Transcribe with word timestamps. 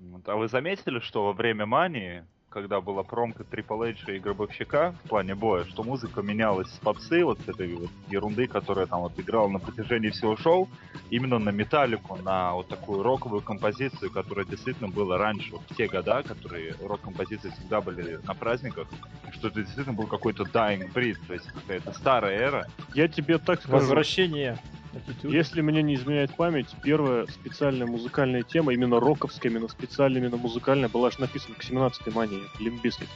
Вот, 0.00 0.28
А 0.28 0.36
вы 0.36 0.48
заметили, 0.48 0.98
что 1.00 1.26
во 1.26 1.32
время 1.34 1.66
Мании, 1.66 2.24
когда 2.48 2.80
была 2.80 3.02
промка 3.02 3.44
Triple 3.44 3.90
H 3.90 4.08
и 4.08 4.18
Гробовщика 4.18 4.94
в 5.04 5.08
плане 5.08 5.34
боя, 5.34 5.64
что 5.64 5.82
музыка 5.82 6.22
менялась 6.22 6.68
с 6.68 6.78
попсы, 6.78 7.22
вот 7.22 7.38
с 7.40 7.48
этой 7.48 7.74
вот 7.74 7.90
ерунды, 8.08 8.46
которая 8.46 8.86
там 8.86 9.00
вот 9.00 9.12
играла 9.18 9.48
на 9.48 9.58
протяжении 9.58 10.08
всего 10.08 10.36
шоу, 10.36 10.68
именно 11.10 11.38
на 11.38 11.50
Металлику, 11.50 12.16
на 12.16 12.54
вот 12.54 12.68
такую 12.68 13.02
роковую 13.02 13.42
композицию, 13.42 14.10
которая 14.10 14.46
действительно 14.46 14.88
была 14.88 15.18
раньше, 15.18 15.52
вот 15.52 15.62
в 15.68 15.76
те 15.76 15.86
года, 15.86 16.22
которые 16.22 16.74
рок-композиции 16.82 17.50
всегда 17.50 17.82
были 17.82 18.18
на 18.26 18.34
праздниках, 18.34 18.88
и 19.28 19.32
что 19.32 19.48
это 19.48 19.60
действительно 19.60 19.96
был 19.96 20.06
какой-то 20.06 20.44
dying 20.44 20.90
breed, 20.92 21.18
то 21.26 21.34
есть 21.34 21.46
какая-то 21.46 21.92
старая 21.92 22.38
эра. 22.38 22.66
Я 22.94 23.06
тебе 23.06 23.36
так 23.36 23.60
скажу. 23.60 23.76
Возвращение. 23.76 24.58
Attitude. 24.92 25.32
Если 25.32 25.60
мне 25.60 25.82
не 25.82 25.94
изменяет 25.94 26.34
память, 26.34 26.68
первая 26.82 27.26
специальная 27.26 27.86
музыкальная 27.86 28.42
тема, 28.42 28.72
именно 28.72 28.98
роковская, 29.00 29.50
именно 29.50 29.68
специальная, 29.68 30.20
именно 30.20 30.36
музыкальная, 30.36 30.88
была 30.88 31.10
же 31.10 31.20
написана 31.20 31.54
к 31.54 31.64
17-й 31.64 32.10
мании, 32.12 32.42
Limp 32.58 32.76
Bizkit. 32.76 33.08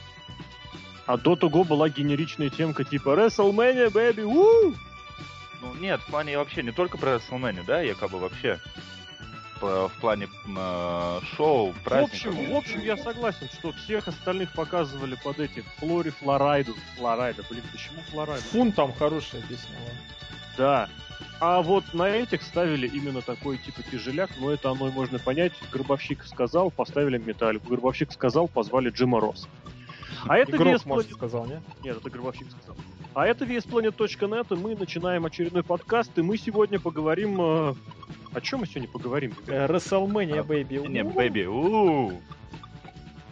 А 1.05 1.17
до 1.17 1.35
того 1.35 1.63
была 1.63 1.89
генеричная 1.89 2.49
темка 2.49 2.83
типа 2.83 3.09
WrestleMania, 3.09 3.91
baby, 3.91 4.23
уу! 4.23 4.73
Ну 5.61 5.73
нет, 5.79 5.99
в 6.01 6.07
плане 6.07 6.37
вообще 6.37 6.63
не 6.63 6.71
только 6.71 6.97
про 6.97 7.15
WrestleMania, 7.15 7.65
да, 7.65 7.81
якобы 7.81 8.19
вообще 8.19 8.59
в 9.61 9.91
плане 10.01 10.27
э, 10.47 11.19
шоу, 11.35 11.71
В 11.71 11.83
праздников. 11.83 12.27
общем, 12.27 12.53
в 12.53 12.55
общем, 12.55 12.81
я 12.81 12.97
согласен, 12.97 13.49
что 13.57 13.71
всех 13.73 14.07
остальных 14.07 14.53
показывали 14.53 15.17
под 15.23 15.39
этих 15.39 15.63
Флори 15.77 16.09
Флорайду. 16.09 16.73
Флорайда, 16.97 17.43
блин, 17.49 17.63
почему 17.71 18.01
Флорайда? 18.11 18.43
Фун 18.43 18.71
там 18.71 18.93
хорошая 18.93 19.41
песня. 19.41 19.75
Да. 20.57 20.89
А 21.39 21.61
вот 21.61 21.93
на 21.93 22.09
этих 22.09 22.41
ставили 22.43 22.87
именно 22.87 23.21
такой 23.21 23.57
типа 23.57 23.83
тяжеляк, 23.83 24.31
но 24.39 24.51
это 24.51 24.71
оно 24.71 24.87
и 24.87 24.91
можно 24.91 25.19
понять. 25.19 25.53
Гробовщик 25.71 26.23
сказал, 26.25 26.71
поставили 26.71 27.17
металлику. 27.17 27.67
Гробовщик 27.69 28.11
сказал, 28.11 28.47
позвали 28.47 28.89
Джима 28.89 29.19
Росса. 29.19 29.47
А 30.27 30.37
это 30.37 30.55
Игрок, 30.55 30.75
VS 30.75 30.81
может, 30.85 31.11
сказал, 31.11 31.45
не? 31.45 31.61
Нет, 31.83 31.97
это 31.97 32.09
Гробовщик 32.09 32.47
сказал. 32.51 32.75
А 33.15 33.25
это 33.25 33.45
VSPlanet.net, 33.45 34.53
и 34.53 34.59
мы 34.61 34.75
начинаем 34.75 35.25
очередной 35.25 35.63
подкаст, 35.63 36.11
и 36.17 36.21
мы 36.21 36.37
сегодня 36.37 36.79
поговорим... 36.81 37.39
э, 37.41 37.73
О 38.33 38.41
чем 38.41 38.59
мы 38.59 38.67
сегодня 38.67 38.89
поговорим? 38.89 39.33
Э, 39.47 39.67
WrestleMania, 39.67 40.45
baby. 40.45 40.85
Не, 40.87 41.03
У. 41.03 41.09
бэби, 41.11 41.45
у 41.45 42.11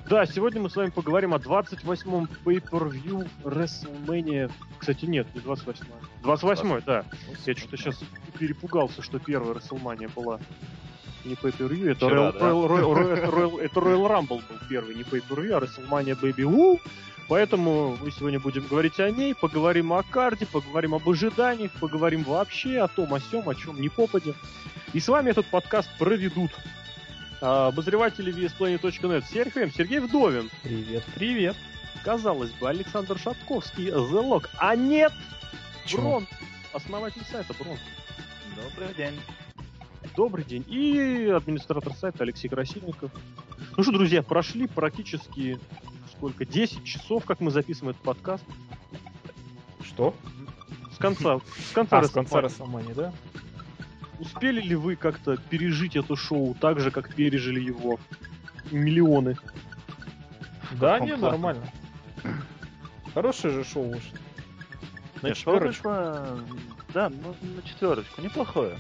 Да, 0.10 0.26
сегодня 0.26 0.62
мы 0.62 0.70
с 0.70 0.76
вами 0.78 0.90
поговорим 0.90 1.34
о 1.34 1.38
28-м 1.38 2.30
pay-per-view 2.46 3.28
WrestleMania. 3.44 4.50
Кстати, 4.80 5.04
нет, 5.06 5.28
не 5.36 5.42
28 5.42 5.86
28 6.24 6.82
да. 6.86 7.04
Я 7.46 7.54
что-то 7.56 7.76
сейчас 7.78 8.00
перепугался, 8.40 9.02
что 9.02 9.20
первая 9.20 9.54
WrestleMania 9.54 10.10
была 10.16 10.40
не 11.26 11.34
pay-per-view, 11.34 11.92
это 11.92 12.06
Royal, 12.06 12.32
да? 12.40 12.40
Royal- 12.52 12.68
Royal- 12.70 13.30
Royal- 13.32 13.60
это 13.60 13.80
Royal- 13.82 14.08
Rumble 14.08 14.42
был 14.48 14.58
первый, 14.70 14.96
не 14.96 15.04
pay-per-view, 15.04 15.52
а 15.52 15.60
WrestleMania 15.60 16.18
Baby 16.18 16.44
Woo. 16.46 16.80
Поэтому 17.30 17.98
мы 18.02 18.12
сегодня 18.12 18.40
будем 18.40 18.68
говорить 18.68 19.00
о 19.00 19.10
ней, 19.10 19.34
поговорим 19.34 19.94
о 19.94 20.04
карде, 20.04 20.46
поговорим 20.46 20.94
об 20.94 21.08
ожиданиях, 21.08 21.72
поговорим 21.80 22.24
вообще 22.24 22.80
о 22.80 22.88
том, 22.88 23.14
о 23.14 23.20
сем, 23.20 23.48
о 23.48 23.56
чем 23.56 23.80
не 23.80 23.90
попадем. 23.90 24.36
И 24.94 25.00
с 25.00 25.08
вами 25.08 25.30
этот 25.30 25.46
подкаст 25.48 25.90
проведут 25.98 26.52
а, 27.42 27.68
обозреватели 27.68 28.34
VSPlanet.net 28.34 29.24
Сергей, 29.32 29.72
Сергей 29.72 30.00
Вдовин, 30.00 30.50
Привет, 30.64 31.04
привет. 31.16 31.56
казалось 32.04 32.52
бы, 32.52 32.70
Александр 32.70 33.18
Шатковский, 33.18 33.88
The 33.88 34.24
Lock, 34.24 34.50
а 34.58 34.76
нет, 34.76 35.14
Чё? 35.86 36.02
Брон, 36.02 36.28
основатель 36.74 37.24
сайта 37.32 37.54
Брон. 37.58 37.78
Добрый 38.56 38.94
день. 38.96 39.20
Добрый 40.16 40.44
день. 40.46 40.64
И 40.68 41.32
администратор 41.36 41.94
сайта 41.94 42.24
Алексей 42.24 42.50
Красильников. 42.50 43.12
Ну 43.76 43.82
что, 43.84 43.92
друзья, 43.94 44.22
прошли 44.22 44.68
практически 44.68 45.58
сколько? 46.24 46.46
10 46.46 46.86
часов, 46.86 47.26
как 47.26 47.42
мы 47.42 47.52
записываем 47.52 47.92
этот 47.92 48.02
подкаст. 48.04 48.46
Что? 49.84 50.16
С 50.94 50.98
конца, 50.98 51.40
с 51.40 51.74
конца, 51.74 52.00
А, 52.00 52.04
с 52.04 52.12
конца. 52.12 52.40
WrestleMania, 52.40 52.94
да? 52.96 53.14
Успели 54.20 54.62
ли 54.62 54.76
вы 54.76 54.96
как-то 54.96 55.36
пережить 55.36 55.98
это 55.98 56.16
шоу 56.16 56.56
так 56.56 56.80
же, 56.80 56.92
как 56.92 57.14
пережили 57.14 57.60
его 57.60 58.00
миллионы? 58.72 59.36
Да, 60.80 61.00
не, 61.02 61.08
плане? 61.18 61.22
нормально. 61.24 61.66
Хорошее 63.14 63.54
же 63.54 63.66
шоу 63.66 63.90
вышло. 63.90 64.18
На 65.22 65.28
Нет, 65.28 65.38
четверочку. 65.38 65.90
вышло, 65.90 66.40
Да, 66.94 67.10
ну, 67.10 67.36
на 67.56 67.62
четверочку. 67.64 68.22
Неплохое. 68.22 68.78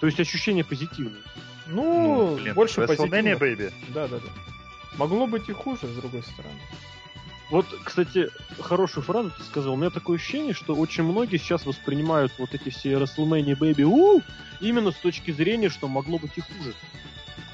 То 0.00 0.06
есть 0.06 0.20
ощущения 0.20 0.64
позитивные. 0.64 1.22
Ну, 1.66 2.36
блин, 2.36 2.54
больше 2.54 2.82
WrestleMania, 2.82 3.38
позитивно. 3.38 3.44
baby. 3.44 3.72
Да, 3.94 4.08
да, 4.08 4.18
да. 4.18 4.51
Могло 4.96 5.26
быть 5.26 5.48
и 5.48 5.52
хуже, 5.52 5.86
с 5.86 5.96
другой 5.96 6.22
стороны. 6.22 6.58
Вот, 7.50 7.66
кстати, 7.84 8.30
хорошую 8.58 9.04
фразу 9.04 9.30
ты 9.30 9.42
сказал. 9.42 9.74
У 9.74 9.76
меня 9.76 9.90
такое 9.90 10.16
ощущение, 10.16 10.54
что 10.54 10.74
очень 10.74 11.04
многие 11.04 11.36
сейчас 11.36 11.66
воспринимают 11.66 12.32
вот 12.38 12.54
эти 12.54 12.70
все 12.70 12.92
WrestleMania 12.92 13.58
Baby 13.58 13.82
у 13.82 14.22
именно 14.60 14.90
с 14.90 14.96
точки 14.96 15.32
зрения, 15.32 15.68
что 15.68 15.86
могло 15.88 16.18
быть 16.18 16.32
и 16.36 16.40
хуже. 16.40 16.74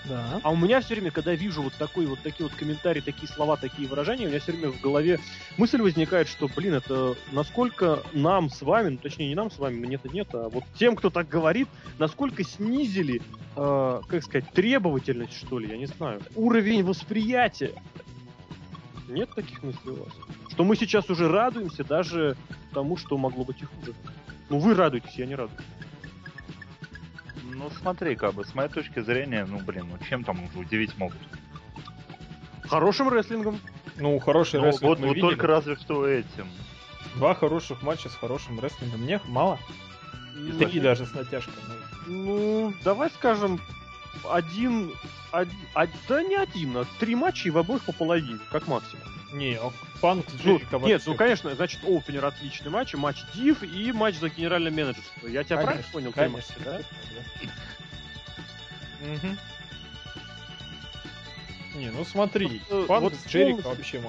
Да. 0.09 0.41
А 0.43 0.51
у 0.51 0.57
меня 0.57 0.81
все 0.81 0.95
время, 0.95 1.11
когда 1.11 1.35
вижу 1.35 1.63
вот 1.63 1.75
такой 1.75 2.07
вот 2.07 2.21
такие 2.21 2.49
вот 2.49 2.57
комментарии, 2.57 3.01
такие 3.01 3.29
слова, 3.29 3.57
такие 3.57 3.89
выражения, 3.89 4.27
у 4.27 4.29
меня 4.29 4.41
все 4.41 4.53
время 4.53 4.71
в 4.71 4.81
голове 4.81 5.21
мысль 5.57 5.81
возникает, 5.83 6.29
что, 6.29 6.49
блин, 6.49 6.75
это 6.75 7.15
насколько 7.33 8.03
нам 8.13 8.49
с 8.49 8.63
вами, 8.63 8.91
ну 8.91 8.99
точнее 8.99 9.29
не 9.29 9.35
нам 9.35 9.51
с 9.51 9.59
вами, 9.59 9.79
мне-то 9.79 10.09
нет, 10.09 10.29
а 10.33 10.49
вот 10.49 10.65
тем, 10.79 10.97
кто 10.97 11.11
так 11.11 11.29
говорит, 11.29 11.69
насколько 11.99 12.43
снизили, 12.43 13.21
э, 13.57 14.01
как 14.09 14.23
сказать, 14.23 14.51
требовательность, 14.53 15.35
что 15.35 15.59
ли, 15.59 15.69
я 15.69 15.77
не 15.77 15.87
знаю, 15.87 16.23
уровень 16.35 16.85
восприятия. 16.85 17.73
Нет 19.09 19.31
таких 19.35 19.63
мыслей 19.63 19.93
у 19.93 20.05
вас? 20.05 20.13
Что 20.51 20.65
мы 20.65 20.77
сейчас 20.77 21.09
уже 21.11 21.29
радуемся 21.29 21.85
даже 21.85 22.37
тому, 22.73 22.97
что 22.97 23.17
могло 23.17 23.45
быть 23.45 23.61
и 23.63 23.65
хуже. 23.65 23.95
Ну 24.51 24.59
вы 24.59 24.75
радуетесь, 24.75 25.15
я 25.17 25.27
не 25.27 25.35
радуюсь. 25.35 25.65
Ну 27.59 27.71
смотри, 27.81 28.15
как 28.15 28.35
бы, 28.35 28.45
с 28.45 28.55
моей 28.55 28.69
точки 28.69 29.01
зрения, 29.01 29.45
ну 29.45 29.59
блин, 29.59 29.89
ну 29.91 29.99
чем 30.09 30.23
там 30.23 30.45
уже 30.45 30.59
удивить 30.61 30.97
могут? 30.97 31.19
Хорошим 32.69 33.13
рестлингом. 33.13 33.59
Ну, 33.97 34.17
хороший 34.21 34.61
Ну, 34.61 34.67
рестлинг 34.67 34.89
вот, 34.91 34.99
мы 35.01 35.09
вот 35.09 35.17
видели. 35.17 35.31
только 35.31 35.47
разве 35.49 35.75
что 35.77 36.07
этим. 36.07 36.47
Два 37.17 37.35
хороших 37.35 37.83
матча 37.83 38.09
с 38.09 38.15
хорошим 38.15 38.61
рестлингом. 38.61 39.01
Мне 39.01 39.21
мало. 39.27 39.59
И 40.37 40.53
три 40.53 40.79
даже 40.79 41.05
с 41.07 41.13
натяжкой. 41.15 41.55
ну. 42.07 42.13
Ну, 42.13 42.75
давай 42.85 43.11
скажем, 43.11 43.61
один, 44.31 44.93
од- 45.33 45.49
од- 45.75 45.89
да 46.09 46.23
не 46.23 46.37
один, 46.37 46.77
а 46.77 46.85
три 47.01 47.17
матча 47.17 47.49
и 47.49 47.51
в 47.51 47.59
обоих 47.59 47.83
по 47.85 47.93
половине, 47.93 48.39
как 48.53 48.69
максимум. 48.69 49.03
Не, 49.33 49.55
а 49.57 49.71
Панк 50.01 50.27
Ну, 50.33 50.39
Джерико 50.39 50.79
нет, 50.79 51.03
ну, 51.07 51.15
конечно, 51.15 51.55
значит, 51.55 51.81
опенер 51.85 52.25
отличный 52.25 52.71
матч, 52.71 52.95
матч 52.95 53.23
Див 53.35 53.63
и 53.63 53.93
матч 53.93 54.17
за 54.17 54.31
генеральное 54.31 54.71
менеджерство. 54.71 55.27
Я 55.27 55.45
тебя 55.45 55.59
правильно 55.59 55.85
понял? 55.93 56.13
Конечно, 56.13 56.55
да? 56.65 56.81
Не, 61.75 61.91
ну 61.91 62.05
смотри, 62.05 62.63
Вот, 62.71 62.85
э, 62.85 62.87
Панк 62.87 63.03
вот 63.03 63.15
с 63.15 63.31
полностью- 63.31 63.63
вообще. 63.63 64.03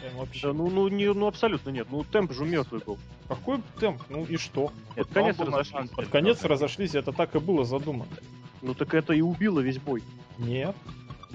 Прям 0.00 0.16
вообще. 0.16 0.46
Да, 0.46 0.52
ну, 0.52 0.70
ну, 0.70 0.88
не, 0.88 1.12
ну, 1.12 1.26
абсолютно 1.26 1.70
нет. 1.70 1.88
Ну, 1.90 2.04
темп 2.04 2.32
же 2.32 2.44
мертвый 2.44 2.82
был. 2.84 2.98
Какой 3.26 3.60
темп? 3.80 4.02
Ну 4.10 4.24
и 4.26 4.36
что? 4.36 4.70
Под 4.94 5.08
конец 5.08 5.38
на 5.38 5.46
разошлись. 5.46 5.90
Под 5.90 6.08
конец 6.08 6.42
разошлись, 6.44 6.94
это 6.94 7.12
так 7.12 7.34
и 7.34 7.38
было 7.38 7.64
задумано. 7.64 8.10
Ну, 8.60 8.74
так 8.74 8.92
это 8.94 9.14
и 9.14 9.22
убило 9.22 9.60
весь 9.60 9.78
бой. 9.78 10.02
Нет. 10.38 10.76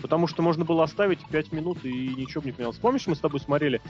Потому 0.02 0.28
что 0.28 0.42
можно 0.42 0.66
было 0.66 0.84
оставить 0.84 1.26
5 1.28 1.52
минут 1.52 1.84
и 1.84 2.10
ничего 2.16 2.42
бы 2.42 2.48
не 2.48 2.52
поменялось. 2.54 2.78
Помнишь, 2.78 3.08
мы 3.08 3.16
с 3.16 3.20
тобой 3.20 3.40
смотрели 3.40 3.82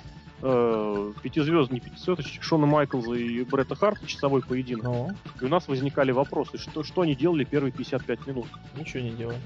э, 0.41 1.13
пятизвезд, 1.21 1.71
не 1.71 1.79
пятизвездочек, 1.79 2.41
Шона 2.43 2.65
Майклза 2.65 3.13
и 3.13 3.43
Бретта 3.43 3.75
Харта, 3.75 4.05
часовой 4.07 4.41
поединок. 4.41 4.85
Ну, 4.85 5.11
И 5.39 5.45
у 5.45 5.49
нас 5.49 5.67
возникали 5.67 6.11
вопросы, 6.11 6.57
что, 6.57 6.83
что 6.83 7.01
они 7.01 7.15
делали 7.15 7.43
первые 7.43 7.71
55 7.71 8.27
минут. 8.27 8.47
ничего 8.75 9.03
не 9.03 9.11
делай. 9.11 9.37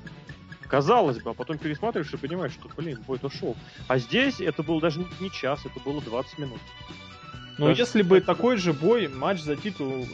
Казалось 0.67 1.21
бы, 1.21 1.31
а 1.31 1.33
потом 1.33 1.57
пересматриваешь 1.57 2.13
и 2.13 2.17
понимаешь, 2.17 2.53
что, 2.53 2.69
блин, 2.75 2.99
бой-то 3.05 3.29
шел. 3.29 3.55
А 3.87 3.99
здесь 3.99 4.41
это 4.41 4.63
был 4.63 4.79
даже 4.79 5.05
не 5.19 5.29
час, 5.29 5.59
это 5.65 5.79
было 5.79 6.01
20 6.01 6.39
минут. 6.39 6.59
Ну, 7.59 7.67
Даже 7.67 7.81
если 7.81 8.01
бы 8.01 8.19
такой 8.21 8.57
же 8.57 8.73
бой, 8.73 9.07
матч 9.07 9.41
за 9.41 9.55
титул 9.55 9.91
э, 9.91 10.07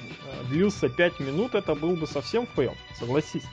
длился 0.49 0.89
5 0.89 1.21
минут, 1.21 1.55
это 1.55 1.75
был 1.75 1.95
бы 1.95 2.05
совсем 2.07 2.45
фейл, 2.47 2.75
согласись. 2.97 3.45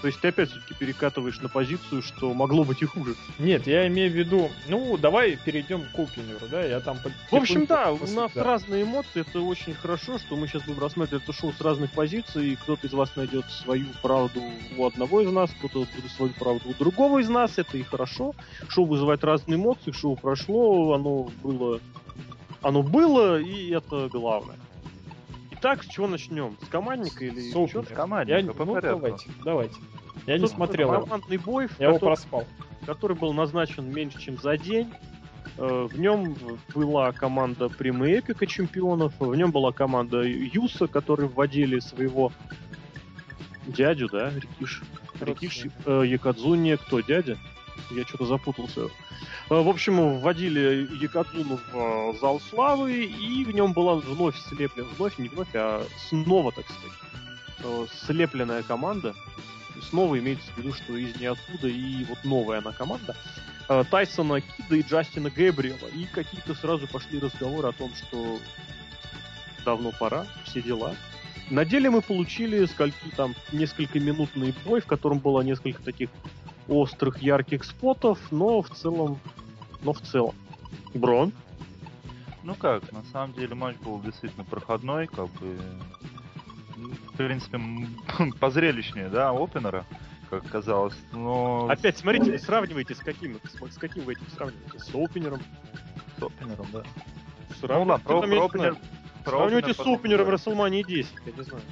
То 0.00 0.08
есть 0.08 0.20
ты 0.20 0.28
опять 0.28 0.50
все-таки 0.50 0.74
перекатываешь 0.74 1.40
на 1.40 1.48
позицию, 1.48 2.02
что 2.02 2.32
могло 2.34 2.64
быть 2.64 2.82
и 2.82 2.84
хуже. 2.84 3.14
Нет, 3.38 3.66
я 3.66 3.86
имею 3.88 4.10
в 4.10 4.14
виду, 4.14 4.50
ну, 4.68 4.96
давай 4.96 5.36
перейдем 5.36 5.82
к 5.82 5.98
opener'у, 5.98 6.46
да, 6.50 6.62
я 6.62 6.80
там... 6.80 6.98
В 7.30 7.34
общем, 7.34 7.66
да, 7.66 7.92
у 7.92 8.06
нас 8.14 8.32
да. 8.34 8.44
разные 8.44 8.82
эмоции, 8.82 9.20
это 9.20 9.40
очень 9.40 9.74
хорошо, 9.74 10.18
что 10.18 10.36
мы 10.36 10.46
сейчас 10.46 10.62
будем 10.62 10.80
рассматривать 10.80 11.24
это 11.24 11.32
шоу 11.32 11.52
с 11.52 11.60
разных 11.60 11.92
позиций, 11.92 12.52
и 12.52 12.56
кто-то 12.56 12.86
из 12.86 12.92
вас 12.92 13.14
найдет 13.16 13.44
свою 13.46 13.86
правду 14.02 14.42
у 14.76 14.86
одного 14.86 15.20
из 15.20 15.30
нас, 15.30 15.50
кто-то 15.58 15.86
свою 16.16 16.32
правду 16.34 16.70
у 16.70 16.74
другого 16.74 17.20
из 17.20 17.28
нас, 17.28 17.58
это 17.58 17.78
и 17.78 17.82
хорошо. 17.82 18.34
Шоу 18.68 18.86
вызывает 18.86 19.24
разные 19.24 19.56
эмоции, 19.56 19.92
шоу 19.92 20.16
прошло, 20.16 20.92
оно 20.94 21.30
было... 21.42 21.80
Оно 22.62 22.82
было, 22.82 23.38
и 23.40 23.70
это 23.70 24.08
главное. 24.08 24.56
Итак, 25.64 25.82
с 25.82 25.86
чего 25.86 26.06
начнем? 26.06 26.58
С 26.60 26.68
командника 26.68 27.24
или 27.24 27.40
С 27.40 27.52
чё? 27.54 27.64
опенера. 27.64 27.94
Командника, 27.94 28.38
Я- 28.38 28.52
по 28.52 28.64
ну, 28.66 28.74
порядку. 28.74 29.00
давайте, 29.00 29.30
давайте. 29.42 29.76
Я 30.26 30.36
не 30.36 30.46
смотрел 30.46 30.92
его. 30.92 31.04
Командный 31.04 31.38
бой, 31.38 31.68
Я 31.78 31.88
его 31.88 31.98
проспал. 31.98 32.44
который 32.84 33.16
был 33.16 33.32
назначен 33.32 33.90
меньше, 33.90 34.20
чем 34.20 34.36
за 34.36 34.58
день. 34.58 34.92
Э, 35.56 35.88
В 35.90 35.98
нем 35.98 36.36
была 36.74 37.12
команда 37.12 37.70
Примы 37.70 38.10
Эпика 38.12 38.46
чемпионов, 38.46 39.14
в 39.18 39.34
нем 39.34 39.52
была 39.52 39.72
команда 39.72 40.20
Юса, 40.22 40.86
которые 40.86 41.30
вводили 41.30 41.78
своего 41.78 42.30
дядю, 43.66 44.10
да, 44.10 44.32
Рикиш. 44.34 44.82
Рикиш 45.18 45.62
э, 45.86 46.02
Якадзуни, 46.06 46.76
кто, 46.76 47.00
дядя? 47.00 47.38
Я 47.90 48.04
что-то 48.04 48.26
запутался. 48.26 48.82
Э, 48.82 48.88
В 49.60 49.68
общем, 49.68 50.18
вводили 50.18 50.88
Якадзуну 51.00 51.56
в 51.56 51.76
э, 51.76 52.18
зал 52.20 52.40
славы, 52.40 53.04
и 53.04 53.44
в 53.44 53.52
нем 53.52 53.72
была 53.72 53.96
вновь 53.96 54.36
слеплена, 54.48 54.88
вновь, 54.96 55.18
не 55.18 55.28
вновь, 55.28 55.48
а 55.54 55.86
снова, 56.08 56.52
так 56.52 56.64
сказать, 56.64 56.98
э, 57.60 57.86
слепленная 58.06 58.62
команда. 58.62 59.14
Снова 59.90 60.18
имеется 60.18 60.50
в 60.52 60.58
виду, 60.58 60.72
что 60.72 60.96
из 60.96 61.18
ниоткуда 61.20 61.68
и 61.68 62.04
вот 62.04 62.18
новая 62.24 62.58
она 62.58 62.72
команда. 62.72 63.16
Тайсона 63.90 64.40
Кида 64.40 64.76
и 64.76 64.82
Джастина 64.82 65.30
Гэбриэла. 65.30 65.88
И 65.88 66.04
какие-то 66.04 66.54
сразу 66.54 66.86
пошли 66.86 67.18
разговоры 67.18 67.68
о 67.68 67.72
том, 67.72 67.90
что 67.94 68.38
давно 69.64 69.90
пора, 69.98 70.26
все 70.44 70.62
дела. 70.62 70.94
На 71.50 71.64
деле 71.64 71.90
мы 71.90 72.00
получили 72.02 72.64
скольки 72.66 73.08
там 73.16 73.34
несколько 73.52 73.98
минутный 74.00 74.54
бой, 74.64 74.80
в 74.80 74.86
котором 74.86 75.18
было 75.18 75.40
несколько 75.40 75.82
таких 75.82 76.10
острых, 76.68 77.22
ярких 77.22 77.64
спотов, 77.64 78.18
но 78.30 78.62
в 78.62 78.70
целом, 78.70 79.18
но 79.82 79.92
в 79.92 80.00
целом. 80.00 80.34
Брон? 80.94 81.32
Ну 82.42 82.54
как, 82.54 82.90
на 82.92 83.02
самом 83.04 83.32
деле 83.34 83.54
матч 83.54 83.76
был 83.78 84.00
действительно 84.00 84.44
проходной, 84.44 85.06
как 85.06 85.28
бы... 85.34 85.58
В 87.12 87.16
принципе, 87.16 87.60
позрелищнее, 88.40 89.08
да, 89.08 89.30
опенера, 89.30 89.86
как 90.28 90.46
казалось, 90.48 90.96
но... 91.12 91.68
Опять, 91.70 91.98
смотрите, 91.98 92.38
сравнивайте 92.38 92.94
с 92.94 92.98
каким, 92.98 93.38
с, 93.44 93.74
с 93.74 93.78
каким 93.78 94.04
вы 94.04 94.12
этим 94.12 94.26
сравниваете? 94.34 94.78
С 94.78 94.94
опенером? 94.94 95.40
с 96.18 96.22
opener'ом, 96.22 96.66
да. 96.72 96.82
Сравнивайте, 97.60 97.68
Ну 97.68 97.84
ладно, 97.84 98.04
про, 98.04 98.20
про 98.20 98.26
не 98.26 98.36
opener... 98.36 98.76
про 99.24 99.30
Сравнивайте 99.30 99.70
opener 99.70 99.96
с 99.96 100.00
opener'ом. 100.00 100.28
WrestleMania 100.28 100.84
10, 100.84 101.12
я 101.26 101.32
не 101.32 101.42
знаю. 101.42 101.62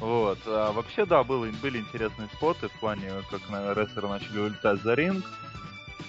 Вот. 0.00 0.38
А 0.46 0.72
вообще, 0.72 1.06
да, 1.06 1.24
было, 1.24 1.46
были 1.62 1.78
интересные 1.78 2.28
spot'ы 2.34 2.68
в 2.68 2.80
плане, 2.80 3.10
как 3.30 3.48
на 3.48 3.72
рестлеры 3.74 4.08
начали 4.08 4.38
улетать 4.38 4.82
за 4.82 4.94
ринг. 4.94 5.24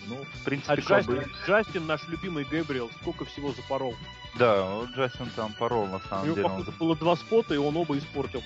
Ну, 0.07 0.17
в 0.17 0.43
принципе, 0.43 0.73
А 0.73 0.75
Джастин, 0.75 1.15
бы... 1.15 1.25
Джастин, 1.47 1.85
наш 1.87 2.07
любимый 2.07 2.43
Гэбриэл, 2.43 2.91
сколько 3.01 3.25
всего 3.25 3.51
запорол. 3.53 3.95
Да, 4.37 4.63
вот 4.65 4.89
Джастин 4.91 5.29
там 5.35 5.53
порол, 5.53 5.87
на 5.87 5.97
У 5.97 6.01
самом 6.01 6.25
него, 6.25 6.35
деле. 6.35 6.47
Он 6.47 6.65
было 6.77 6.95
два 6.95 7.15
спота, 7.15 7.55
и 7.55 7.57
он 7.57 7.75
оба 7.75 7.97
испортил. 7.97 8.43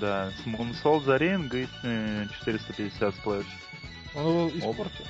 Да, 0.00 0.30
с 0.42 0.46
moonsault 0.46 1.00
за 1.00 1.16
ринг 1.16 1.54
и 1.54 1.66
э, 1.82 2.26
450 2.40 3.14
splash. 3.14 3.46
Он 4.14 4.26
его 4.26 4.48
испортил. 4.48 5.04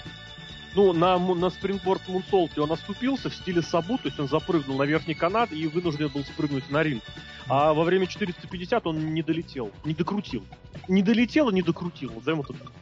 Ну, 0.75 0.93
на, 0.93 1.19
на 1.19 1.51
спрингборд 1.51 2.07
Мунсолте 2.09 2.61
он 2.61 2.71
оступился 2.71 3.31
в 3.31 3.35
стиле 3.35 3.63
Сабу, 3.63 3.99
то 3.99 4.09
есть 4.09 4.21
он 4.21 4.29
запрыгнул 4.29 4.79
на 4.79 4.85
верхний 4.85 5.15
канат 5.15 5.51
и 5.53 5.67
вынужден 5.67 6.09
был 6.09 6.23
спрыгнуть 6.25 6.71
на 6.71 6.83
ринг. 6.83 7.03
А 7.49 7.73
во 7.73 7.85
время 7.85 8.07
450 8.07 8.87
он 8.87 9.15
не 9.15 9.23
долетел, 9.23 9.71
не 9.85 9.95
докрутил. 9.95 10.45
Не 10.87 11.03
долетел 11.03 11.49
и 11.49 11.55
не 11.55 11.63
докрутил, 11.63 12.13
назовем 12.15 12.41
это 12.41 12.53
так. 12.53 12.73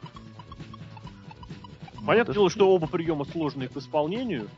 Ну, 1.95 2.07
Понятное 2.07 2.35
дело, 2.35 2.51
что 2.51 2.69
оба 2.69 2.87
приема 2.87 3.25
сложные 3.25 3.69
к 3.69 3.77
исполнению, 3.77 4.49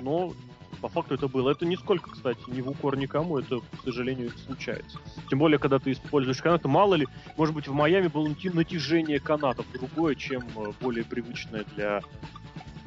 но 0.00 0.34
по 0.80 0.88
факту 0.88 1.14
это 1.14 1.28
было. 1.28 1.50
Это 1.50 1.66
нисколько, 1.66 2.10
кстати, 2.10 2.40
не 2.48 2.62
в 2.62 2.68
укор 2.68 2.96
никому, 2.96 3.38
это, 3.38 3.58
к 3.58 3.84
сожалению, 3.84 4.30
случается. 4.46 4.98
Тем 5.28 5.38
более, 5.38 5.58
когда 5.58 5.78
ты 5.78 5.92
используешь 5.92 6.40
канаты, 6.40 6.68
мало 6.68 6.94
ли, 6.94 7.06
может 7.36 7.54
быть, 7.54 7.68
в 7.68 7.72
Майами 7.72 8.08
было 8.08 8.28
натяжение 8.28 9.20
канатов 9.20 9.66
другое, 9.72 10.14
чем 10.14 10.42
э, 10.56 10.72
более 10.80 11.04
привычное 11.04 11.64
для 11.74 12.02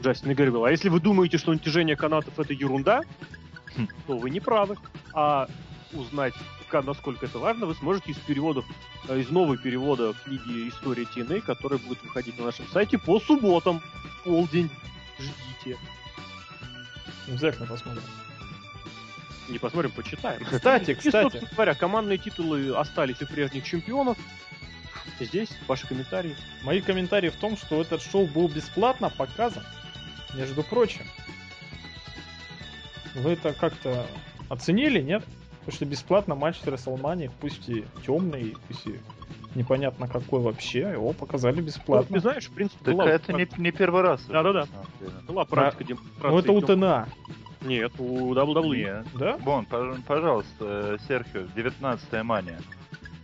Джастина 0.01 0.33
Гэрвилла. 0.33 0.67
А 0.67 0.71
если 0.71 0.89
вы 0.89 0.99
думаете, 0.99 1.37
что 1.37 1.53
натяжение 1.53 1.95
канатов 1.95 2.37
это 2.39 2.53
ерунда, 2.53 3.01
Хм. 3.77 3.87
то 4.07 4.17
вы 4.17 4.29
не 4.29 4.39
правы. 4.39 4.77
А 5.13 5.47
узнать, 5.93 6.33
насколько 6.71 7.25
это 7.25 7.37
важно, 7.37 7.65
вы 7.65 7.75
сможете 7.75 8.11
из 8.11 8.17
переводов, 8.17 8.65
э, 9.07 9.19
из 9.19 9.29
нового 9.29 9.57
перевода 9.57 10.13
книги 10.25 10.69
«История 10.69 11.03
TNA», 11.03 11.41
которая 11.41 11.79
будет 11.79 12.01
выходить 12.03 12.37
на 12.39 12.45
нашем 12.45 12.65
сайте 12.67 12.97
по 12.97 13.19
субботам 13.19 13.79
в 13.79 14.23
полдень. 14.23 14.69
Ждите. 15.19 15.77
Обязательно 17.27 17.67
посмотрим. 17.67 18.03
Не 19.49 19.59
посмотрим, 19.59 19.91
почитаем. 19.91 20.43
Кстати, 20.45 20.91
И, 20.91 20.95
кстати, 20.95 21.23
собственно 21.23 21.49
говоря, 21.51 21.75
командные 21.75 22.17
титулы 22.17 22.73
остались 22.75 23.21
у 23.21 23.25
прежних 23.27 23.65
чемпионов. 23.65 24.17
Здесь 25.19 25.49
ваши 25.67 25.87
комментарии. 25.87 26.35
мои 26.63 26.81
комментарии 26.81 27.29
в 27.29 27.35
том, 27.35 27.57
что 27.57 27.81
этот 27.81 28.01
шоу 28.01 28.27
был 28.27 28.47
бесплатно 28.47 29.09
показан. 29.09 29.63
Между 30.35 30.63
прочим. 30.63 31.05
Вы 33.15 33.31
это 33.31 33.53
как-то 33.53 34.05
оценили, 34.49 35.01
нет? 35.01 35.23
Потому 35.59 35.75
что 35.75 35.85
бесплатно 35.85 36.35
матч 36.35 36.57
с 36.59 36.63
WrestleMania, 36.63 37.29
пусть 37.39 37.67
и 37.69 37.85
темный, 38.05 38.55
пусть 38.67 38.87
и 38.87 38.99
непонятно 39.53 40.07
какой 40.07 40.39
вообще, 40.41 40.79
его 40.79 41.11
показали 41.13 41.57
Ну, 41.57 41.61
бесплатно. 41.63 42.15
ты 42.15 42.21
знаешь, 42.21 42.47
в 42.47 42.51
принципе, 42.53 42.83
Так 42.85 42.95
была, 42.95 43.09
это 43.09 43.33
не, 43.33 43.47
не 43.57 43.71
первый 43.71 44.01
раз. 44.01 44.23
Да-да-да. 44.25 44.65
была 45.27 45.45
практика 45.45 45.83
демонстрации. 45.83 46.29
Ну 46.29 46.39
это 46.39 46.51
у 46.53 46.61
ТНА, 46.61 47.09
Нет, 47.61 47.91
у 47.99 48.33
WWE. 48.33 48.75
Нет. 48.77 49.05
да? 49.13 49.37
Бон, 49.37 49.67
пож- 49.69 50.01
пожалуйста, 50.07 50.57
э, 50.61 50.97
Серхио, 51.07 51.43
19 51.55 52.23
мания. 52.23 52.59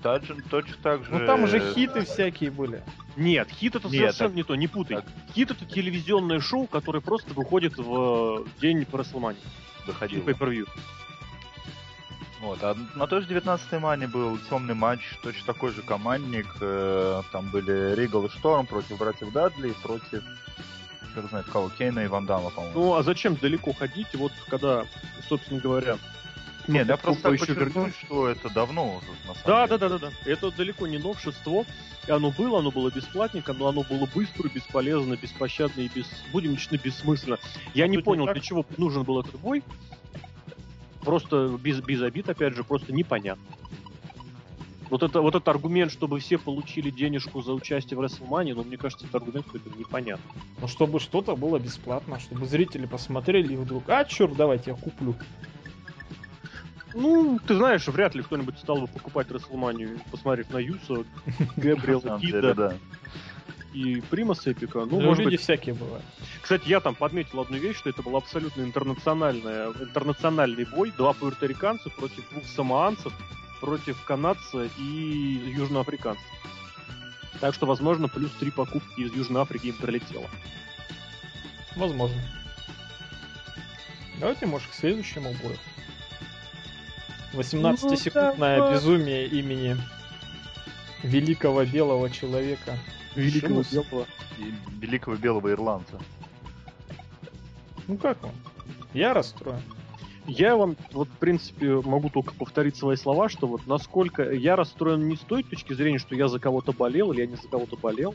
Также, 0.01 0.35
точно 0.49 0.75
так 0.83 1.03
же... 1.03 1.11
Ну 1.11 1.25
там 1.25 1.47
же 1.47 1.59
хиты 1.73 2.05
всякие 2.05 2.51
были. 2.51 2.83
Нет, 3.15 3.49
хит 3.51 3.75
это 3.75 3.87
Нет, 3.87 4.15
совершенно 4.15 4.29
так- 4.29 4.35
не 4.35 4.43
то, 4.43 4.55
не 4.55 4.67
путай. 4.67 4.97
так. 4.97 5.05
Хит 5.33 5.51
это 5.51 5.65
телевизионное 5.65 6.39
шоу, 6.39 6.67
которое 6.67 7.01
просто 7.01 7.33
выходит 7.33 7.77
в 7.77 8.43
э, 8.45 8.45
день 8.61 8.85
по 8.85 8.97
WrestleMania. 8.97 9.37
Доходил. 9.87 10.21
Pay 10.23 10.37
per 10.37 10.49
view. 10.51 10.67
Вот, 12.41 12.59
а 12.61 12.75
на 12.95 13.07
той 13.07 13.21
же 13.21 13.27
19 13.27 13.71
мане 13.81 14.07
был 14.07 14.37
темный 14.49 14.75
матч, 14.75 15.01
точно 15.23 15.45
такой 15.47 15.71
же 15.73 15.81
командник. 15.81 16.45
э, 16.61 17.21
там 17.31 17.49
были 17.49 17.95
Ригал 17.95 18.25
и 18.27 18.29
Шторм 18.29 18.67
против 18.67 18.99
братьев 18.99 19.31
Дадли, 19.31 19.73
против, 19.81 20.23
черт 21.15 21.29
знает 21.29 21.47
кого, 21.47 21.69
Кейна 21.69 22.01
и 22.01 22.07
Ван 22.07 22.27
Дамма, 22.27 22.51
по-моему. 22.51 22.79
Ну 22.79 22.93
а 22.93 23.01
зачем 23.01 23.35
далеко 23.35 23.73
ходить, 23.73 24.13
вот 24.13 24.31
когда, 24.49 24.83
собственно 25.27 25.59
говоря, 25.59 25.97
Нет, 26.67 26.87
ну, 26.87 26.93
я 26.93 26.97
просто 26.97 27.31
еще 27.31 27.45
подчеркну, 27.45 27.81
вернусь. 27.81 27.93
что 28.03 28.27
это 28.27 28.49
давно 28.49 28.97
уже, 28.97 29.07
на 29.27 29.33
самом 29.35 29.41
Да, 29.45 29.67
деле. 29.67 29.77
да, 29.79 29.89
да, 29.89 29.97
да, 29.97 30.09
да. 30.09 30.31
Это 30.31 30.51
далеко 30.51 30.87
не 30.87 30.97
новшество. 30.97 31.65
И 32.07 32.11
оно 32.11 32.31
было, 32.31 32.59
оно 32.59 32.71
было 32.71 32.89
бесплатненько, 32.89 33.53
но 33.53 33.67
оно 33.67 33.83
было 33.83 34.07
быстро, 34.13 34.47
бесполезно, 34.49 35.15
беспощадно 35.17 35.81
и 35.81 35.89
без, 35.93 36.05
будем 36.31 36.55
честны, 36.55 36.77
бессмысленно. 36.77 37.37
Я 37.73 37.85
А 37.85 37.87
не 37.87 37.97
тут 37.97 38.01
не 38.01 38.11
понял, 38.11 38.25
так? 38.25 38.35
для 38.35 38.41
чего 38.43 38.65
нужен 38.77 39.03
был 39.03 39.19
этот 39.19 39.39
бой. 39.39 39.61
Просто 41.01 41.57
без, 41.61 41.79
без 41.81 42.01
обид, 42.01 42.29
опять 42.29 42.55
же, 42.55 42.63
просто 42.63 42.93
непонятно. 42.93 43.43
Вот 44.89 45.03
это 45.03 45.21
вот 45.21 45.35
этот 45.35 45.47
аргумент, 45.49 45.91
чтобы 45.91 46.19
все 46.19 46.37
получили 46.37 46.89
денежку 46.89 47.41
за 47.41 47.53
участие 47.53 47.97
в 47.97 48.01
WrestleMania, 48.01 48.53
ну, 48.55 48.63
мне 48.63 48.77
кажется, 48.77 49.05
это 49.05 49.17
аргумент 49.17 49.45
какой-то 49.45 49.69
непонятный. 49.77 50.31
Ну 50.61 50.67
чтобы 50.69 51.01
что-то 51.01 51.35
было 51.35 51.59
бесплатно, 51.59 52.19
чтобы 52.21 52.45
зрители 52.45 52.85
посмотрели 52.85 53.53
и 53.53 53.57
вдруг, 53.57 53.89
а 53.89 54.05
черт, 54.05 54.35
давайте 54.37 54.71
я 54.71 54.77
куплю. 54.77 55.13
Ну, 56.99 57.39
ты 57.45 57.55
знаешь, 57.55 57.87
вряд 57.87 58.15
ли 58.15 58.23
кто-нибудь 58.23 58.57
стал 58.57 58.81
бы 58.81 58.87
покупать 58.87 59.27
WrestleMania, 59.27 60.01
посмотрев 60.09 60.49
на 60.49 60.57
Юса, 60.57 61.05
Гэбриэла, 61.55 62.19
Кида 62.19 62.55
да. 62.55 62.73
и 63.71 64.01
Примаса 64.01 64.51
Эпика. 64.51 64.79
Ну, 64.79 64.99
Ну, 64.99 65.01
может 65.01 65.23
люди 65.23 65.35
быть, 65.35 65.41
всякие 65.41 65.75
бывают. 65.75 66.03
Кстати, 66.41 66.67
я 66.67 66.79
там 66.79 66.95
подметил 66.95 67.39
одну 67.41 67.57
вещь, 67.57 67.77
что 67.77 67.91
это 67.91 68.01
был 68.01 68.17
абсолютно 68.17 68.63
интернациональный, 68.63 69.67
интернациональный 69.79 70.65
бой. 70.65 70.91
Два 70.97 71.13
пуэрториканца 71.13 71.91
против 71.91 72.27
двух 72.31 72.45
самоанцев, 72.45 73.13
против 73.61 74.03
канадца 74.03 74.67
и 74.79 75.53
южноафриканца. 75.55 76.23
Так 77.39 77.53
что, 77.53 77.67
возможно, 77.67 78.07
плюс 78.07 78.31
три 78.39 78.49
покупки 78.49 79.01
из 79.01 79.13
Южной 79.13 79.43
Африки 79.43 79.67
им 79.67 79.77
прилетело. 79.77 80.27
Возможно. 81.75 82.19
Давайте, 84.19 84.47
может, 84.47 84.67
к 84.71 84.73
следующему 84.73 85.31
бою. 85.43 85.57
18-секундное 87.33 88.57
давай. 88.57 88.73
безумие 88.73 89.27
имени 89.27 89.77
великого 91.03 91.65
белого 91.65 92.09
человека. 92.09 92.77
Великого 93.15 93.63
Шимус. 93.63 93.71
белого. 93.71 94.07
И 94.37 94.53
великого 94.79 95.15
белого 95.17 95.51
ирландца. 95.51 95.99
Ну 97.87 97.97
как 97.97 98.21
вам? 98.21 98.33
Я 98.93 99.13
расстроен. 99.13 99.61
Я 100.27 100.57
вам, 100.57 100.75
вот, 100.91 101.07
в 101.07 101.17
принципе, 101.19 101.81
могу 101.81 102.09
только 102.09 102.33
повторить 102.33 102.75
свои 102.75 102.97
слова, 102.97 103.29
что 103.29 103.47
вот 103.47 103.65
насколько 103.65 104.29
я 104.29 104.57
расстроен 104.57 105.07
не 105.07 105.15
с 105.15 105.21
той 105.21 105.41
точки 105.41 105.71
зрения, 105.71 105.99
что 105.99 106.15
я 106.15 106.27
за 106.27 106.37
кого-то 106.37 106.73
болел 106.73 107.13
или 107.13 107.21
я 107.21 107.27
не 107.27 107.37
за 107.37 107.47
кого-то 107.47 107.77
болел. 107.77 108.13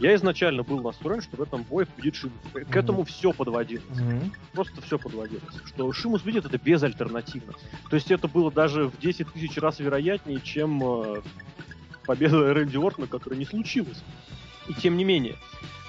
Я 0.00 0.14
изначально 0.16 0.64
был 0.64 0.82
настроен, 0.82 1.22
что 1.22 1.36
в 1.36 1.42
этом 1.42 1.62
бое 1.62 1.86
победит 1.86 2.16
Шимус. 2.16 2.34
К 2.52 2.76
этому 2.76 3.04
все 3.04 3.32
подводилось. 3.32 3.84
просто 4.52 4.82
все 4.82 4.98
подводилось. 4.98 5.54
Что 5.64 5.92
Шимус 5.92 6.24
видит 6.24 6.44
это 6.46 6.58
безальтернативно. 6.58 7.52
То 7.88 7.94
есть 7.94 8.10
это 8.10 8.26
было 8.26 8.50
даже 8.50 8.88
в 8.88 8.98
10 8.98 9.28
тысяч 9.32 9.56
раз 9.58 9.78
вероятнее, 9.78 10.40
чем 10.40 10.82
э, 10.82 11.22
победа 12.04 12.52
Рэнди 12.54 12.76
Ортона, 12.76 13.06
которая 13.06 13.38
не 13.38 13.46
случилась. 13.46 14.02
И 14.68 14.74
тем 14.74 14.96
не 14.96 15.04
менее. 15.04 15.36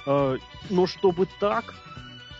Э, 0.05 0.37
но 0.69 0.85
чтобы 0.85 1.27
так, 1.39 1.73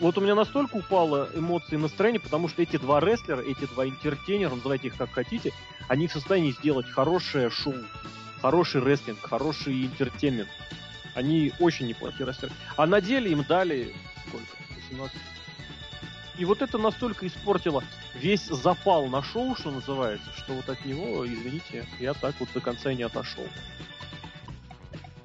вот 0.04 0.18
у 0.18 0.22
меня 0.22 0.36
настолько 0.36 0.76
упало 0.76 1.30
эмоции 1.34 1.76
и 1.76 1.78
настроение, 1.78 2.20
потому 2.20 2.50
что 2.50 2.62
эти 2.62 2.76
два 2.76 3.00
рестлера, 3.00 3.40
эти 3.40 3.66
два 3.66 3.88
интертейнера, 3.88 4.54
называйте 4.54 4.88
их 4.88 4.98
как 4.98 5.10
хотите, 5.12 5.54
они 5.88 6.08
в 6.08 6.12
состоянии 6.12 6.52
сделать 6.52 6.90
хорошее 6.90 7.50
шоу, 7.50 7.76
хороший 8.42 8.82
рестлинг, 8.82 9.20
хороший 9.22 9.86
entertainment. 9.86 10.50
Они 11.16 11.54
очень 11.60 11.88
неплохие 11.88 12.28
рестлеры. 12.28 12.52
А 12.76 12.86
на 12.86 13.00
деле 13.00 13.32
им 13.32 13.46
дали 13.48 13.94
сколько? 14.28 14.46
18. 14.90 15.18
И 16.38 16.44
вот 16.44 16.62
это 16.62 16.78
настолько 16.78 17.26
испортило 17.26 17.82
весь 18.14 18.48
запал 18.48 19.08
на 19.08 19.24
шоу, 19.24 19.56
что 19.56 19.72
называется, 19.72 20.28
что 20.36 20.54
вот 20.54 20.68
от 20.68 20.84
него, 20.84 21.26
извините, 21.26 21.88
я 22.02 22.14
так 22.14 22.36
вот 22.42 22.50
до 22.54 22.60
конца 22.60 22.92
и 22.92 22.96
не 22.96 23.04
отошел. 23.04 23.46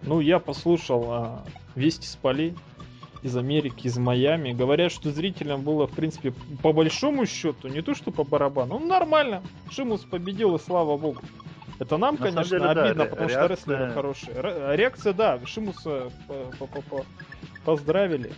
Ну, 0.03 0.21
я 0.21 0.39
послушал 0.39 1.07
а, 1.11 1.45
вести 1.75 2.07
с 2.07 2.15
полей 2.15 2.55
из 3.23 3.37
Америки, 3.37 3.87
из 3.87 3.97
Майами. 3.99 4.53
Говорят, 4.53 4.93
что 4.93 5.11
зрителям 5.11 5.63
было, 5.63 5.87
в 5.87 5.91
принципе, 5.93 6.33
по 6.63 6.73
большому 6.73 7.27
счету, 7.27 7.69
не 7.69 7.83
то 7.83 7.95
что 7.95 8.11
по 8.11 8.25
барабану, 8.25 8.79
ну 8.79 8.87
нормально. 8.87 9.43
Шимус 9.71 10.03
победил, 10.03 10.57
и 10.57 10.59
слава 10.59 10.97
богу. 10.97 11.21
Это 11.81 11.97
нам, 11.97 12.17
На 12.17 12.23
конечно, 12.27 12.45
деле, 12.45 12.75
да, 12.75 12.85
обидно, 12.87 13.05
ре- 13.05 13.11
потому 13.11 13.29
что 13.29 13.39
реакция- 13.39 13.57
рестлеры 13.57 13.93
хорошие. 13.93 14.41
Ре- 14.41 14.77
Реакция, 14.77 15.13
да, 15.13 15.39
Шимуса 15.47 16.11
по- 16.27 16.35
по- 16.59 16.67
по- 16.67 16.83
по- 16.83 17.07
поздравили. 17.65 18.33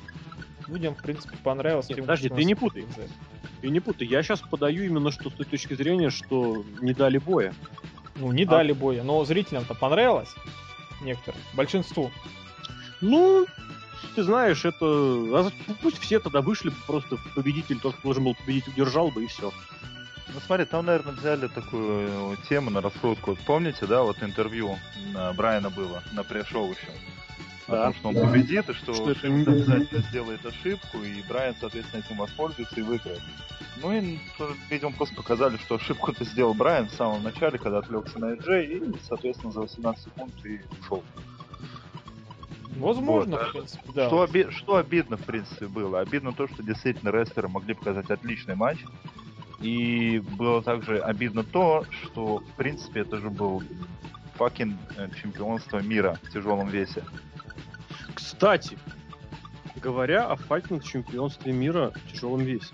Людям, 0.69 0.95
в 0.95 1.03
принципе, 1.03 1.37
понравилось. 1.43 1.89
Нет, 1.89 1.97
тем, 1.97 2.05
подожди, 2.05 2.29
что 2.29 2.37
ты 2.37 2.45
не 2.45 2.55
путай. 2.55 2.85
И 3.63 3.69
не 3.71 3.81
путай, 3.81 4.07
я 4.09 4.23
сейчас 4.23 4.41
подаю 4.41 4.85
именно 4.85 5.11
что 5.11 5.31
с 5.31 5.33
той 5.33 5.47
точки 5.47 5.75
зрения, 5.75 6.11
что 6.11 6.65
не 6.81 6.93
дали 6.95 7.19
боя. 7.19 7.55
Ну, 8.17 8.31
не 8.33 8.43
А- 8.45 8.47
дали 8.47 8.73
боя, 8.73 9.03
но 9.03 9.25
зрителям-то 9.25 9.75
понравилось. 9.75 10.33
Некоторым. 11.03 11.41
Большинству. 11.55 12.11
Ну, 13.01 13.47
ты 14.15 14.23
знаешь, 14.23 14.65
это... 14.65 14.85
а 14.85 15.43
за- 15.45 15.75
Пусть 15.83 15.99
все 15.99 16.19
тогда 16.21 16.41
вышли 16.41 16.71
бы 16.71 16.77
просто 16.87 17.19
победитель, 17.35 17.79
тот, 17.81 17.95
кто 17.95 18.03
должен 18.03 18.25
был 18.25 18.35
победить, 18.35 18.69
удержал 18.69 19.11
бы, 19.11 19.25
и 19.25 19.27
все. 19.27 19.53
Ну 20.33 20.41
смотри, 20.47 20.65
там, 20.65 20.87
наверное, 20.87 21.13
взяли 21.15 21.49
такую 21.49 22.33
э, 22.33 22.37
тему 22.49 22.71
на 22.71 22.81
раскрутку. 22.81 23.31
Вот 23.33 23.41
помните, 23.41 23.87
да, 23.87 24.03
вот 24.03 24.23
интервью 24.23 24.79
на 25.13 25.33
Брайана 25.33 25.71
было 25.71 26.03
на 26.13 26.23
пресс-шоу 26.23 26.71
еще? 26.71 26.93
О 27.67 27.73
Да. 27.73 27.85
том, 27.87 27.95
что 27.95 28.09
он 28.09 28.15
победит, 28.15 28.69
и 28.69 28.73
что, 28.75 28.95
Что 28.95 29.11
это 29.11 29.27
обязательно 29.27 30.03
сделает 30.03 30.45
ошибку, 30.47 30.99
и 31.03 31.23
Брайан, 31.29 31.55
соответственно, 31.61 32.03
этим 32.07 32.17
воспользуется 32.17 32.79
и 32.79 32.83
выиграет. 32.83 33.21
Ну 33.83 33.93
и, 33.93 34.19
видимо, 34.69 34.93
просто 34.93 35.15
показали, 35.17 35.57
что 35.57 35.77
ошибку-то 35.77 36.25
сделал 36.25 36.55
Брайан 36.55 36.89
в 36.89 36.95
самом 36.95 37.23
начале, 37.23 37.59
когда 37.59 37.79
отвлекся 37.79 38.19
на 38.19 38.35
AJ, 38.35 38.65
и, 38.67 38.83
соответственно, 39.09 39.53
за 39.53 39.61
18 39.63 40.05
секунд 40.05 40.33
и 40.45 40.61
ушел. 40.81 41.03
Возможно, 42.77 43.37
Вот, 43.39 43.49
в 43.49 43.53
принципе, 43.53 43.93
да. 43.95 44.07
Что, 44.07 44.19
оби- 44.21 44.51
что 44.51 44.77
обидно, 44.77 45.17
в 45.17 45.25
принципе, 45.25 45.67
было? 45.67 46.01
Обидно 46.01 46.33
то, 46.33 46.47
что 46.49 46.63
действительно 46.63 47.11
рестлеры 47.11 47.49
могли 47.49 47.75
показать 47.75 48.11
отличный 48.11 48.55
матч. 48.55 48.79
И 49.61 50.21
было 50.39 50.63
также 50.63 50.99
обидно 51.01 51.45
то, 51.45 51.85
что, 52.03 52.39
в 52.39 52.53
принципе, 52.57 53.01
это 53.01 53.19
же 53.19 53.29
был 53.29 53.63
факин 54.37 54.79
э, 54.97 55.09
чемпионство 55.21 55.79
мира 55.83 56.19
в 56.23 56.33
тяжелом 56.33 56.69
весе. 56.69 57.05
Кстати, 58.15 58.79
говоря 59.77 60.27
о 60.27 60.37
файтинг 60.37 60.83
чемпионстве 60.85 61.53
мира 61.53 61.93
в 62.07 62.13
тяжелом 62.13 62.41
весе, 62.41 62.73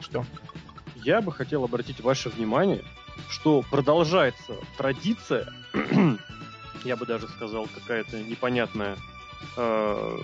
Что? 0.00 0.26
я 0.96 1.22
бы 1.22 1.32
хотел 1.32 1.64
обратить 1.64 2.00
ваше 2.00 2.28
внимание, 2.28 2.82
что 3.30 3.62
продолжается 3.70 4.54
традиция, 4.76 5.48
я 6.84 6.96
бы 6.96 7.06
даже 7.06 7.28
сказал, 7.28 7.68
какая-то 7.74 8.22
непонятная 8.22 8.96
э, 9.56 10.18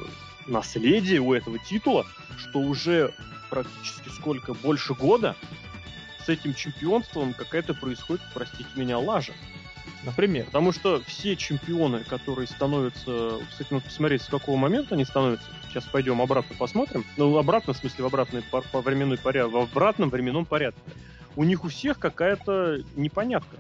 наследие 0.47 1.21
у 1.21 1.35
этого 1.35 1.59
титула, 1.59 2.07
что 2.37 2.61
уже 2.61 3.15
практически 3.51 4.09
сколько, 4.09 4.55
больше 4.55 4.95
года 4.95 5.37
с 6.25 6.29
этим 6.29 6.55
чемпионством 6.55 7.35
какая-то 7.35 7.75
происходит, 7.75 8.23
простите 8.33 8.69
меня, 8.77 8.99
лажа. 8.99 9.33
Например. 10.05 10.47
Потому 10.47 10.73
что 10.73 11.03
все 11.07 11.37
чемпионы, 11.37 12.05
которые 12.05 12.49
становятся, 12.49 13.39
кстати, 13.49 13.73
надо 13.73 13.85
посмотреть, 13.85 14.23
с 14.23 14.27
какого 14.27 14.57
момента 14.57 14.95
они 14.95 15.05
становятся. 15.05 15.47
Сейчас 15.69 15.85
пойдем 15.85 16.21
обратно 16.21 16.57
посмотрим. 16.59 17.05
Ну, 17.17 17.37
обратно, 17.37 17.73
в 17.73 17.77
смысле, 17.77 18.05
в 18.05 18.07
обратный 18.09 18.43
по, 18.43 18.63
по 18.63 18.81
временной 18.81 19.19
порядке, 19.19 19.53
в 19.53 19.57
обратном 19.57 20.11
временном 20.11 20.45
порядке. 20.45 20.81
У 21.37 21.45
них 21.45 21.65
у 21.65 21.69
всех 21.69 21.99
какая-то 21.99 22.83
непонятка. 22.97 23.57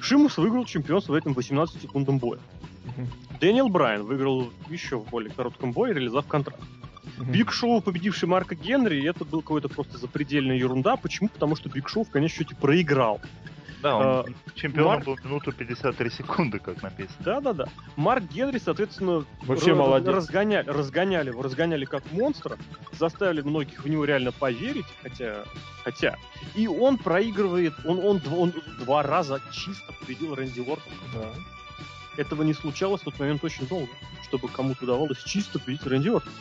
Шимус 0.00 0.36
выиграл 0.36 0.64
чемпионство 0.64 1.12
в 1.12 1.16
этом 1.16 1.32
18-секундном 1.32 2.18
бое. 2.18 2.38
Мгм. 2.84 3.08
Дэниел 3.40 3.68
Брайан 3.68 4.04
выиграл 4.04 4.52
еще 4.68 4.98
в 4.98 5.08
более 5.08 5.30
коротком 5.32 5.72
бое, 5.72 5.92
реализовав 5.92 6.26
контракт. 6.26 6.60
Мгм. 7.16 7.32
Биг 7.32 7.50
Шоу, 7.50 7.80
победивший 7.80 8.28
Марка 8.28 8.54
Генри, 8.54 9.04
это 9.08 9.24
был 9.24 9.40
какой-то 9.40 9.68
просто 9.68 9.98
запредельная 9.98 10.56
ерунда. 10.56 10.96
Почему? 10.96 11.28
Потому 11.28 11.56
что 11.56 11.68
Биг 11.68 11.88
Шоу 11.88 12.04
в 12.04 12.10
конечном 12.10 12.46
счете 12.46 12.54
проиграл. 12.54 13.20
Да, 13.82 13.96
он 13.96 14.04
А, 14.04 14.24
чемпионом 14.54 14.92
Марк- 14.94 15.04
был 15.04 15.18
минуту 15.22 15.52
53 15.52 16.10
секунды, 16.10 16.58
как 16.58 16.82
написано. 16.82 17.16
Да-да-да. 17.20 17.66
Марк 17.96 18.24
Генри, 18.24 18.58
соответственно, 18.58 19.24
Вообще 19.42 19.74
молодец. 19.74 20.08
Разгоняли, 20.14 20.68
разгоняли 20.68 21.28
его, 21.30 21.42
разгоняли 21.42 21.84
как 21.84 22.02
монстра, 22.12 22.58
заставили 22.92 23.40
многих 23.42 23.84
в 23.84 23.88
него 23.88 24.04
реально 24.04 24.32
поверить, 24.32 24.86
хотя, 25.02 25.44
хотя. 25.84 26.16
И 26.56 26.66
он 26.66 26.98
проигрывает, 26.98 27.74
он, 27.84 27.98
он, 28.04 28.16
дв- 28.18 28.36
он 28.36 28.52
два 28.80 29.02
раза 29.04 29.40
чисто 29.52 29.92
победил 30.00 30.34
Рэнди 30.34 30.60
Уортона. 30.60 30.96
Да. 31.14 31.28
Этого 32.20 32.42
не 32.42 32.54
случалось 32.54 33.02
в 33.02 33.04
тот 33.04 33.18
момент 33.20 33.44
очень 33.44 33.66
долго, 33.68 33.92
чтобы 34.24 34.48
кому-то 34.48 34.82
удавалось 34.84 35.22
чисто 35.22 35.60
победить 35.60 35.86
Рэнди 35.86 36.08
Уортона. 36.08 36.34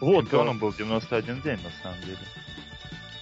Вот, 0.00 0.22
Чемпионом 0.22 0.56
э, 0.56 0.60
был 0.60 0.72
91 0.72 1.42
день, 1.42 1.58
на 1.62 1.70
самом 1.82 2.00
деле. 2.04 2.18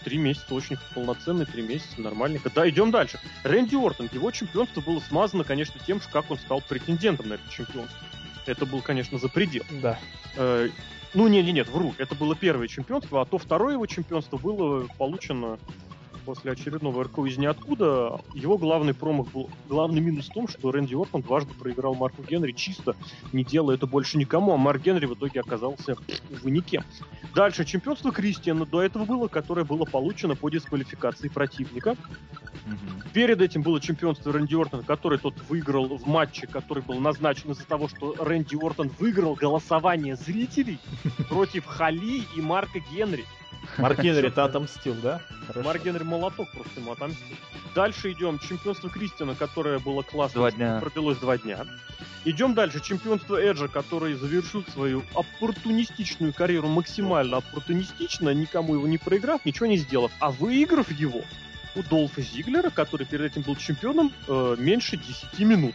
Три 0.07 0.19
месяца, 0.19 0.55
очень 0.55 0.77
полноценный, 0.95 1.47
три 1.47 1.63
месяца, 1.63 2.01
нормальненько. 2.01 2.49
Да, 2.49 2.69
идем 2.69 2.93
дальше. 2.93 3.19
Рэнди 3.43 3.75
Уортон, 3.75 4.09
его 4.13 4.31
чемпионство 4.31 4.81
было 4.81 5.01
смазано, 5.01 5.43
конечно, 5.43 5.81
тем, 5.85 6.01
как 6.13 6.31
он 6.31 6.39
стал 6.39 6.61
претендентом 6.61 7.29
на 7.29 7.35
это 7.35 7.43
чемпионство. 7.51 7.99
Это 8.47 8.67
был, 8.67 8.83
конечно, 8.83 9.19
за 9.19 9.29
предел. 9.29 9.65
Да. 9.83 9.99
Э, 10.37 10.69
ну, 11.13 11.27
не, 11.27 11.43
не, 11.43 11.51
нет, 11.51 11.69
вру. 11.69 11.93
Это 11.99 12.15
было 12.15 12.37
первое 12.37 12.69
чемпионство, 12.69 13.21
а 13.21 13.25
то 13.25 13.37
второе 13.37 13.73
его 13.73 13.87
чемпионство 13.87 14.39
было 14.39 14.87
получено 14.97 15.59
после 16.27 16.53
очередного 16.53 17.05
РКО 17.05 17.25
из 17.27 17.39
ниоткуда. 17.39 18.21
Его 18.35 18.59
главный 18.59 18.93
промах 18.93 19.29
был, 19.29 19.49
главный 19.69 20.01
минус 20.01 20.29
в 20.29 20.33
том, 20.33 20.49
что 20.49 20.73
Рэнди 20.73 20.95
Ортон 20.95 21.23
дважды 21.23 21.55
проиграл 21.55 21.95
Марку 21.95 22.23
Генри 22.25 22.51
чисто, 22.51 22.97
не 23.33 23.45
делая 23.45 23.77
это 23.77 23.87
больше 23.87 24.19
никому, 24.19 24.53
а 24.53 24.57
Марк 24.57 24.83
Генри 24.83 25.07
в 25.07 25.15
итоге 25.15 25.41
оказался, 25.41 25.97
увы, 26.31 26.51
никем. 26.51 26.83
Дальше, 27.35 27.65
чемпионство 27.65 28.11
Кристиана 28.11 28.67
до 28.67 28.83
этого 28.83 29.05
было, 29.05 29.29
которое 29.29 29.65
было 29.65 29.85
получено 29.85 30.35
по 30.35 30.51
дисквалификации 30.51 31.29
противника. 31.29 31.97
Мгм. 32.67 33.03
Перед 33.13 33.41
этим 33.41 33.63
было 33.63 33.81
чемпионство 33.81 34.33
Рэнди 34.33 34.57
Ортона, 34.57 34.83
который 34.83 35.19
тот 35.19 35.35
выиграл 35.49 35.87
в 35.97 36.07
матче, 36.09 36.49
который 36.49 36.83
был 36.83 36.99
назначен 36.99 37.53
из-за 37.53 37.65
того, 37.65 37.87
что 37.87 38.17
Рэнди 38.19 38.57
Ортон 38.61 38.91
выиграл 38.99 39.35
голосование 39.35 40.17
зрителей 40.17 40.81
против 41.29 41.67
Хали 41.67 42.25
и 42.37 42.41
Марка 42.41 42.81
Генри. 42.93 43.25
Марк 43.79 44.01
Генри-то 44.01 44.45
отомстил, 44.45 44.95
да? 45.03 45.21
Хорошо. 45.47 45.67
Марк 45.67 45.85
Генри 45.85 46.03
молоток 46.17 46.51
просто 46.51 46.81
ему 46.81 46.93
отомстил. 46.93 47.37
Дальше 47.75 48.13
идем. 48.13 48.39
Чемпионство 48.39 48.89
Кристиана, 48.89 49.35
которое 49.35 49.79
было 49.79 50.03
классно. 50.03 50.41
Два 50.41 50.51
дня. 50.51 50.81
Продлилось 50.81 51.19
два 51.19 51.39
дня. 51.39 51.67
Идем 52.25 52.55
дальше. 52.55 52.81
Чемпионство 52.81 53.37
Эджа, 53.37 53.69
который 53.69 54.15
завершил 54.15 54.65
свою 54.73 55.05
оппортунистичную 55.15 56.33
карьеру 56.33 56.69
максимально 56.69 57.39
оппортунистично, 57.39 58.31
никому 58.31 58.75
его 58.75 58.89
не 58.89 58.99
проиграв, 58.99 59.45
ничего 59.45 59.67
не 59.67 59.77
сделав. 59.77 60.11
А 60.19 60.31
выиграв 60.31 60.91
его 60.91 61.23
у 61.75 61.83
Долфа 61.83 62.23
Зиглера, 62.23 62.71
который 62.71 63.07
перед 63.07 63.33
этим 63.33 63.43
был 63.43 63.55
чемпионом, 63.57 64.13
э, 64.27 64.57
меньше 64.59 64.97
10 64.97 65.39
минут. 65.41 65.75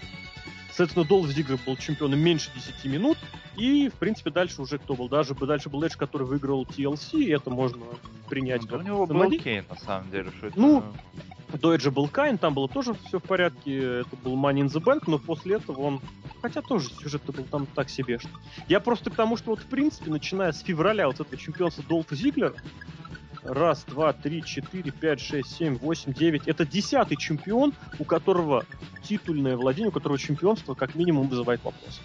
Соответственно, 0.71 1.05
Долф 1.05 1.27
Зиглер 1.27 1.59
был 1.65 1.75
чемпионом 1.77 2.19
меньше 2.19 2.49
10 2.55 2.85
минут. 2.85 3.17
И, 3.57 3.89
в 3.89 3.93
принципе, 3.95 4.31
дальше 4.31 4.61
уже 4.61 4.77
кто 4.79 4.95
был? 4.95 5.09
Даже 5.09 5.33
бы 5.35 5.45
дальше 5.45 5.69
был 5.69 5.83
Эдж, 5.83 5.97
который 5.97 6.25
выиграл 6.25 6.63
TLC, 6.63 7.19
и 7.23 7.29
это 7.29 7.49
можно 7.49 7.85
принять. 8.29 8.65
Да 8.67 8.77
у 8.77 8.81
него 8.81 9.05
был 9.05 9.29
Кейн, 9.31 9.65
на 9.69 9.75
самом 9.75 10.09
деле. 10.09 10.31
Что 10.37 10.47
это... 10.47 10.59
Ну, 10.59 10.83
до 11.59 11.75
Эджа 11.75 11.91
был 11.91 12.07
Кайн, 12.07 12.37
там 12.37 12.53
было 12.53 12.69
тоже 12.69 12.95
все 13.05 13.19
в 13.19 13.23
порядке, 13.23 14.01
это 14.01 14.15
был 14.23 14.37
Money 14.37 14.61
in 14.61 14.67
the 14.67 14.81
Bank, 14.81 15.03
но 15.07 15.19
после 15.19 15.55
этого 15.57 15.81
он... 15.81 16.01
Хотя 16.41 16.61
тоже 16.61 16.89
сюжет 16.89 17.21
был 17.25 17.43
там 17.43 17.65
так 17.67 17.89
себе. 17.89 18.17
что- 18.19 18.29
Я 18.69 18.79
просто 18.79 19.11
к 19.11 19.15
тому, 19.15 19.35
что 19.37 19.51
вот 19.51 19.59
в 19.59 19.65
принципе, 19.65 20.09
начиная 20.09 20.53
с 20.53 20.61
февраля 20.61 21.07
вот 21.07 21.19
этого 21.19 21.37
чемпионства 21.37 21.83
Долфа 21.87 22.15
Зиглера, 22.15 22.53
раз, 23.43 23.83
два, 23.85 24.13
три, 24.13 24.43
четыре, 24.43 24.91
пять, 24.91 25.19
шесть, 25.19 25.55
семь, 25.55 25.77
восемь, 25.77 26.13
девять, 26.13 26.47
это 26.47 26.65
десятый 26.65 27.17
чемпион, 27.17 27.73
у 27.99 28.03
которого 28.03 28.65
титульное 29.03 29.57
владение, 29.57 29.89
у 29.89 29.93
которого 29.93 30.17
чемпионство 30.19 30.73
как 30.73 30.95
минимум 30.95 31.27
вызывает 31.27 31.63
вопрос. 31.63 32.01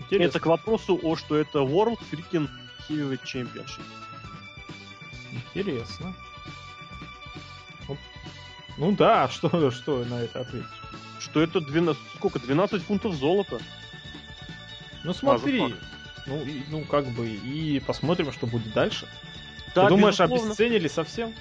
Интересно. 0.00 0.28
Это 0.30 0.40
к 0.40 0.46
вопросу 0.46 0.98
о, 1.02 1.16
что 1.16 1.36
это 1.36 1.60
World 1.60 1.98
Freaking 2.10 2.48
Heavyweight 2.88 3.22
Championship. 3.24 3.82
Интересно. 5.54 6.14
Ну, 8.76 8.92
да, 8.92 9.28
что, 9.28 9.70
что 9.70 10.04
на 10.04 10.20
это 10.20 10.40
ответишь? 10.40 10.68
что 11.20 11.40
это 11.40 11.60
12, 11.60 12.00
сколько, 12.16 12.38
12 12.38 12.82
фунтов 12.82 13.14
золота. 13.14 13.58
Ну 15.04 15.12
смотри, 15.14 15.58
факт. 15.58 15.82
ну, 16.26 16.42
и- 16.42 16.62
ну 16.68 16.84
как 16.84 17.06
бы, 17.08 17.28
и 17.28 17.80
посмотрим, 17.80 18.30
что 18.32 18.46
будет 18.46 18.72
дальше. 18.72 19.08
Да, 19.74 19.82
Ты 19.84 19.88
думаешь, 19.88 20.18
безусловно. 20.18 20.46
обесценили 20.46 20.88
совсем? 20.88 21.32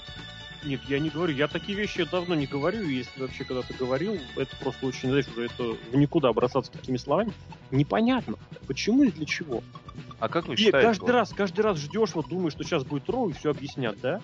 Нет, 0.65 0.79
я 0.87 0.99
не 0.99 1.09
говорю, 1.09 1.35
я 1.35 1.49
такие 1.49 1.77
вещи 1.77 2.05
давно 2.05 2.35
не 2.35 2.45
говорю, 2.47 2.83
и 2.87 2.93
если 2.95 3.19
вообще 3.19 3.43
когда-то 3.43 3.73
говорил, 3.73 4.17
это 4.37 4.55
просто 4.61 4.85
очень, 4.85 5.09
знаешь, 5.09 5.27
уже 5.27 5.47
это 5.47 5.63
в 5.91 5.95
никуда 5.95 6.31
бросаться 6.31 6.71
такими 6.71 6.95
словами. 6.95 7.33
Непонятно, 7.69 8.35
почему 8.65 9.03
и 9.03 9.11
для 9.11 9.25
чего. 9.25 9.61
А 10.19 10.29
как 10.29 10.47
вы 10.47 10.53
И 10.53 10.57
считаете? 10.57 10.87
каждый 10.87 11.01
вот, 11.01 11.11
раз, 11.11 11.33
каждый 11.33 11.61
раз 11.61 11.77
ждешь, 11.79 12.11
вот 12.13 12.29
думаешь, 12.29 12.53
что 12.53 12.63
сейчас 12.63 12.85
будет 12.85 13.09
Роу, 13.09 13.29
и 13.29 13.33
все 13.33 13.49
объяснят, 13.51 13.99
да? 13.99 14.21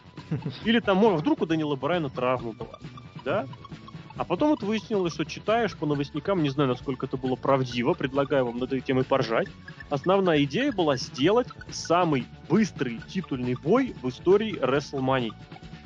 Или 0.64 0.80
там, 0.80 0.96
может, 0.98 1.20
вдруг 1.20 1.42
у 1.42 1.46
Данила 1.46 1.76
Брайана 1.76 2.10
травма 2.10 2.54
была, 2.54 2.80
да? 3.26 3.46
А 4.20 4.26
потом 4.26 4.50
вот 4.50 4.64
выяснилось, 4.64 5.14
что 5.14 5.24
читаешь 5.24 5.78
по 5.78 5.86
новостникам, 5.86 6.44
не 6.44 6.50
знаю, 6.50 6.68
насколько 6.68 7.06
это 7.06 7.16
было 7.16 7.38
правдиво, 7.38 7.94
предлагаю 7.94 8.48
вам 8.48 8.58
над 8.58 8.68
этой 8.68 8.82
темой 8.82 9.06
поржать. 9.06 9.48
Основная 9.90 10.44
идея 10.44 10.74
была 10.74 10.98
сделать 10.98 11.48
самый 11.70 12.26
быстрый 12.50 13.00
титульный 13.08 13.56
бой 13.56 13.96
в 14.02 14.10
истории 14.10 14.60
WrestleMania. 14.60 15.32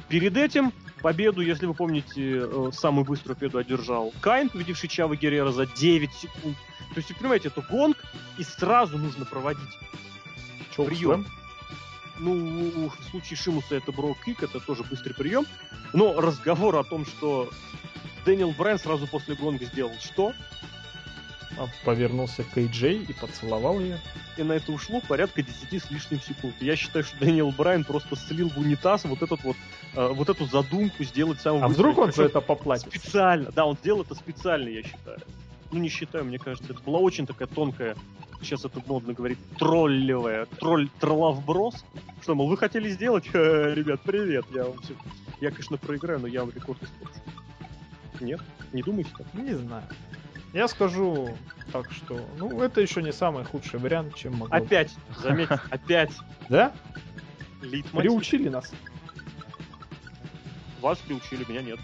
Перед 0.10 0.36
этим 0.36 0.74
победу, 1.04 1.42
если 1.42 1.68
вы 1.68 1.76
помните, 1.76 2.40
э, 2.42 2.72
самую 2.74 3.06
быструю 3.06 3.36
победу 3.36 3.60
одержал 3.60 4.12
Кайн, 4.20 4.50
победивший 4.50 4.90
Чаво 4.90 5.16
Герреро 5.16 5.52
за 5.52 5.68
9 5.68 6.12
секунд. 6.12 6.58
То 6.96 6.98
есть, 6.98 7.10
вы 7.10 7.16
понимаете, 7.16 7.50
это 7.50 7.62
гонг, 7.62 7.98
и 8.40 8.44
сразу 8.44 8.98
нужно 8.98 9.26
проводить 9.26 9.78
Чё, 10.76 10.86
Прием. 10.86 11.28
ну, 12.18 12.90
в 12.90 13.12
случае 13.12 13.38
Шимуса 13.38 13.76
это 13.76 13.92
Brogue 13.92 14.19
Kick, 14.19 14.42
это 14.42 14.60
тоже 14.60 14.84
быстрый 14.84 15.14
прием. 15.14 15.46
Но 15.94 16.20
разговор 16.20 16.78
о 16.78 16.84
том, 16.84 17.06
что 17.06 17.52
Дэниел 18.26 18.52
Брайан 18.52 18.80
сразу 18.80 19.08
после 19.08 19.36
гонга 19.36 19.66
сделал 19.66 19.92
что? 20.00 20.34
А, 21.58 21.68
Повернулся 21.86 22.44
к 22.44 22.58
AJ 22.58 23.06
и 23.06 23.14
поцеловал 23.14 23.80
ее. 23.80 24.00
И 24.38 24.44
на 24.44 24.54
это 24.54 24.72
ушло 24.72 25.02
порядка 25.08 25.44
10 25.44 25.84
с 25.84 25.92
лишним 25.92 26.20
секунд. 26.22 26.56
Я 26.60 26.76
считаю, 26.76 27.04
что 27.06 27.18
Дэниел 27.20 27.52
Брайан 27.52 27.84
просто 27.84 28.16
слил 28.16 28.50
в 28.50 28.58
унитаз 28.58 29.06
вот, 29.06 29.22
этот 29.22 29.44
вот, 29.44 29.56
э, 29.96 30.08
вот 30.08 30.30
эту 30.30 30.46
задумку 30.46 31.04
сделать 31.04 31.40
самым 31.42 31.64
А 31.64 31.68
быстрым. 31.68 31.92
вдруг 31.92 32.06
он 32.08 32.14
за 32.14 32.24
это 32.24 32.42
поплатится? 32.42 32.90
Специально, 32.98 33.52
да, 33.52 33.66
он 33.66 33.78
сделал 33.78 34.02
это 34.02 34.16
специально, 34.16 34.68
я 34.68 34.82
считаю. 34.84 35.20
Ну, 35.72 35.80
не 35.80 35.90
считаю, 35.90 36.26
мне 36.26 36.40
кажется, 36.40 36.74
это 36.74 36.82
была 36.82 37.00
очень 37.00 37.26
такая 37.28 37.48
тонкая, 37.48 37.96
сейчас 38.42 38.66
это 38.66 38.82
модно 38.88 39.14
говорить, 39.14 39.40
троллевая, 39.58 40.46
тролль, 40.60 40.90
тролловброс. 41.00 41.84
Что, 42.22 42.36
мол, 42.36 42.48
вы 42.48 42.58
хотели 42.58 42.90
сделать? 42.90 43.26
Э, 43.34 43.74
Ребят, 43.76 44.02
привет, 44.02 44.46
я 44.54 44.64
вам 44.66 44.80
все... 44.82 44.94
Я, 45.42 45.50
конечно, 45.52 45.78
проиграю, 45.78 46.20
но 46.20 46.28
я 46.28 46.42
вам 46.42 46.52
рекорд 46.56 46.82
испорчу. 46.82 47.20
Нет? 48.20 48.42
Не 48.72 48.82
думаете 48.84 49.10
так? 49.18 49.34
Не 49.34 49.54
знаю. 49.54 49.84
Я 50.54 50.68
скажу 50.68 51.36
так, 51.72 51.92
что, 51.92 52.20
ну, 52.38 52.62
это 52.62 52.80
еще 52.82 53.02
не 53.02 53.12
самый 53.12 53.44
худший 53.44 53.80
вариант, 53.80 54.16
чем 54.16 54.34
могло 54.36 54.58
быть. 54.60 54.68
Опять, 54.68 54.96
заметьте, 55.18 55.60
опять 55.72 56.12
Да? 56.50 56.72
лейтмотив. 57.62 58.12
Приучили 58.12 58.50
нас. 58.50 58.72
Вас 60.82 60.98
приучили, 61.00 61.46
меня 61.50 61.62
нет. 61.62 61.80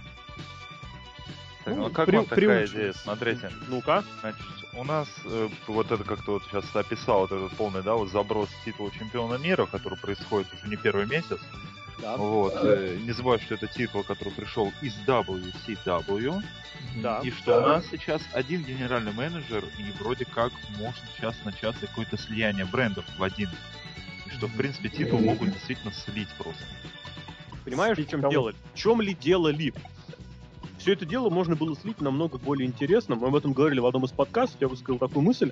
так, 1.65 1.75
ну, 1.75 1.83
ну, 1.88 1.89
как 1.89 2.05
при- 2.07 2.15
вам 2.17 2.25
такая 2.25 2.38
приучились. 2.45 2.71
идея? 2.74 2.93
Смотрите, 2.93 3.50
Ну-ка. 3.69 4.03
значит, 4.21 4.41
у 4.74 4.83
нас 4.83 5.07
э, 5.25 5.50
вот 5.67 5.91
это 5.91 6.03
как 6.03 6.24
ты 6.24 6.31
вот 6.31 6.43
сейчас 6.43 6.63
описал, 6.75 7.21
вот 7.21 7.31
этот 7.31 7.51
полный, 7.57 7.81
да, 7.81 7.95
вот 7.95 8.12
заброс 8.12 8.50
титула 8.65 8.91
чемпиона 8.91 9.36
мира, 9.41 9.65
который 9.65 9.98
происходит 9.98 10.53
уже 10.53 10.67
не 10.67 10.75
первый 10.75 11.05
месяц. 11.07 11.39
Да. 12.01 12.18
Вот. 12.18 12.53
э, 12.63 12.98
не 13.01 13.12
забывай, 13.12 13.39
что 13.39 13.56
это 13.56 13.68
титул, 13.68 14.03
который 14.03 14.34
пришел 14.34 14.72
из 14.82 14.96
WCW. 15.06 16.41
Да. 17.01 17.22
И 17.24 17.32
что 17.32 17.58
у 17.58 17.62
нас 17.62 17.86
сейчас 17.91 18.22
один 18.34 18.63
генеральный 18.63 19.12
менеджер, 19.12 19.63
и 19.77 19.91
вроде 20.01 20.25
как 20.25 20.51
может 20.77 21.01
сейчас 21.15 21.36
начаться 21.44 21.88
какое-то 21.88 22.18
слияние 22.18 22.65
брендов 22.65 23.06
в 23.18 23.24
один. 23.24 23.50
И 24.25 24.29
что, 24.32 24.48
в 24.48 24.56
принципе, 24.56 24.89
титул 24.89 25.20
могут 25.20 25.51
действительно 25.51 25.91
слить 25.91 26.29
просто. 26.38 26.63
Понимаешь, 27.66 27.98
в 27.98 28.09
чем 28.09 28.29
дело? 28.29 28.53
В 28.74 28.77
чем 28.77 29.01
ли 29.01 29.14
дело 29.14 29.50
ли? 29.50 29.74
Все 30.79 30.94
это 30.94 31.05
дело 31.05 31.29
можно 31.29 31.55
было 31.55 31.75
слить 31.75 32.00
намного 32.00 32.38
более 32.38 32.66
интересно. 32.68 33.16
Мы 33.16 33.27
об 33.27 33.35
этом 33.35 33.51
говорили 33.51 33.79
в 33.79 33.85
одном 33.85 34.05
из 34.05 34.12
подкастов. 34.12 34.62
Я 34.62 34.70
высказал 34.70 34.98
такую 34.98 35.24
мысль. 35.24 35.51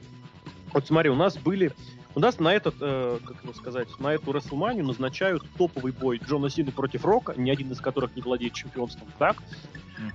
Вот 0.73 0.88
смотри, 0.88 1.10
у 1.10 1.15
нас 1.15 1.38
были... 1.38 1.71
У 2.15 2.19
нас 2.19 2.39
на 2.39 2.51
этот, 2.51 2.75
э, 2.82 3.19
как 3.23 3.43
его 3.43 3.53
сказать, 3.53 3.88
на 3.99 4.13
эту 4.13 4.32
Расселманию 4.32 4.84
назначают 4.84 5.43
топовый 5.56 5.91
бой 5.91 6.19
Джона 6.25 6.49
Сины 6.49 6.71
против 6.71 7.06
Рока, 7.06 7.36
ни 7.38 7.51
один 7.51 7.71
из 7.71 7.80
которых 7.80 8.15
не 8.15 8.23
владеет 8.23 8.53
чемпионством. 8.53 9.08
Так? 9.19 9.38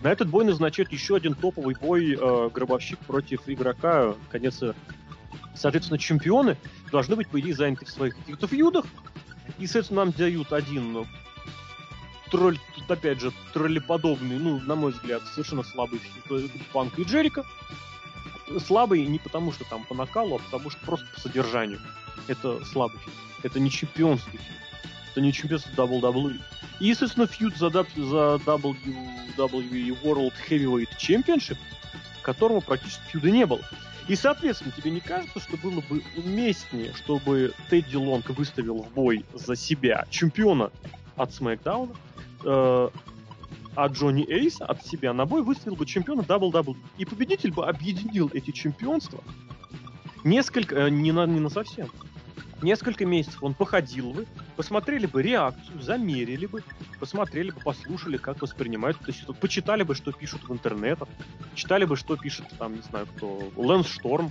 На 0.03 0.09
этот 0.09 0.29
бой 0.29 0.45
назначают 0.45 0.91
еще 0.91 1.15
один 1.15 1.35
топовый 1.35 1.77
бой 1.81 2.19
э, 2.21 2.51
Гробовщик 2.53 2.99
против 3.01 3.43
игрока 3.47 4.15
конец 4.31 4.61
эры. 4.63 4.75
Соответственно, 5.55 5.99
чемпионы 5.99 6.57
должны 6.91 7.15
быть, 7.15 7.29
по 7.29 7.39
идее, 7.39 7.55
заняты 7.55 7.85
в 7.85 7.91
своих 7.91 8.17
каких-то 8.17 8.49
фьюдах. 8.49 8.85
И, 9.59 9.67
соответственно, 9.67 10.07
нам 10.07 10.13
дают 10.13 10.53
один 10.53 11.07
тролль, 12.33 12.59
тут 12.75 12.91
опять 12.91 13.21
же, 13.21 13.31
троллеподобный, 13.53 14.39
ну, 14.39 14.59
на 14.61 14.75
мой 14.75 14.93
взгляд, 14.93 15.23
совершенно 15.35 15.63
слабый 15.63 16.01
фьюд, 16.01 16.43
э, 16.43 16.49
Панк 16.73 16.99
и 16.99 17.05
Джерика. 17.05 17.45
Слабый 18.61 19.07
не 19.07 19.19
потому, 19.19 19.53
что 19.53 19.65
там 19.65 19.85
по 19.85 19.95
накалу, 19.95 20.37
а 20.37 20.39
потому 20.39 20.71
что 20.71 20.85
просто 20.85 21.07
по 21.15 21.21
содержанию. 21.21 21.81
Это 22.29 22.65
слабый 22.65 22.99
фьюд. 23.01 23.15
Это 23.43 23.61
не 23.61 23.71
чемпионский 23.71 24.39
фьюд. 24.39 24.57
Это 25.11 25.21
не 25.21 25.33
чемпионство 25.33 25.87
WWE. 25.87 26.41
И, 26.81 26.89
естественно, 26.89 27.27
фьюд 27.27 27.57
за, 27.57 27.71
за 27.71 27.85
WWE 27.85 30.03
World 30.03 30.33
Heavyweight 30.49 30.89
Championship, 30.99 31.59
которого 32.23 32.61
практически 32.61 33.03
фьюда 33.11 33.31
не 33.31 33.47
было. 33.47 33.61
И, 34.09 34.17
соответственно, 34.17 34.73
тебе 34.77 34.91
не 34.91 35.01
кажется, 35.01 35.41
что 35.41 35.57
было 35.57 35.81
бы 35.83 36.03
уместнее, 36.17 36.93
чтобы 36.95 37.55
Тедди 37.71 37.97
Лонг 37.97 38.31
выставил 38.31 38.83
в 38.83 38.93
бой 38.93 39.25
за 39.35 39.55
себя 39.55 40.07
чемпиона 40.11 40.71
от 41.17 41.33
Смакдауна, 41.33 41.93
э, 42.45 42.89
а 43.75 43.87
Джонни 43.87 44.25
Эйс 44.29 44.61
от 44.61 44.85
себя 44.85 45.13
на 45.13 45.27
бой 45.27 45.43
выставил 45.43 45.77
бы 45.77 45.87
чемпиона 45.87 46.21
WWE. 46.21 46.77
И 46.99 47.05
победитель 47.05 47.53
бы 47.53 47.67
объединил 47.67 48.31
эти 48.33 48.51
чемпионства 48.51 49.23
несколько, 50.25 50.77
э, 50.77 50.91
не, 50.91 51.13
на, 51.13 51.27
не 51.27 51.41
на 51.41 51.49
совсем, 51.49 51.89
несколько 52.63 53.05
месяцев 53.05 53.43
он 53.43 53.55
походил 53.55 54.13
бы, 54.13 54.27
посмотрели 54.57 55.07
бы 55.07 55.23
реакцию, 55.23 55.81
замерили 55.81 56.47
бы, 56.47 56.63
посмотрели 57.01 57.51
бы, 57.51 57.61
послушали, 57.61 58.17
как 58.17 58.41
воспринимают 58.41 59.01
эту 59.01 59.13
ситуацию, 59.13 59.41
почитали 59.41 59.83
бы, 59.83 59.95
что 59.95 60.13
пишут 60.13 60.49
в 60.49 60.53
интернетах, 60.53 61.09
читали 61.55 61.85
бы, 61.85 61.97
что 61.97 62.17
пишет 62.17 62.47
там, 62.59 62.77
не 62.77 62.83
знаю 62.83 63.07
кто, 63.17 63.51
Лэнс 63.57 63.87
Шторм, 63.87 64.31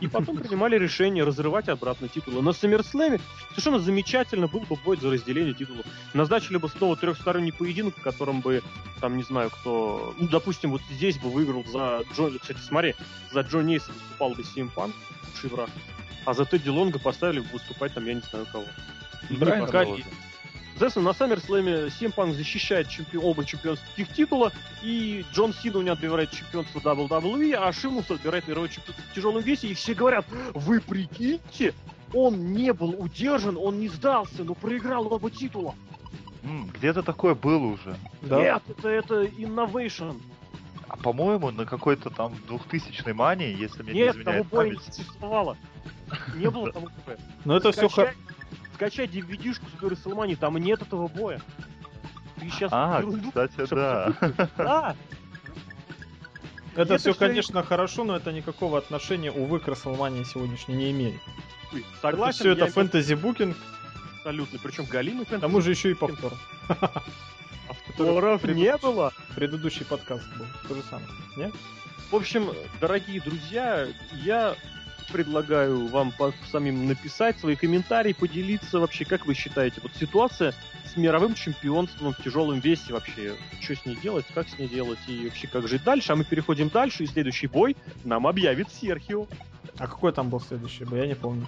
и 0.00 0.06
потом 0.06 0.36
принимали 0.36 0.78
решение 0.78 1.24
разрывать 1.24 1.68
обратно 1.68 2.08
титулы. 2.08 2.42
На 2.42 2.50
SummerSlam 2.50 3.20
совершенно 3.50 3.78
замечательно 3.78 4.46
был 4.46 4.60
бы 4.60 4.76
бой 4.84 4.96
за 4.96 5.10
разделение 5.10 5.54
титулов. 5.54 5.86
Назначили 6.14 6.56
бы 6.56 6.68
снова 6.68 6.96
трехсторонний 6.96 7.52
поединок, 7.52 7.96
в 7.96 8.02
котором 8.02 8.40
бы, 8.40 8.62
там, 9.00 9.16
не 9.16 9.22
знаю 9.22 9.50
кто, 9.50 10.14
ну, 10.18 10.28
допустим, 10.28 10.70
вот 10.70 10.82
здесь 10.90 11.18
бы 11.18 11.30
выиграл 11.30 11.64
за 11.64 12.04
Джон... 12.14 12.38
Кстати, 12.38 12.58
смотри, 12.60 12.94
за 13.32 13.40
Джонни 13.40 13.74
Эйса 13.74 13.92
выступал 13.92 14.30
бы 14.30 14.42
Punk, 14.42 14.92
лучший 15.26 15.50
враг, 15.50 15.70
а 16.24 16.34
за 16.34 16.44
Тедди 16.44 16.68
Лонга 16.68 16.98
поставили 16.98 17.40
бы 17.40 17.48
выступать 17.52 17.94
там, 17.94 18.04
я 18.06 18.14
не 18.14 18.20
знаю 18.20 18.46
кого. 18.50 18.64
И 19.30 19.36
не 19.36 20.04
Соответственно, 20.78 21.06
на 21.06 21.10
SummerSlam 21.10 21.88
CM 21.88 22.14
Punk 22.14 22.34
защищает 22.34 22.86
чемпи- 22.86 23.18
оба 23.18 23.44
чемпионских 23.44 24.14
титула, 24.14 24.52
и 24.80 25.24
Джон 25.32 25.52
Сина 25.52 25.78
у 25.78 25.82
него 25.82 25.94
отбирает 25.94 26.30
чемпионство 26.30 26.78
WWE, 26.78 27.54
а 27.54 27.72
Шимус 27.72 28.08
отбирает 28.08 28.46
мировой 28.46 28.68
чемпионство 28.68 29.04
в 29.10 29.14
тяжелом 29.14 29.42
весе, 29.42 29.66
и 29.66 29.74
все 29.74 29.94
говорят, 29.94 30.24
вы 30.54 30.80
прикиньте, 30.80 31.74
он 32.14 32.52
не 32.52 32.72
был 32.72 32.90
удержан, 32.90 33.56
он 33.56 33.80
не 33.80 33.88
сдался, 33.88 34.44
но 34.44 34.54
проиграл 34.54 35.12
оба 35.12 35.32
титула. 35.32 35.74
Где-то 36.74 37.02
такое 37.02 37.34
было 37.34 37.66
уже. 37.66 37.96
Да. 38.22 38.38
Нет, 38.38 38.62
это, 38.68 38.88
это 38.88 39.24
innovation. 39.24 40.20
А 40.86 40.96
по-моему, 40.96 41.50
на 41.50 41.66
какой-то 41.66 42.08
там 42.10 42.36
2000 42.46 43.10
мании, 43.10 43.54
если 43.54 43.82
мне 43.82 43.94
Нет, 43.94 44.16
не 44.16 44.22
того 44.22 44.36
изменяет 44.36 44.46
боя 44.46 44.68
не 44.68 44.76
память. 44.76 44.94
существовало. 44.94 45.56
Не 46.36 46.48
было 46.50 46.72
того 46.72 46.88
боя. 47.04 47.18
Но 47.44 47.56
это 47.56 47.72
все 47.72 47.88
Скачай, 48.78 49.06
DVD-шку 49.08 49.66
с 49.76 49.80
Гори 49.80 49.96
Салмани, 49.96 50.36
там 50.36 50.56
нет 50.56 50.80
этого 50.80 51.08
боя. 51.08 51.40
Ты 52.38 52.48
сейчас 52.48 52.70
А, 52.72 53.00
ерунду 53.00 53.30
кстати, 53.30 53.66
да. 53.74 54.14
Да, 54.56 54.96
Это 56.74 56.82
Это 56.82 56.98
все, 56.98 57.12
конечно, 57.12 57.64
хорошо, 57.64 58.04
но 58.04 58.14
это 58.14 58.30
никакого 58.30 58.78
отношения, 58.78 59.32
увы, 59.32 59.58
к 59.58 59.66
Расселмании 59.66 60.22
сегодняшней 60.22 60.76
не 60.76 60.92
имеет. 60.92 61.20
ты 61.72 61.78
Это 61.78 61.86
согласен, 62.00 62.38
все 62.38 62.52
это 62.52 62.66
фэнтези-букинг, 62.68 63.56
абсолютно. 64.18 64.60
Причем 64.62 64.84
галимый 64.84 65.26
к 65.26 65.40
тому 65.40 65.60
же 65.60 65.70
еще 65.70 65.90
и 65.90 65.94
повтор. 65.94 66.34
Повторов 67.96 68.44
не 68.44 68.76
было. 68.76 69.12
Предыдущий 69.34 69.86
подкаст 69.86 70.24
был 70.36 70.46
то 70.68 70.76
же 70.76 70.82
самое. 70.88 71.08
Нет? 71.36 71.52
В 72.12 72.14
общем, 72.14 72.52
дорогие 72.80 73.20
друзья, 73.20 73.88
я 74.12 74.54
предлагаю 75.12 75.86
вам 75.86 76.12
по- 76.12 76.32
самим 76.50 76.86
написать 76.86 77.38
свои 77.38 77.56
комментарии, 77.56 78.12
поделиться 78.12 78.78
вообще, 78.80 79.04
как 79.04 79.26
вы 79.26 79.34
считаете, 79.34 79.80
вот 79.82 79.92
ситуация 79.98 80.54
с 80.84 80.96
мировым 80.96 81.34
чемпионством 81.34 82.12
в 82.12 82.22
тяжелом 82.22 82.60
весе 82.60 82.92
вообще, 82.92 83.34
что 83.60 83.74
с 83.74 83.84
ней 83.84 83.96
делать, 83.96 84.26
как 84.34 84.48
с 84.48 84.58
ней 84.58 84.68
делать 84.68 84.98
и 85.06 85.24
вообще 85.24 85.46
как 85.46 85.68
жить 85.68 85.84
дальше, 85.84 86.12
а 86.12 86.16
мы 86.16 86.24
переходим 86.24 86.68
дальше, 86.68 87.04
и 87.04 87.06
следующий 87.06 87.46
бой 87.46 87.76
нам 88.04 88.26
объявит 88.26 88.68
Серхио. 88.72 89.26
А 89.78 89.86
какой 89.86 90.12
там 90.12 90.28
был 90.28 90.40
следующий 90.40 90.84
бой? 90.84 91.00
Я 91.00 91.06
не 91.06 91.14
помню. 91.14 91.46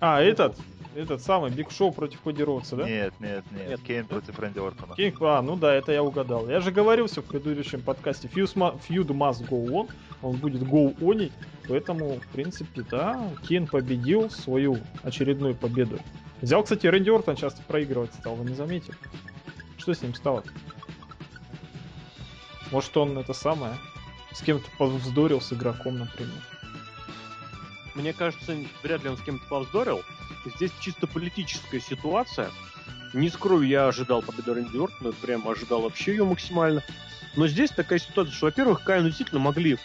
А, 0.00 0.20
этот, 0.20 0.56
этот 0.94 1.22
самый 1.22 1.50
Биг 1.50 1.70
Шоу 1.70 1.92
против 1.92 2.20
Коди 2.20 2.42
Роудса, 2.42 2.76
да? 2.76 2.88
Нет, 2.88 3.14
нет, 3.20 3.44
нет. 3.52 3.68
Нет. 3.68 3.80
Кейн 3.82 4.06
против 4.06 4.38
Рэнди 4.38 4.58
Ортона. 4.58 4.94
Кейн, 4.94 5.16
а, 5.20 5.40
ну 5.42 5.56
да, 5.56 5.74
это 5.74 5.92
я 5.92 6.02
угадал. 6.02 6.48
Я 6.48 6.60
же 6.60 6.72
говорил 6.72 7.06
все 7.06 7.22
в 7.22 7.26
предыдущем 7.26 7.82
подкасте. 7.82 8.28
Feud 8.28 8.54
must 8.88 9.48
go 9.48 9.66
on. 9.66 9.90
Он 10.22 10.36
будет 10.36 10.62
go 10.62 10.96
on. 10.98 11.30
Поэтому, 11.68 12.18
в 12.18 12.26
принципе, 12.28 12.82
да, 12.90 13.20
Кейн 13.46 13.66
победил 13.66 14.30
свою 14.30 14.78
очередную 15.02 15.54
победу. 15.54 15.98
Взял, 16.40 16.62
кстати, 16.62 16.86
Рэнди 16.86 17.10
Ортон 17.10 17.36
часто 17.36 17.62
проигрывать 17.62 18.14
стал, 18.14 18.34
вы 18.34 18.48
не 18.48 18.54
заметили? 18.54 18.96
Что 19.76 19.94
с 19.94 20.02
ним 20.02 20.14
стало? 20.14 20.42
Может, 22.70 22.96
он 22.96 23.18
это 23.18 23.32
самое, 23.32 23.74
с 24.32 24.40
кем-то 24.42 24.66
повздорил 24.78 25.40
с 25.40 25.52
игроком, 25.52 25.98
например. 25.98 26.42
Мне 27.94 28.12
кажется, 28.12 28.56
вряд 28.82 29.02
ли 29.02 29.10
он 29.10 29.16
с 29.16 29.22
кем-то 29.22 29.44
повздорил. 29.48 30.02
Здесь 30.44 30.72
чисто 30.80 31.06
политическая 31.06 31.80
ситуация. 31.80 32.50
Не 33.12 33.28
скрою, 33.28 33.66
я 33.66 33.88
ожидал 33.88 34.22
победы 34.22 34.54
Рэнди 34.54 34.76
Ортона, 34.76 35.12
прям 35.12 35.48
ожидал 35.48 35.82
вообще 35.82 36.12
ее 36.12 36.24
максимально. 36.24 36.82
Но 37.36 37.46
здесь 37.46 37.70
такая 37.70 37.98
ситуация, 37.98 38.34
что, 38.34 38.46
во-первых, 38.46 38.82
Кайну 38.82 39.08
действительно 39.08 39.40
могли, 39.40 39.78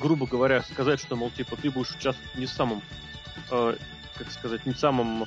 грубо 0.00 0.26
говоря, 0.26 0.62
сказать, 0.62 1.00
что, 1.00 1.16
мол, 1.16 1.30
типа, 1.30 1.56
ты 1.56 1.70
будешь 1.70 1.90
участвовать 1.90 2.34
не 2.36 2.46
в 2.46 2.50
самом, 2.50 2.82
э, 3.50 3.76
как 4.16 4.30
сказать, 4.30 4.66
не 4.66 4.72
в 4.72 4.78
самом 4.78 5.26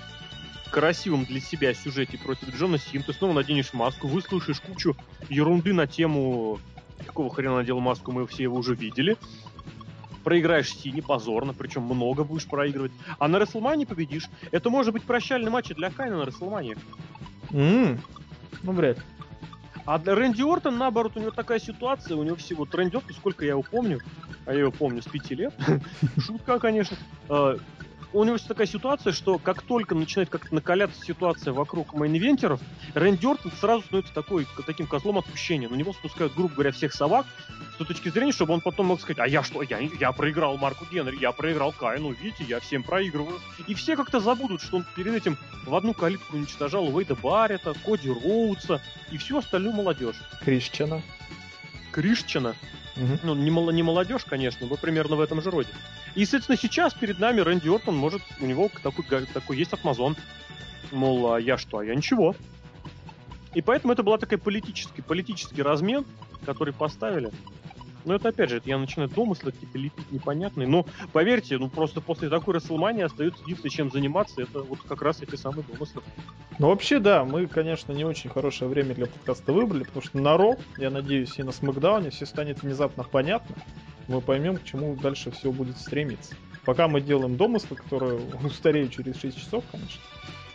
красивом 0.72 1.26
для 1.26 1.40
себя 1.40 1.74
сюжете 1.74 2.18
против 2.18 2.56
Джона 2.56 2.78
Сим. 2.78 3.04
Ты 3.04 3.14
снова 3.14 3.34
наденешь 3.34 3.74
маску, 3.74 4.08
выслушаешь 4.08 4.62
кучу 4.62 4.96
ерунды 5.30 5.74
на 5.74 5.86
тему 5.86 6.60
какого 7.06 7.34
хрена 7.34 7.58
надел 7.58 7.80
маску, 7.80 8.12
мы 8.12 8.26
все 8.28 8.44
его 8.44 8.58
уже 8.58 8.76
видели. 8.76 9.18
Проиграешь 10.24 10.74
Сине 10.74 11.02
позорно, 11.02 11.54
причем 11.54 11.84
много 11.84 12.24
будешь 12.24 12.46
проигрывать. 12.46 12.92
А 13.20 13.28
на 13.28 13.40
Расселмане 13.40 13.86
победишь. 13.86 14.30
Это 14.52 14.70
может 14.70 14.94
быть 14.94 15.04
прощальный 15.04 15.50
матч 15.52 15.70
для 15.70 15.90
Кайна 15.90 16.18
на 16.18 16.26
Расселмане. 16.26 16.76
М, 17.52 18.00
Ну, 18.64 18.72
вряд 18.74 18.98
ли. 18.98 19.04
А 19.86 19.98
для 19.98 20.14
Рэнди 20.14 20.44
Ортон, 20.44 20.78
наоборот, 20.78 21.14
у 21.16 21.20
него 21.20 21.32
такая 21.32 21.60
ситуация, 21.60 22.16
у 22.16 22.24
него 22.24 22.36
всего 22.36 22.66
Ортон, 22.66 23.14
сколько 23.14 23.44
я 23.44 23.52
его 23.52 23.64
помню, 23.64 24.00
а 24.46 24.54
я 24.54 24.60
его 24.60 24.72
помню 24.72 25.02
с 25.02 25.06
пяти 25.06 25.34
лет, 25.36 25.54
шутка, 26.20 26.60
конечно, 26.60 26.96
э, 27.30 27.58
у 28.14 28.24
него 28.24 28.38
такая 28.38 28.68
ситуация, 28.68 29.14
что 29.14 29.38
как 29.38 29.62
только 29.62 29.96
начинает 29.96 30.30
как-то 30.30 30.54
накаляться 30.54 31.04
ситуация 31.04 31.54
вокруг 31.54 31.94
main 31.94 32.12
eventer 32.12 32.45
ов, 32.45 32.60
Рэнди 32.94 33.26
Ортон 33.26 33.52
сразу 33.60 33.84
становится 33.84 34.14
такой, 34.14 34.48
таким 34.66 34.88
козлом 34.88 35.18
отпущения. 35.20 35.70
На 35.70 35.76
него 35.76 35.94
спускают, 35.94 36.34
грубо 36.34 36.54
говоря, 36.56 36.72
всех 36.72 36.94
собак 36.94 37.26
с 37.74 37.78
той 37.78 37.88
точки 37.88 38.10
зрения, 38.10 38.32
чтобы 38.32 38.54
он 38.54 38.62
потом 38.62 38.88
мог 38.88 39.00
сказать, 39.00 39.20
а 39.20 39.28
я 39.28 39.44
что, 39.44 39.62
я, 39.62 39.80
я 39.80 40.12
проиграл 40.12 40.58
Марку 40.58 40.86
Генри, 40.92 41.18
я 41.20 41.32
проиграл 41.32 41.72
Кайну, 41.72 42.12
видите, 42.12 42.44
я 42.44 42.60
всем 42.60 42.84
проигрываю. 42.84 43.40
И 43.68 43.74
все 43.74 43.96
как-то 43.96 44.20
забудут, 44.20 44.62
что 44.62 44.78
он 44.78 44.86
перед 44.96 45.14
этим 45.14 45.38
в 45.66 45.74
одну 45.74 45.94
калитку 45.94 46.36
уничтожал 46.36 46.94
Уэйда 46.94 47.16
Баррета, 47.16 47.74
Коди 47.86 48.10
Роудса 48.10 48.82
и 49.12 49.18
всю 49.18 49.38
остальную 49.38 49.74
молодежь. 49.74 50.18
Кришчана. 50.44 51.02
Кришчина, 51.92 52.56
Мгм. 52.96 53.20
ну, 53.24 53.36
не, 53.36 53.52
мол- 53.52 53.72
не 53.72 53.84
молодежь, 53.84 54.24
конечно, 54.26 54.68
но 54.68 54.76
примерно 54.76 55.16
в 55.16 55.22
этом 55.22 55.42
же 55.42 55.50
роде. 55.52 55.70
И, 56.16 56.26
соответственно, 56.26 56.58
сейчас 56.58 56.94
перед 56.94 57.20
нами 57.20 57.42
Рэнди 57.42 57.68
Ортон 57.70 57.96
может, 57.96 58.22
у 58.40 58.46
него 58.46 58.70
такой, 58.84 59.06
такой 59.26 59.58
есть 59.58 59.74
атмазон. 59.74 60.16
Мол, 60.92 61.34
а 61.34 61.40
я 61.40 61.58
что, 61.58 61.80
а 61.80 61.86
я 61.86 61.96
ничего. 61.96 62.36
И 63.54 63.62
поэтому 63.62 63.94
это 63.94 64.04
была 64.04 64.18
такая 64.18 64.40
политический, 64.40 65.02
политический 65.02 65.62
размен, 65.62 66.06
который 66.46 66.74
поставили. 66.74 67.32
Но 68.06 68.16
это, 68.16 68.30
опять 68.30 68.50
же, 68.50 68.58
это 68.58 68.70
я 68.70 68.78
начинаю 68.78 69.10
домыслы 69.10 69.52
какие-то 69.52 69.78
лепить 69.78 70.12
непонятные. 70.12 70.68
Но, 70.68 70.86
поверьте, 71.12 71.58
ну 71.58 71.70
просто 71.70 72.02
после 72.02 72.30
такой 72.30 72.56
Расселмании 72.56 73.04
остается 73.04 73.42
единственное, 73.44 73.72
чем 73.72 73.92
заниматься, 73.92 74.42
это 74.42 74.62
вот 74.62 74.80
как 74.88 75.02
раз 75.02 75.22
эти 75.22 75.36
самые 75.36 75.64
домыслы. 75.64 76.02
Ну, 76.60 76.68
вообще, 76.68 77.00
да, 77.00 77.24
мы, 77.26 77.48
конечно, 77.48 77.92
не 77.92 78.06
очень 78.06 78.30
хорошее 78.30 78.70
время 78.70 78.94
для 78.94 79.08
подкаста 79.08 79.54
выбрали, 79.54 79.84
потому 79.84 80.02
что 80.02 80.20
на 80.20 80.38
Ро, 80.38 80.58
я 80.78 80.90
надеюсь, 80.90 81.38
и 81.38 81.44
на 81.44 81.52
Смакдауне 81.52 82.10
все 82.10 82.26
станет 82.26 82.62
внезапно 82.62 83.04
понятно. 83.04 83.56
Мы 84.08 84.22
поймем, 84.22 84.58
к 84.58 84.64
чему 84.64 84.96
дальше 84.96 85.32
все 85.32 85.52
будет 85.52 85.78
стремиться. 85.78 86.36
Пока 86.66 86.88
мы 86.88 87.02
делаем 87.02 87.38
домыслы, 87.38 87.78
которые 87.78 88.20
устареют 88.44 88.92
через 88.92 89.20
6 89.20 89.38
часов, 89.38 89.64
конечно. 89.72 90.02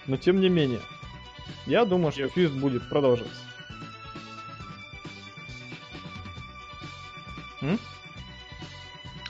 Но 0.07 0.17
тем 0.17 0.41
не 0.41 0.49
менее, 0.49 0.81
я 1.67 1.85
думаю, 1.85 2.13
что 2.13 2.29
фьюз 2.29 2.53
будет 2.53 2.89
продолжаться. 2.89 3.41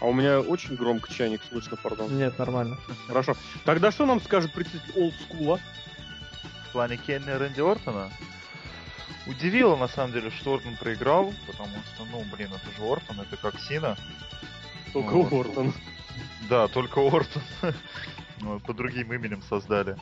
А 0.01 0.05
у 0.07 0.13
меня 0.13 0.41
очень 0.41 0.77
громко 0.77 1.13
чайник 1.13 1.41
слышно, 1.49 1.77
пардон. 1.77 2.17
Нет, 2.17 2.39
нормально. 2.39 2.79
Хорошо. 3.07 3.35
Тогда 3.65 3.91
что 3.91 4.07
нам 4.07 4.21
скажет 4.21 4.53
представитель 4.53 4.93
олдскула? 5.01 5.59
В 6.69 6.73
плане 6.73 6.99
Кейна 6.99 7.31
и 7.31 7.35
Рэнди 7.35 7.61
Ортона 7.61 8.11
удивило, 9.27 9.77
на 9.77 9.89
самом 9.89 10.13
деле, 10.13 10.31
что 10.31 10.55
Ортон 10.55 10.77
проиграл, 10.77 11.33
потому 11.47 11.75
что, 11.95 12.05
ну, 12.05 12.25
блин, 12.33 12.51
это 12.55 12.77
же 12.77 12.87
Ортон, 12.87 13.21
это 13.21 13.37
как 13.37 13.59
Сина. 13.61 13.97
Только 14.93 15.11
Ну, 15.13 15.23
вот. 15.23 15.47
Ортон. 15.47 15.73
Да, 16.49 16.69
только 16.69 17.01
Ортон. 17.01 17.43
Ну, 18.41 18.61
По 18.61 18.75
другим 18.75 19.11
именем 19.15 19.43
создали. 19.49 19.97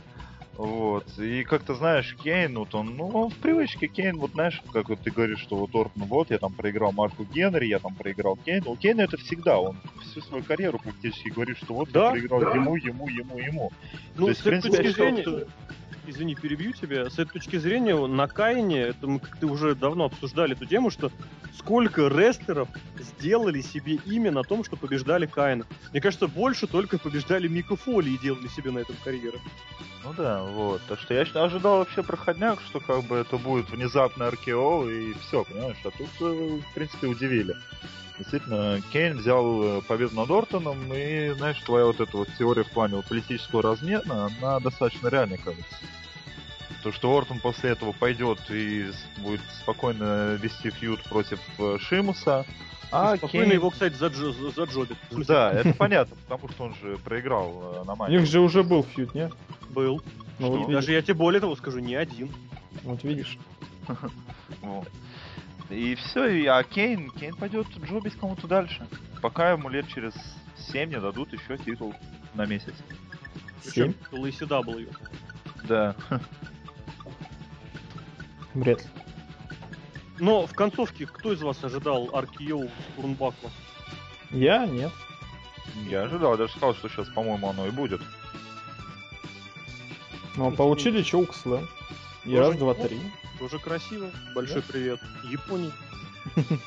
Вот. 0.57 1.07
И 1.19 1.43
как-то 1.45 1.75
знаешь, 1.75 2.17
Кейн, 2.23 2.57
вот 2.57 2.75
он, 2.75 2.97
ну, 2.97 3.09
он 3.09 3.31
в 3.31 3.37
привычке 3.37 3.89
Кейн, 3.89 4.19
вот 4.19 4.33
знаешь, 4.33 4.63
как 4.73 4.89
вот 4.89 5.01
ты 5.01 5.11
говоришь, 5.11 5.41
что 5.41 5.57
вот 5.57 5.75
Ортон, 5.75 6.05
вот, 6.05 6.31
я 6.31 6.39
там 6.39 6.53
проиграл 6.53 6.93
Марку 6.93 7.25
Генри, 7.25 7.67
я 7.67 7.81
там 7.81 7.95
проиграл 7.95 8.37
Кейну. 8.37 8.71
У 8.71 8.77
Кейна 8.77 9.03
это 9.03 9.17
всегда, 9.17 9.59
он 9.59 9.77
всю 10.03 10.21
свою 10.21 10.45
карьеру 10.45 10.79
практически 10.79 11.29
говорит, 11.29 11.57
что 11.59 11.75
вот 11.75 11.91
Да, 11.91 12.07
я 12.07 12.11
проиграл 12.11 12.41
да. 12.41 12.55
ему, 12.55 12.77
ему, 12.77 13.09
ему, 13.09 13.39
ему. 13.39 13.73
Ну, 14.17 14.27
То 14.27 14.29
есть, 14.29 14.41
в 14.41 14.45
принципе, 14.45 14.91
что-. 14.91 15.47
Извини, 16.07 16.35
перебью 16.35 16.73
тебя. 16.73 17.09
С 17.09 17.15
этой 17.15 17.33
точки 17.33 17.57
зрения, 17.57 17.95
на 18.07 18.29
Кайне, 18.29 18.81
это 18.81 19.07
мы 19.07 19.21
как-то 19.21 19.47
уже 19.47 19.75
давно 19.75 20.05
обсуждали 20.05 20.55
эту 20.55 20.67
тему, 20.67 20.91
что 20.91 21.11
сколько 21.57 22.09
рестлеров 22.09 22.69
сделали 22.99 23.63
себе 23.63 23.95
имя 24.05 24.31
на 24.31 24.43
том, 24.43 24.65
что 24.65 24.77
побеждали 24.77 25.25
Кайна. 25.27 25.65
Мне 25.93 26.01
кажется, 26.03 26.29
больше 26.29 26.67
только 26.67 26.99
побеждали 26.99 27.49
Мика 27.49 27.77
Фоли 27.77 28.11
и 28.11 28.19
делали 28.19 28.49
себе 28.49 28.71
на 28.71 28.81
этом 28.81 28.97
карьеру. 29.03 29.39
Ну 30.05 30.13
да, 30.13 30.43
вот. 30.43 30.83
Так 30.89 31.01
что 31.01 31.15
я 31.15 31.23
ожидал 31.23 31.79
вообще 31.79 32.03
проходняк, 32.03 32.61
что 32.61 32.81
как 32.81 33.05
бы 33.05 33.17
это 33.17 33.39
будет 33.39 33.71
внезапно 33.71 34.31
РКО 34.31 34.87
и 34.91 35.15
все, 35.15 35.45
понимаешь? 35.45 35.79
А 35.85 35.91
тут, 35.91 36.09
э, 36.21 36.61
в 36.61 36.75
принципе, 36.75 37.07
удивили. 37.07 37.57
Действительно, 38.19 38.81
Кейн 38.93 39.17
взял 39.19 39.79
э, 39.79 39.83
победу 39.83 40.15
над 40.15 40.31
Ортоном, 40.31 40.79
и, 40.95 41.31
знаешь, 41.31 41.59
твоя 41.61 41.87
вот 41.87 42.01
эта 42.01 42.17
вот 42.17 42.29
теория 42.39 42.63
в 42.63 42.71
плане 42.71 42.97
вот 42.97 43.07
политического 43.07 43.61
размена, 43.63 44.31
она 44.41 44.61
достаточно 44.61 45.09
реальной 45.09 45.37
кажется. 45.39 45.77
То, 46.85 46.93
что 46.93 47.17
Ортон 47.17 47.41
после 47.41 47.71
этого 47.71 47.93
пойдет 47.93 48.39
и 48.51 48.91
будет 49.19 49.41
спокойно 49.63 50.35
вести 50.35 50.71
фьюд 50.71 51.03
против 51.05 51.41
э, 51.59 51.79
Шимуса, 51.81 52.45
а 52.93 53.17
Спокойно 53.17 53.47
Кейн... 53.47 53.55
его, 53.55 53.71
кстати, 53.71 53.95
заджо- 53.95 54.33
за- 54.33 54.51
заджобит. 54.51 54.97
Да, 55.27 55.53
это 55.53 55.75
понятно, 55.75 56.15
потому 56.29 56.49
что 56.53 56.65
он 56.65 56.75
же 56.77 56.99
проиграл 56.99 57.81
э, 57.83 57.85
на 57.85 57.95
У 57.95 57.97
матче. 57.97 58.17
них 58.19 58.27
же 58.27 58.39
уже 58.39 58.63
был 58.63 58.85
фьюд, 58.85 59.13
не? 59.15 59.29
Был. 59.71 60.01
Ну, 60.39 60.49
вот, 60.51 60.59
Даже 60.71 60.87
видишь, 60.89 60.89
я 60.91 61.03
тебе 61.03 61.15
более 61.15 61.41
того 61.41 61.57
скажу, 61.57 61.81
не 61.81 61.97
один. 61.97 62.31
вот 62.85 63.03
видишь. 63.03 63.39
Вот. 64.61 64.87
И 65.75 65.97
все, 65.97 66.27
и, 66.27 66.47
а 66.47 66.63
Кейн, 66.63 67.11
Кейн 67.11 67.35
пойдет 67.35 67.67
джобить 67.83 68.17
кому-то 68.17 68.47
дальше. 68.47 68.87
Пока 69.21 69.51
ему 69.53 69.69
лет 69.69 69.89
через 69.89 70.13
7 70.71 70.91
не 70.91 71.01
дадут 71.01 71.33
еще 71.33 71.59
титул 71.59 71.95
на 72.35 72.47
месяц. 72.47 72.75
Семь? 73.63 73.93
Причем 74.11 74.49
LCW. 74.49 74.97
Да. 75.65 75.97
Вряд 78.55 78.83
ли. 78.83 78.91
Но 80.21 80.47
в 80.47 80.53
концовке 80.53 81.07
кто 81.07 81.33
из 81.33 81.43
вас 81.43 81.63
ожидал 81.65 82.15
Аркиоу 82.15 82.69
с 82.69 82.95
Турнбакла? 82.95 83.51
Я 84.31 84.67
нет. 84.67 84.93
Я 85.89 86.03
ожидал, 86.03 86.33
я 86.33 86.37
даже 86.37 86.53
сказал, 86.53 86.75
что 86.75 86.89
сейчас, 86.89 87.09
по-моему, 87.09 87.49
оно 87.49 87.67
и 87.67 87.71
будет. 87.71 88.01
Но 90.37 90.53
получили 90.53 91.03
чоук 91.03 91.35
слэм. 91.35 91.69
И 92.25 92.37
раз, 92.37 92.57
два, 92.57 92.75
три. 92.75 93.01
Тоже 93.39 93.59
красиво. 93.59 94.11
Большой 94.35 94.63
привет. 94.63 95.01
Японии. 95.31 95.73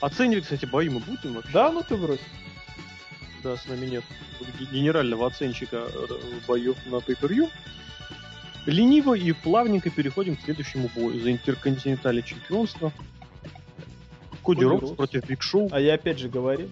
Оценивать, 0.00 0.44
кстати, 0.44 0.66
бои 0.66 0.88
мы 0.88 1.00
будем 1.00 1.34
вообще? 1.34 1.52
Да, 1.52 1.70
ну 1.70 1.82
ты 1.82 1.96
брось. 1.96 2.20
Да, 3.42 3.56
с 3.56 3.66
нами 3.66 3.86
нет 3.86 4.04
генерального 4.70 5.26
оценщика 5.26 5.88
э, 5.88 6.06
боев 6.46 6.76
на 6.86 6.96
pay 6.96 7.50
Лениво 8.66 9.14
и 9.14 9.32
плавненько 9.32 9.90
переходим 9.90 10.36
к 10.36 10.42
следующему 10.42 10.90
бою 10.94 11.20
за 11.20 11.32
интерконтинентальное 11.32 12.22
чемпионство. 12.22 12.92
Коди 14.42 14.60
Коди 14.60 14.64
Роудс. 14.64 14.96
против 14.96 15.26
Биг 15.26 15.42
Шоу. 15.42 15.68
А 15.72 15.80
я 15.80 15.94
опять 15.94 16.18
же 16.18 16.28
говорил, 16.28 16.70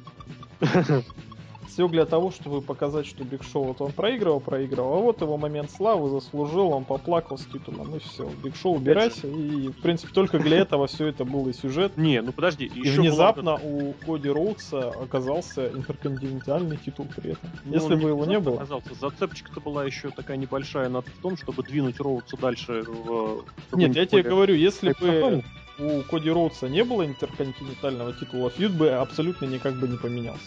Все 1.70 1.86
для 1.86 2.04
того, 2.04 2.32
чтобы 2.32 2.62
показать, 2.62 3.06
что 3.06 3.22
Биг 3.22 3.44
Шоу 3.44 3.64
вот 3.64 3.80
он 3.80 3.92
проигрывал, 3.92 4.40
проигрывал, 4.40 4.94
а 4.94 4.96
вот 4.96 5.20
его 5.20 5.36
момент 5.36 5.70
славы 5.70 6.10
заслужил, 6.10 6.72
он 6.72 6.84
поплакал 6.84 7.38
с 7.38 7.44
титулом, 7.44 7.94
и 7.94 8.00
все. 8.00 8.28
Биг 8.42 8.56
Шоу 8.56 8.74
убирайся, 8.74 9.28
и, 9.28 9.68
в 9.68 9.80
принципе, 9.80 10.12
только 10.12 10.40
для 10.40 10.58
этого 10.58 10.88
все 10.88 11.06
это 11.06 11.24
был 11.24 11.48
и 11.48 11.52
сюжет. 11.52 11.96
Не, 11.96 12.22
ну 12.22 12.32
подожди, 12.32 12.66
И 12.66 12.90
внезапно 12.90 13.54
у 13.54 13.92
Коди 14.04 14.28
Роудса 14.28 14.90
оказался 14.90 15.68
интерконтинентальный 15.68 16.76
титул 16.76 17.06
при 17.16 17.32
этом. 17.32 17.50
Ну, 17.64 17.74
Если 17.74 17.94
бы 17.94 18.08
его 18.08 18.24
не 18.24 18.40
было. 18.40 18.56
Оказался. 18.56 18.94
Зацепочка-то 18.94 19.60
была 19.60 19.84
еще 19.84 20.10
такая 20.10 20.36
небольшая 20.36 20.88
над 20.88 21.06
в 21.06 21.22
том, 21.22 21.36
чтобы 21.36 21.62
двинуть 21.62 22.00
Роудса 22.00 22.36
дальше 22.36 22.82
в... 22.82 23.44
Нет, 23.72 23.94
я 23.94 24.06
тебе 24.06 24.22
говорю, 24.22 24.54
если 24.54 24.92
бы 25.00 25.44
у 25.78 26.02
Коди 26.02 26.30
Роудса 26.30 26.68
не 26.68 26.82
было 26.82 27.06
интерконтинентального 27.06 28.12
титула, 28.12 28.50
фьюд 28.50 28.72
бы 28.72 28.90
абсолютно 28.90 29.46
никак 29.46 29.74
бы 29.78 29.88
не 29.88 29.96
поменялся. 29.96 30.40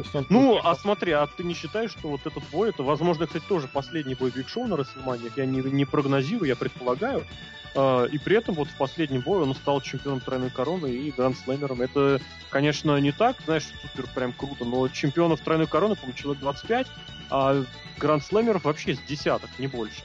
То 0.00 0.04
есть 0.04 0.16
он 0.16 0.26
Ну, 0.30 0.60
а 0.62 0.74
смотри, 0.76 1.12
а 1.12 1.26
ты 1.26 1.44
не 1.44 1.52
считаешь, 1.52 1.90
что 1.90 2.08
вот 2.08 2.22
этот 2.24 2.42
бой, 2.50 2.70
это, 2.70 2.82
возможно, 2.82 3.26
кстати, 3.26 3.44
тоже 3.46 3.68
последний 3.68 4.14
бой 4.14 4.30
Биг 4.30 4.48
Шоу 4.48 4.66
на 4.66 4.76
Расселмане? 4.76 5.30
Я 5.36 5.44
не, 5.44 5.60
не 5.60 5.84
прогнозирую, 5.84 6.48
я 6.48 6.56
предполагаю. 6.56 7.26
А, 7.74 8.06
и 8.06 8.16
при 8.16 8.36
этом 8.36 8.54
вот 8.54 8.68
в 8.68 8.76
последнем 8.78 9.20
бою 9.20 9.42
он 9.42 9.54
стал 9.54 9.82
чемпионом 9.82 10.20
тройной 10.20 10.48
короны 10.48 10.86
и 10.86 11.10
гранд-слэмером. 11.10 11.82
Это, 11.82 12.18
конечно, 12.48 12.98
не 12.98 13.12
так, 13.12 13.36
знаешь, 13.44 13.68
супер 13.82 14.08
прям 14.14 14.32
круто, 14.32 14.64
но 14.64 14.88
чемпионов 14.88 15.40
тройной 15.40 15.66
короны, 15.66 15.96
по-моему, 15.96 16.16
человек 16.16 16.40
25, 16.40 16.86
а 17.28 17.62
гранд-слэмеров 17.98 18.64
вообще 18.64 18.94
с 18.94 19.00
десяток, 19.00 19.50
не 19.58 19.66
больше. 19.66 20.02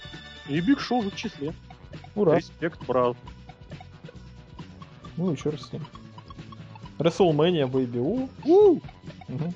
И 0.50 0.60
Биг 0.60 0.82
Шоу 0.82 1.04
в 1.04 1.16
числе. 1.16 1.54
Ура. 2.16 2.36
Респект, 2.36 2.86
брат. 2.86 3.16
Ну 5.16 5.32
и 5.32 5.38
черт 5.38 5.62
с 5.62 5.72
ним. 5.72 5.86
WrestleMania, 6.98 7.70
baby. 7.70 8.00
У. 8.00 8.30
У! 8.44 8.82
Мгм. 9.30 9.54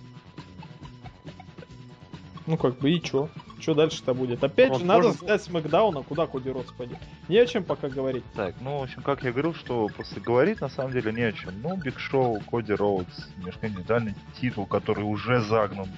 Ну 2.49 2.57
как 2.57 2.79
бы 2.79 2.89
и 2.89 2.99
чё? 2.99 3.29
Чё 3.59 3.75
дальше-то 3.75 4.15
будет? 4.15 4.43
Опять 4.43 4.71
Он 4.71 4.79
же, 4.79 4.85
надо 4.85 5.03
тоже- 5.03 5.17
ждать 5.19 5.43
SmackDown 5.43 5.91
а, 5.91 6.01
куда 6.01 6.25
Коди 6.25 6.49
Родс 6.49 6.71
пойдет. 6.71 6.97
Не 7.27 7.37
о 7.37 7.45
чем 7.45 7.63
пока 7.63 7.89
говорить. 7.89 8.23
Так, 8.33 8.55
ну, 8.61 8.79
в 8.79 8.83
общем, 8.83 9.03
как 9.03 9.23
я 9.23 9.31
говорил, 9.31 9.53
что 9.53 9.87
после 9.89 10.19
говорить 10.19 10.59
на 10.59 10.67
самом 10.67 10.91
деле 10.91 11.11
не 11.13 11.21
о 11.21 11.31
чем. 11.31 11.61
Ну, 11.61 11.77
Биг 11.77 11.99
Шоу, 11.99 12.39
Коди 12.49 12.73
Роудс, 12.73 13.27
межконтинентальный 13.37 14.15
титул, 14.41 14.65
который 14.65 15.03
уже 15.03 15.41
загнан 15.41 15.89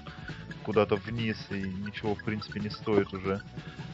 куда-то 0.66 0.98
вниз 0.98 1.38
и 1.52 1.54
ничего, 1.86 2.16
в 2.16 2.24
принципе, 2.26 2.60
не 2.60 2.70
стоит 2.70 3.14
уже. 3.14 3.42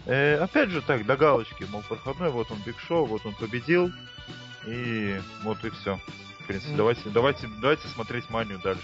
Э, 0.07 0.37
опять 0.37 0.69
же, 0.69 0.81
так, 0.81 1.05
до 1.05 1.15
галочки, 1.15 1.63
мол, 1.69 1.83
проходной, 1.87 2.31
вот 2.31 2.49
он 2.49 2.57
Биг 2.65 2.79
Шоу, 2.79 3.05
вот 3.05 3.23
он 3.23 3.35
победил, 3.35 3.91
и 4.65 5.19
вот 5.43 5.63
и 5.63 5.69
все. 5.69 5.99
В 6.39 6.47
принципе, 6.47 6.69
Мгм. 6.69 6.77
давайте, 6.77 7.01
давайте, 7.13 7.47
давайте 7.61 7.87
смотреть 7.89 8.27
манию 8.31 8.59
дальше. 8.63 8.81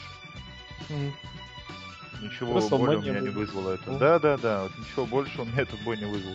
Ничего 2.24 2.58
WrestleMania 2.60 2.78
более 2.78 2.98
у 2.98 3.02
меня 3.02 3.20
не 3.20 3.30
будет. 3.30 3.36
вызвало 3.36 3.72
это. 3.74 3.92
Ну. 3.92 4.00
Да, 4.00 4.20
да, 4.20 4.38
да, 4.38 4.64
вот 4.64 4.72
ничего 4.78 5.06
больше 5.06 5.42
у 5.42 5.46
меня 5.46 5.62
этот 5.62 5.80
бой 5.82 5.98
не 5.98 6.06
вызвал. 6.06 6.34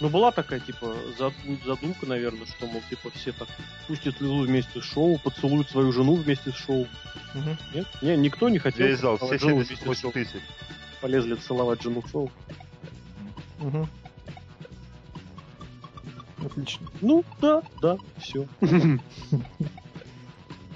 Ну, 0.00 0.10
была 0.10 0.30
такая, 0.30 0.60
типа, 0.60 0.94
зад- 1.18 1.32
задумка, 1.64 2.04
наверное, 2.06 2.46
что, 2.46 2.66
мол, 2.66 2.82
типа, 2.90 3.10
все 3.14 3.32
так 3.32 3.48
пустят 3.86 4.18
слезу 4.18 4.40
вместе 4.42 4.80
с 4.80 4.84
шоу, 4.84 5.18
поцелуют 5.18 5.70
свою 5.70 5.90
жену 5.90 6.16
вместе 6.16 6.50
с 6.50 6.54
шоу. 6.54 6.86
Мгм. 7.34 7.56
Нет? 7.72 7.86
Не, 8.02 8.16
никто 8.16 8.48
не 8.50 8.58
хотел 8.58 8.86
Весь 8.86 8.98
зал, 9.00 9.16
все 9.16 9.38
целовать 9.38 9.40
жену 9.40 9.56
вместе 9.56 9.74
с 9.76 9.78
78 9.78 10.02
шоу. 10.02 10.12
тысяч. 10.12 10.42
Полезли 11.00 11.34
целовать 11.36 11.82
жену 11.82 12.02
в 12.02 12.10
шоу. 12.10 12.30
Мгм. 13.58 13.88
Отлично. 16.44 16.86
Ну, 17.00 17.24
да, 17.40 17.62
да, 17.80 17.96
все. 18.18 18.46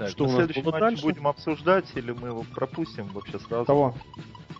Так, 0.00 0.08
Что 0.08 0.24
у 0.24 0.28
нас 0.28 0.36
следующий 0.36 0.62
было 0.62 0.72
матч 0.72 0.80
дальше? 0.80 1.02
будем 1.02 1.28
обсуждать 1.28 1.84
или 1.94 2.12
мы 2.12 2.28
его 2.28 2.42
пропустим 2.54 3.06
вообще 3.08 3.38
сразу? 3.38 3.66
Кого? 3.66 3.94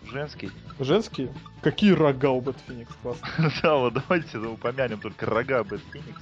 Женский? 0.03 0.51
Женские? 0.79 1.33
Какие 1.63 1.93
рога 1.93 2.29
у 2.29 2.41
Бэт 2.41 2.57
Феникс? 2.67 2.93
Классно. 3.01 3.27
да, 3.63 3.75
вот 3.75 3.93
давайте 3.95 4.37
упомянем 4.37 4.99
только 4.99 5.25
рога 5.25 5.63
Бэт 5.63 5.81
Феникс. 5.91 6.21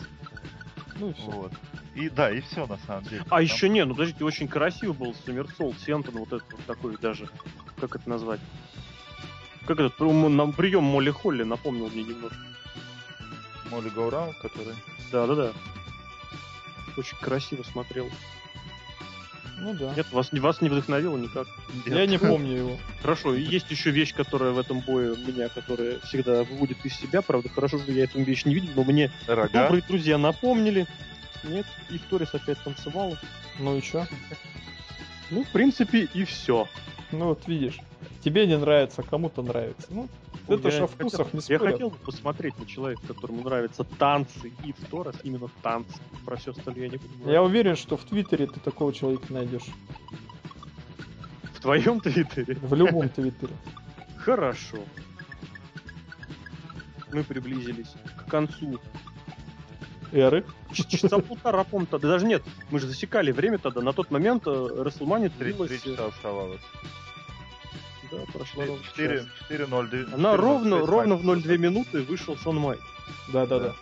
Ну 1.00 1.10
и 1.10 1.14
все. 1.14 1.32
Вот. 1.32 1.52
И 1.96 2.08
да, 2.08 2.32
и 2.32 2.40
все 2.40 2.66
на 2.66 2.78
самом 2.88 3.04
деле. 3.04 3.24
А 3.26 3.30
Там- 3.32 3.42
еще 3.42 3.68
не, 3.68 3.84
ну 3.84 3.94
подождите, 3.94 4.24
очень 4.24 4.48
красиво 4.48 4.94
был 4.94 5.14
Сумерсол, 5.26 5.76
Сентон, 5.86 6.14
вот 6.20 6.32
этот 6.32 6.50
вот 6.54 6.64
такой 6.66 6.96
даже, 6.96 7.28
как 7.76 7.98
это 7.98 8.10
назвать? 8.10 8.40
Как 9.66 9.82
этот 9.82 10.00
нам 10.00 10.54
прием 10.54 10.86
Молли 10.86 11.12
Холли 11.12 11.44
напомнил 11.44 11.90
мне 11.90 12.04
немножко. 12.04 12.40
Молли 13.70 13.90
Гауран, 13.90 14.34
который... 14.42 14.76
Да, 15.12 15.28
да, 15.28 15.36
да. 15.36 15.52
Очень 16.96 17.18
красиво 17.18 17.64
смотрел. 17.64 18.10
Ну 19.60 19.74
да. 19.74 19.94
Нет, 19.96 20.12
вас, 20.12 20.32
вас 20.32 20.62
не 20.62 20.70
вдохновило 20.70 21.18
никак. 21.18 21.48
Я 21.86 22.06
не 22.06 22.18
помню 22.18 22.58
его. 22.58 22.78
Хорошо, 23.02 23.36
и 23.36 23.42
есть 23.42 23.70
еще 23.70 23.92
вещь, 23.92 24.14
которая 24.14 24.52
в 24.52 24.60
этом 24.60 24.80
бое 24.80 25.16
меня, 25.16 25.50
которая 25.50 26.00
всегда 26.00 26.44
выводит 26.44 26.86
из 26.86 26.96
себя. 26.96 27.22
Правда, 27.22 27.50
хорошо, 27.50 27.80
что 27.80 27.92
я 27.92 28.06
эту 28.06 28.22
вещь 28.22 28.46
не 28.46 28.56
видел, 28.56 28.72
но 28.76 28.84
мне 28.84 29.12
Рога. 29.28 29.50
добрые 29.50 29.84
друзья 29.88 30.18
напомнили. 30.18 30.88
Нет, 31.44 31.66
и 31.90 31.98
Торис 31.98 32.34
опять 32.34 32.60
танцевала. 32.60 33.18
Ну 33.60 33.78
и 33.78 33.82
чё? 33.82 34.06
Ну, 35.30 35.44
в 35.44 35.50
принципе, 35.50 36.08
и 36.14 36.24
все. 36.24 36.68
Ну 37.12 37.28
вот 37.28 37.48
видишь. 37.48 37.80
Тебе 38.24 38.48
не 38.48 38.58
нравится, 38.58 39.04
кому-то 39.04 39.42
нравится. 39.42 39.88
Ну, 39.90 40.08
это 40.50 40.72
ж 40.72 40.82
о 40.82 40.88
вкусах 40.88 41.34
не 41.34 41.40
Я 41.48 41.58
спорят. 41.58 41.74
хотел 41.74 41.90
бы 41.90 41.98
посмотреть 41.98 42.58
на 42.60 42.66
человека, 42.66 43.02
которому 43.08 43.44
нравятся 43.44 43.84
танцы, 43.84 44.52
и 44.64 44.74
в 44.74 44.86
Торос 44.90 45.16
именно 45.24 45.50
танцы. 45.62 46.00
Про 46.26 46.38
все 46.38 46.52
остальное 46.52 46.86
я 46.86 46.90
не 46.90 46.98
говорить. 46.98 47.26
Я 47.26 47.44
уверен, 47.44 47.76
что 47.76 47.98
в 47.98 48.04
Твиттере 48.04 48.48
ты 48.48 48.60
такого 48.60 48.94
человека 48.94 49.32
найдешь. 49.32 49.68
В 51.54 51.62
твоем 51.62 52.00
твиттере? 52.00 52.56
В 52.62 52.74
любом 52.74 53.10
Твиттере. 53.10 53.54
Хорошо. 54.18 54.78
Мы 57.12 57.24
приблизились 57.24 57.94
к 58.18 58.30
концу. 58.30 58.80
Эры. 60.12 60.46
Часа 60.72 61.20
полтора, 61.20 61.64
по-моему, 61.64 61.88
тогда. 61.92 62.08
Даже 62.08 62.26
нет, 62.26 62.44
мы 62.72 62.80
же 62.80 62.88
засекали 62.88 63.32
время 63.32 63.58
тогда. 63.58 63.82
На 63.82 63.94
тот 63.94 64.10
момент 64.10 64.48
Расселмани 64.48 65.30
Три, 65.30 65.54
три 65.54 65.82
часа 65.82 66.08
оставалось. 66.08 66.62
Да, 68.12 68.18
ноль 69.68 69.88
две- 69.90 70.04
Она 70.14 70.34
4:06 70.34 70.38
ровно, 70.38 70.86
ровно 70.86 71.16
в 71.16 71.24
матч. 71.24 71.44
0,2 71.44 71.58
минуты 71.58 72.02
вышел 72.02 72.38
Сон 72.38 72.58
Май. 72.58 72.78
Да-да-да. 73.32 73.76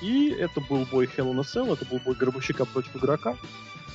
И 0.00 0.28
это 0.30 0.60
был 0.60 0.86
бой 0.90 1.06
Hell 1.06 1.32
in 1.32 1.38
a 1.38 1.42
Cell, 1.42 1.72
это 1.72 1.84
был 1.86 1.98
бой 1.98 2.14
Гробовщика 2.14 2.64
против 2.64 2.94
игрока. 2.96 3.36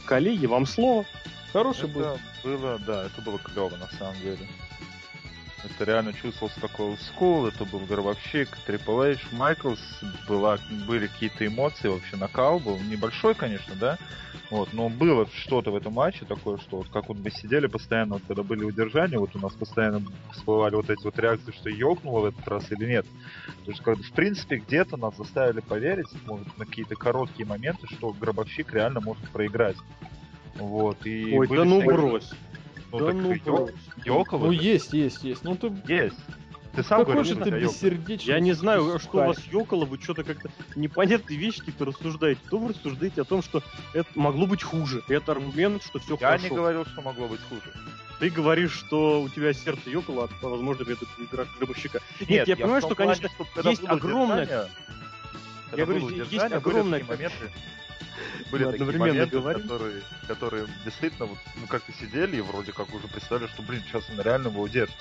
Коллеги, 0.06 0.46
вам 0.48 0.66
слово. 0.66 1.06
Хороший 1.54 1.88
был. 1.88 2.02
Это 2.02 2.20
было, 2.44 2.80
да, 2.80 3.06
это 3.06 3.22
было 3.22 3.40
клево 3.40 3.76
на 3.78 3.88
самом 3.98 4.20
деле. 4.22 4.48
Это 5.64 5.86
реально 5.86 6.14
чувствовался 6.14 6.60
такой 6.60 6.98
скул, 6.98 7.48
это 7.48 7.64
был 7.66 7.80
гробовщик, 7.80 8.50
Triple 8.68 9.14
H, 9.14 9.32
Майклс, 9.32 9.80
была, 10.28 10.58
были 10.86 11.08
какие-то 11.08 11.48
эмоции, 11.48 11.88
вообще 11.88 12.18
накал 12.18 12.60
был, 12.60 12.78
небольшой, 12.80 13.34
конечно, 13.34 13.74
да, 13.76 13.98
вот, 14.50 14.74
но 14.74 14.90
было 14.90 15.28
что-то 15.34 15.72
в 15.72 15.76
этом 15.76 15.94
матче 15.94 16.26
такое, 16.26 16.58
что 16.58 16.78
вот 16.78 16.90
как 16.90 17.08
вот 17.08 17.18
мы 17.18 17.32
сидели 17.32 17.68
постоянно, 17.68 18.16
вот, 18.16 18.24
когда 18.28 18.44
были 18.44 18.64
удержания, 18.64 19.18
вот 19.18 19.36
у 19.36 19.40
нас 19.40 19.54
постоянно 19.54 20.02
всплывали 20.32 20.76
вот 20.76 20.90
эти 20.90 21.04
вот 21.04 21.18
реакции, 21.18 21.52
что 21.52 21.70
ёкнуло 21.70 22.20
в 22.20 22.26
этот 22.26 22.48
раз 22.48 22.72
или 22.72 22.86
нет. 22.86 23.06
То 23.66 23.72
есть, 23.72 23.82
как 23.82 23.98
бы, 23.98 24.04
в 24.04 24.12
принципе, 24.12 24.58
где-то 24.58 24.98
нас 24.98 25.16
заставили 25.16 25.62
поверить, 25.62 26.10
может, 26.26 26.58
на 26.58 26.66
какие-то 26.66 26.96
короткие 26.96 27.48
моменты, 27.48 27.88
что 27.88 28.12
гробовщик 28.12 28.74
реально 28.74 29.00
может 29.00 29.28
проиграть. 29.30 29.78
Вот, 30.56 31.06
и 31.06 31.36
Ой, 31.36 31.48
да 31.48 31.64
ну 31.64 31.82
брось. 31.82 32.32
Ну, 32.94 33.00
да 33.00 33.06
так 33.08 33.16
ну 33.16 33.32
ё- 33.34 33.70
ёкало 34.06 34.46
Ну 34.46 34.52
есть, 34.52 34.94
есть, 34.94 35.24
есть. 35.24 35.44
Ну 35.44 35.56
ты 35.56 35.72
Есть. 35.88 36.16
Ты 36.76 36.82
сам 36.82 37.02
какой 37.02 37.14
говоришь, 37.14 37.28
же 37.28 37.36
что 37.36 37.44
ты 37.44 37.60
бессердечный. 37.60 38.34
Я 38.34 38.40
не 38.40 38.54
знаю, 38.54 38.98
что 38.98 39.18
у 39.20 39.26
вас 39.28 39.38
ёкало, 39.52 39.86
вы 39.86 40.00
что-то 40.02 40.24
как-то 40.24 40.50
непонятные 40.76 41.38
вещи 41.38 41.60
какие-то 41.60 41.86
рассуждаете. 41.86 42.42
То 42.50 42.58
вы 42.58 42.70
рассуждаете 42.70 43.22
о 43.22 43.26
том, 43.26 43.44
что 43.44 43.62
это 43.94 44.10
могло 44.16 44.48
быть 44.48 44.64
хуже. 44.64 45.04
И 45.08 45.14
это 45.14 45.34
аргумент, 45.34 45.84
что 45.84 46.00
все 46.00 46.14
Я 46.20 46.28
хорошо. 46.28 46.44
не 46.48 46.56
говорил, 46.56 46.86
что 46.86 47.02
могло 47.04 47.28
быть 47.28 47.42
хуже. 47.48 47.72
Ты 48.20 48.30
говоришь, 48.32 48.72
что 48.72 49.22
у 49.22 49.30
тебя 49.30 49.54
сердце 49.54 49.92
ёкало 49.92 50.24
от, 50.26 50.32
возможно, 50.42 50.84
это 50.84 51.06
игра 51.20 51.46
гробовщика. 51.60 52.00
Нет, 52.28 52.48
я, 52.48 52.56
в 52.56 52.60
понимаю, 52.60 52.82
что, 52.82 52.96
плане, 52.96 53.16
конечно, 53.20 53.46
что 53.60 53.70
есть 53.70 53.84
огромное- 53.86 54.68
Я 55.76 55.86
говорю, 55.86 56.10
есть 56.10 56.44
огромное 56.52 57.04
моменты, 57.04 57.52
были 58.52 58.66
Мы 58.66 58.72
такие 58.72 58.84
одновременно 58.90 59.26
моменты, 59.28 59.62
которые, 59.62 60.02
которые 60.28 60.68
действительно 60.86 61.26
вот, 61.26 61.38
ну, 61.56 61.68
как-то 61.68 61.92
сидели 61.94 62.38
и 62.38 62.42
вроде 62.42 62.72
как 62.72 62.94
уже 62.94 63.08
представили, 63.08 63.48
что, 63.48 63.64
блин, 63.64 63.82
сейчас 63.88 64.04
он 64.10 64.22
реально 64.22 64.48
его 64.48 64.62
удержит. 64.62 64.96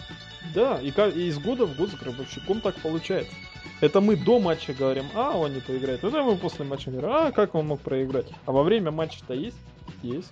Да, 0.54 0.80
и, 0.80 0.90
ка- 0.90 1.08
и 1.08 1.26
из 1.28 1.38
года 1.38 1.66
в 1.66 1.76
год 1.76 1.90
с 1.90 1.94
гробовщиком 1.94 2.60
так 2.60 2.74
получается. 2.76 3.34
Это 3.80 4.00
мы 4.00 4.16
до 4.16 4.38
матча 4.38 4.72
говорим, 4.72 5.06
а, 5.14 5.36
он 5.36 5.54
не 5.54 5.60
поиграет. 5.60 6.04
Это 6.04 6.22
мы 6.22 6.36
после 6.36 6.64
матча 6.64 6.90
говорим, 6.90 7.10
а, 7.10 7.32
как 7.32 7.54
он 7.54 7.66
мог 7.66 7.80
проиграть. 7.80 8.28
А 8.46 8.52
во 8.52 8.62
время 8.62 8.90
матча-то 8.90 9.34
есть? 9.34 9.56
Есть. 10.02 10.30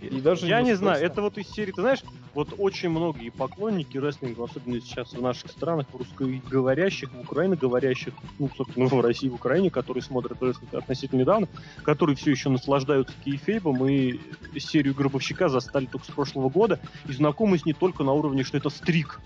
И 0.00 0.20
даже 0.20 0.46
Я 0.46 0.62
не 0.62 0.74
знаю, 0.74 1.02
неспроста. 1.02 1.12
это 1.12 1.22
вот 1.22 1.38
из 1.38 1.48
серии, 1.48 1.72
ты 1.72 1.80
знаешь, 1.80 2.04
вот 2.34 2.54
очень 2.58 2.90
многие 2.90 3.30
поклонники 3.30 3.96
рестлинга, 3.96 4.44
особенно 4.44 4.80
сейчас 4.80 5.12
в 5.12 5.22
наших 5.22 5.50
странах, 5.50 5.86
в 5.92 5.96
русскоговорящих, 5.96 7.12
в 7.12 7.20
украиноговорящих, 7.20 8.12
ну, 8.38 8.50
собственно, 8.54 8.86
в 8.86 9.00
России, 9.00 9.28
в 9.28 9.34
Украине, 9.34 9.70
которые 9.70 10.02
смотрят 10.02 10.42
рестлинг 10.42 10.74
относительно 10.74 11.20
недавно, 11.20 11.48
которые 11.82 12.16
все 12.16 12.30
еще 12.30 12.48
наслаждаются 12.50 13.14
кейфейбом 13.24 13.86
и 13.88 14.20
серию 14.58 14.94
Гробовщика 14.94 15.48
застали 15.48 15.86
только 15.86 16.06
с 16.06 16.10
прошлого 16.10 16.48
года 16.48 16.80
и 17.08 17.12
знакомы 17.12 17.58
с 17.58 17.64
не 17.64 17.72
только 17.72 18.04
на 18.04 18.12
уровне, 18.12 18.44
что 18.44 18.58
это 18.58 18.70
стрик. 18.70 19.20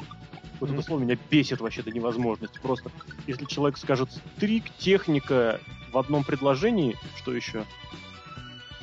Вот 0.60 0.70
это 0.70 0.82
слово 0.82 1.00
меня 1.00 1.16
бесит 1.30 1.60
вообще 1.60 1.82
до 1.82 1.90
невозможности. 1.90 2.58
Просто, 2.60 2.90
если 3.26 3.44
человек 3.44 3.78
скажет 3.78 4.10
стрик, 4.36 4.64
техника 4.78 5.60
в 5.92 5.98
одном 5.98 6.24
предложении, 6.24 6.96
что 7.16 7.32
еще? 7.32 7.64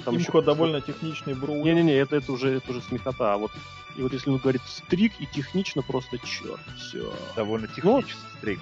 Там 0.06 0.18
еще 0.18 0.42
довольно 0.42 0.82
техничный 0.82 1.34
бру. 1.34 1.56
Не-не-не, 1.64 1.96
это, 1.96 2.16
это, 2.16 2.32
уже, 2.32 2.58
это 2.58 2.72
уже 2.72 2.82
смехота. 2.82 3.34
А 3.34 3.38
вот, 3.38 3.52
и 3.96 4.02
вот 4.02 4.14
если 4.14 4.30
он 4.30 4.38
говорит 4.38 4.62
стрик 4.68 5.14
и 5.20 5.26
технично, 5.26 5.82
просто 5.82 6.20
черт, 6.20 6.60
все. 6.78 7.12
Довольно 7.36 7.68
техничный 7.68 7.92
ну, 7.94 8.38
стрик. 8.38 8.60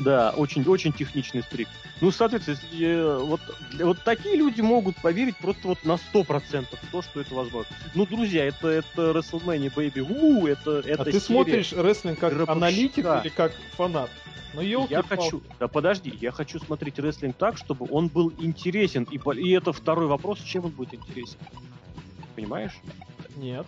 Да, 0.00 0.30
очень, 0.36 0.64
очень 0.64 0.92
техничный 0.92 1.42
стрик. 1.42 1.68
Ну, 2.00 2.12
соответственно, 2.12 2.58
если, 2.70 2.86
э, 2.86 3.18
вот, 3.18 3.40
вот 3.80 4.02
такие 4.04 4.36
люди 4.36 4.60
могут 4.60 4.96
поверить 4.96 5.36
просто 5.36 5.66
вот 5.66 5.84
на 5.84 5.98
100% 6.12 6.66
в 6.70 6.90
то, 6.92 7.02
что 7.02 7.20
это 7.20 7.34
возможно. 7.34 7.74
Ну, 7.94 8.06
друзья, 8.06 8.44
это, 8.44 8.68
это 8.68 9.10
WrestleMania, 9.10 9.72
baby, 9.74 10.00
у, 10.00 10.46
это, 10.46 10.78
это 10.78 11.02
А 11.02 11.04
ты 11.04 11.18
смотришь 11.18 11.72
рестлинг 11.72 12.20
как 12.20 12.48
аналитик 12.48 13.04
или 13.04 13.28
как 13.30 13.52
фанат? 13.76 14.10
Ну, 14.54 14.62
я 14.62 15.02
хочу, 15.02 15.42
да 15.58 15.68
подожди, 15.68 16.16
я 16.20 16.30
хочу 16.30 16.58
смотреть 16.58 16.98
рестлинг 16.98 17.36
так, 17.36 17.58
чтобы 17.58 17.86
он 17.90 18.08
был 18.08 18.32
интересен. 18.38 19.06
И, 19.10 19.20
и 19.38 19.50
это 19.50 19.72
второй 19.72 20.06
вопрос, 20.06 20.40
чем 20.40 20.66
он 20.66 20.70
будет 20.70 20.94
интересен. 20.94 21.38
Понимаешь? 22.34 22.72
Нет. 23.36 23.66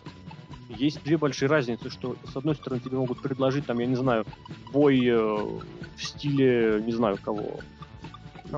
Есть 0.77 1.03
две 1.03 1.19
большие 1.19 1.49
разницы, 1.49 1.91
что 1.91 2.17
с 2.33 2.37
одной 2.37 2.55
стороны 2.55 2.81
тебе 2.81 2.97
могут 2.97 3.21
предложить, 3.21 3.67
там, 3.67 3.79
я 3.81 3.87
не 3.87 3.97
знаю, 3.97 4.25
бой 4.73 5.05
э, 5.05 5.17
в 5.17 6.03
стиле, 6.03 6.81
не 6.85 6.93
знаю 6.93 7.19
кого, 7.23 7.61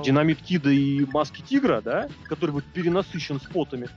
Динамит 0.04 0.40
Кида 0.40 0.70
и 0.70 1.04
Маски 1.06 1.42
Тигра, 1.42 1.80
да, 1.82 2.08
который 2.24 2.52
будет 2.52 2.64
перенасыщен 2.66 3.40
спотами. 3.40 3.88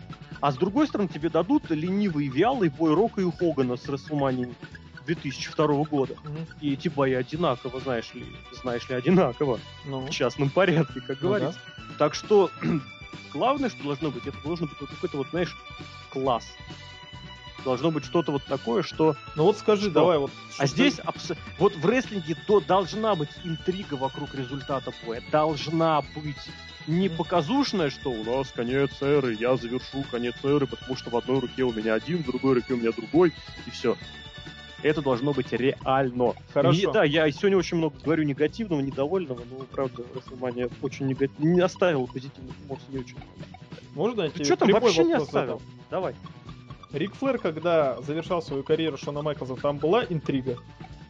А 0.42 0.52
с 0.52 0.58
другой 0.58 0.88
стороны 0.88 1.10
тебе 1.10 1.30
дадут 1.30 1.70
ленивый 1.70 2.28
вялый 2.28 2.70
бой 2.70 2.94
Рока 2.94 3.22
и 3.22 3.32
Хогана 3.32 3.78
с 3.78 3.88
Расселманией 3.88 4.54
2002 5.06 5.68
года. 5.86 6.14
Mm-hmm. 6.14 6.48
И 6.62 6.74
эти 6.74 6.90
бои 6.90 7.14
одинаково, 7.14 7.80
знаешь 7.80 8.14
ли, 8.14 8.26
знаешь 8.62 8.88
ли, 8.90 8.96
одинаково. 8.96 9.60
Ну. 9.86 10.06
В 10.06 10.10
частном 10.10 10.50
порядке, 10.50 11.00
как 11.02 11.22
ну, 11.22 11.30
говорится. 11.30 11.60
Да. 11.78 11.96
Так 11.98 12.16
что 12.16 12.52
главное, 13.34 13.70
что 13.70 13.84
должно 13.84 14.12
быть, 14.12 14.28
это 14.28 14.38
должен 14.44 14.68
быть 14.68 14.80
вот 14.82 14.90
какой-то 14.90 15.18
вот, 15.18 15.28
знаешь, 15.30 15.56
класс. 16.10 16.46
Должно 17.66 17.90
быть 17.90 18.06
что-то 18.06 18.32
вот 18.32 18.44
такое, 18.46 18.84
что... 18.84 19.16
Ну 19.36 19.44
вот 19.44 19.58
скажи, 19.58 19.86
что? 19.86 19.92
давай 19.92 20.20
вот... 20.20 20.32
А 20.60 20.68
здесь 20.68 21.00
абс... 21.00 21.32
вот 21.58 21.76
в 21.76 21.86
рестлинге 21.86 22.38
то 22.46 22.62
должна 22.62 23.16
быть 23.16 23.30
интрига 23.44 23.96
вокруг 23.96 24.36
результата 24.36 24.94
боя. 25.04 25.22
Должна 25.32 26.04
быть 26.16 26.38
не 26.86 27.10
показушная, 27.10 27.90
что 27.90 28.12
у 28.12 28.24
нас 28.24 28.52
конец 28.52 28.92
эры, 29.02 29.36
я 29.40 29.58
завершу 29.58 30.06
конец 30.12 30.36
эры, 30.44 30.68
потому 30.68 30.96
что 30.96 31.10
в 31.10 31.18
одной 31.18 31.40
руке 31.40 31.64
у 31.64 31.74
меня 31.74 31.96
один, 31.96 32.20
в 32.20 32.28
другой 32.28 32.54
руке 32.54 32.76
у 32.76 32.78
меня 32.78 32.92
другой, 32.92 33.34
и 33.66 33.72
все. 33.72 33.98
Это 34.84 35.02
должно 35.02 35.34
быть 35.34 35.52
реально. 35.52 36.36
Хорошо. 36.54 36.80
И, 36.80 36.94
да, 36.94 37.04
я 37.04 37.32
сегодня 37.32 37.58
очень 37.58 37.78
много 37.78 37.96
говорю 38.04 38.24
негативного, 38.26 38.82
недовольного, 38.82 39.42
но, 39.50 39.66
правда, 39.72 40.04
Расселмания 40.14 40.70
очень 40.84 41.08
негатив... 41.08 41.40
не 41.40 41.62
оставил 41.62 42.06
позитивных 42.06 42.54
эмоций 42.64 42.86
не 42.90 43.00
очень. 43.00 43.18
Можно 43.96 44.22
я 44.24 44.30
Ты 44.30 44.44
что 44.44 44.56
там 44.56 44.70
вообще 44.70 45.04
не 45.04 45.14
оставил? 45.14 45.54
Задал? 45.54 45.62
Давай. 45.90 46.16
Рик 46.92 47.16
Флэр, 47.16 47.40
когда 47.40 48.02
завершал 48.02 48.42
свою 48.42 48.64
карьеру 48.64 48.98
Шона 48.98 49.22
Майклса, 49.22 49.56
там 49.56 49.78
была 49.78 50.04
интрига? 50.06 50.58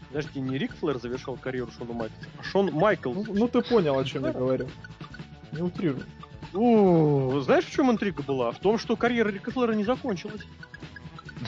Подожди, 0.09 0.39
не 0.39 0.57
Рик 0.57 0.75
Флэр 0.77 0.99
завершал 0.99 1.35
карьеру 1.35 1.69
Шона 1.77 1.93
Майклса, 1.93 2.27
а 2.39 2.43
Шон 2.43 2.71
Майкл. 2.71 3.13
Ну, 3.13 3.25
ну 3.27 3.47
ты 3.47 3.61
понял, 3.61 3.97
о 3.97 4.03
чем 4.05 4.25
я 4.25 4.31
говорю. 4.31 4.67
Не 5.51 5.61
утрируй. 5.61 6.03
У, 6.53 7.39
знаешь, 7.41 7.65
в 7.65 7.71
чем 7.71 7.91
интрига 7.91 8.23
была? 8.23 8.51
В 8.51 8.59
том, 8.59 8.77
что 8.77 8.95
карьера 8.95 9.29
Рика 9.29 9.51
Флэра 9.51 9.73
не 9.73 9.83
закончилась. 9.83 10.41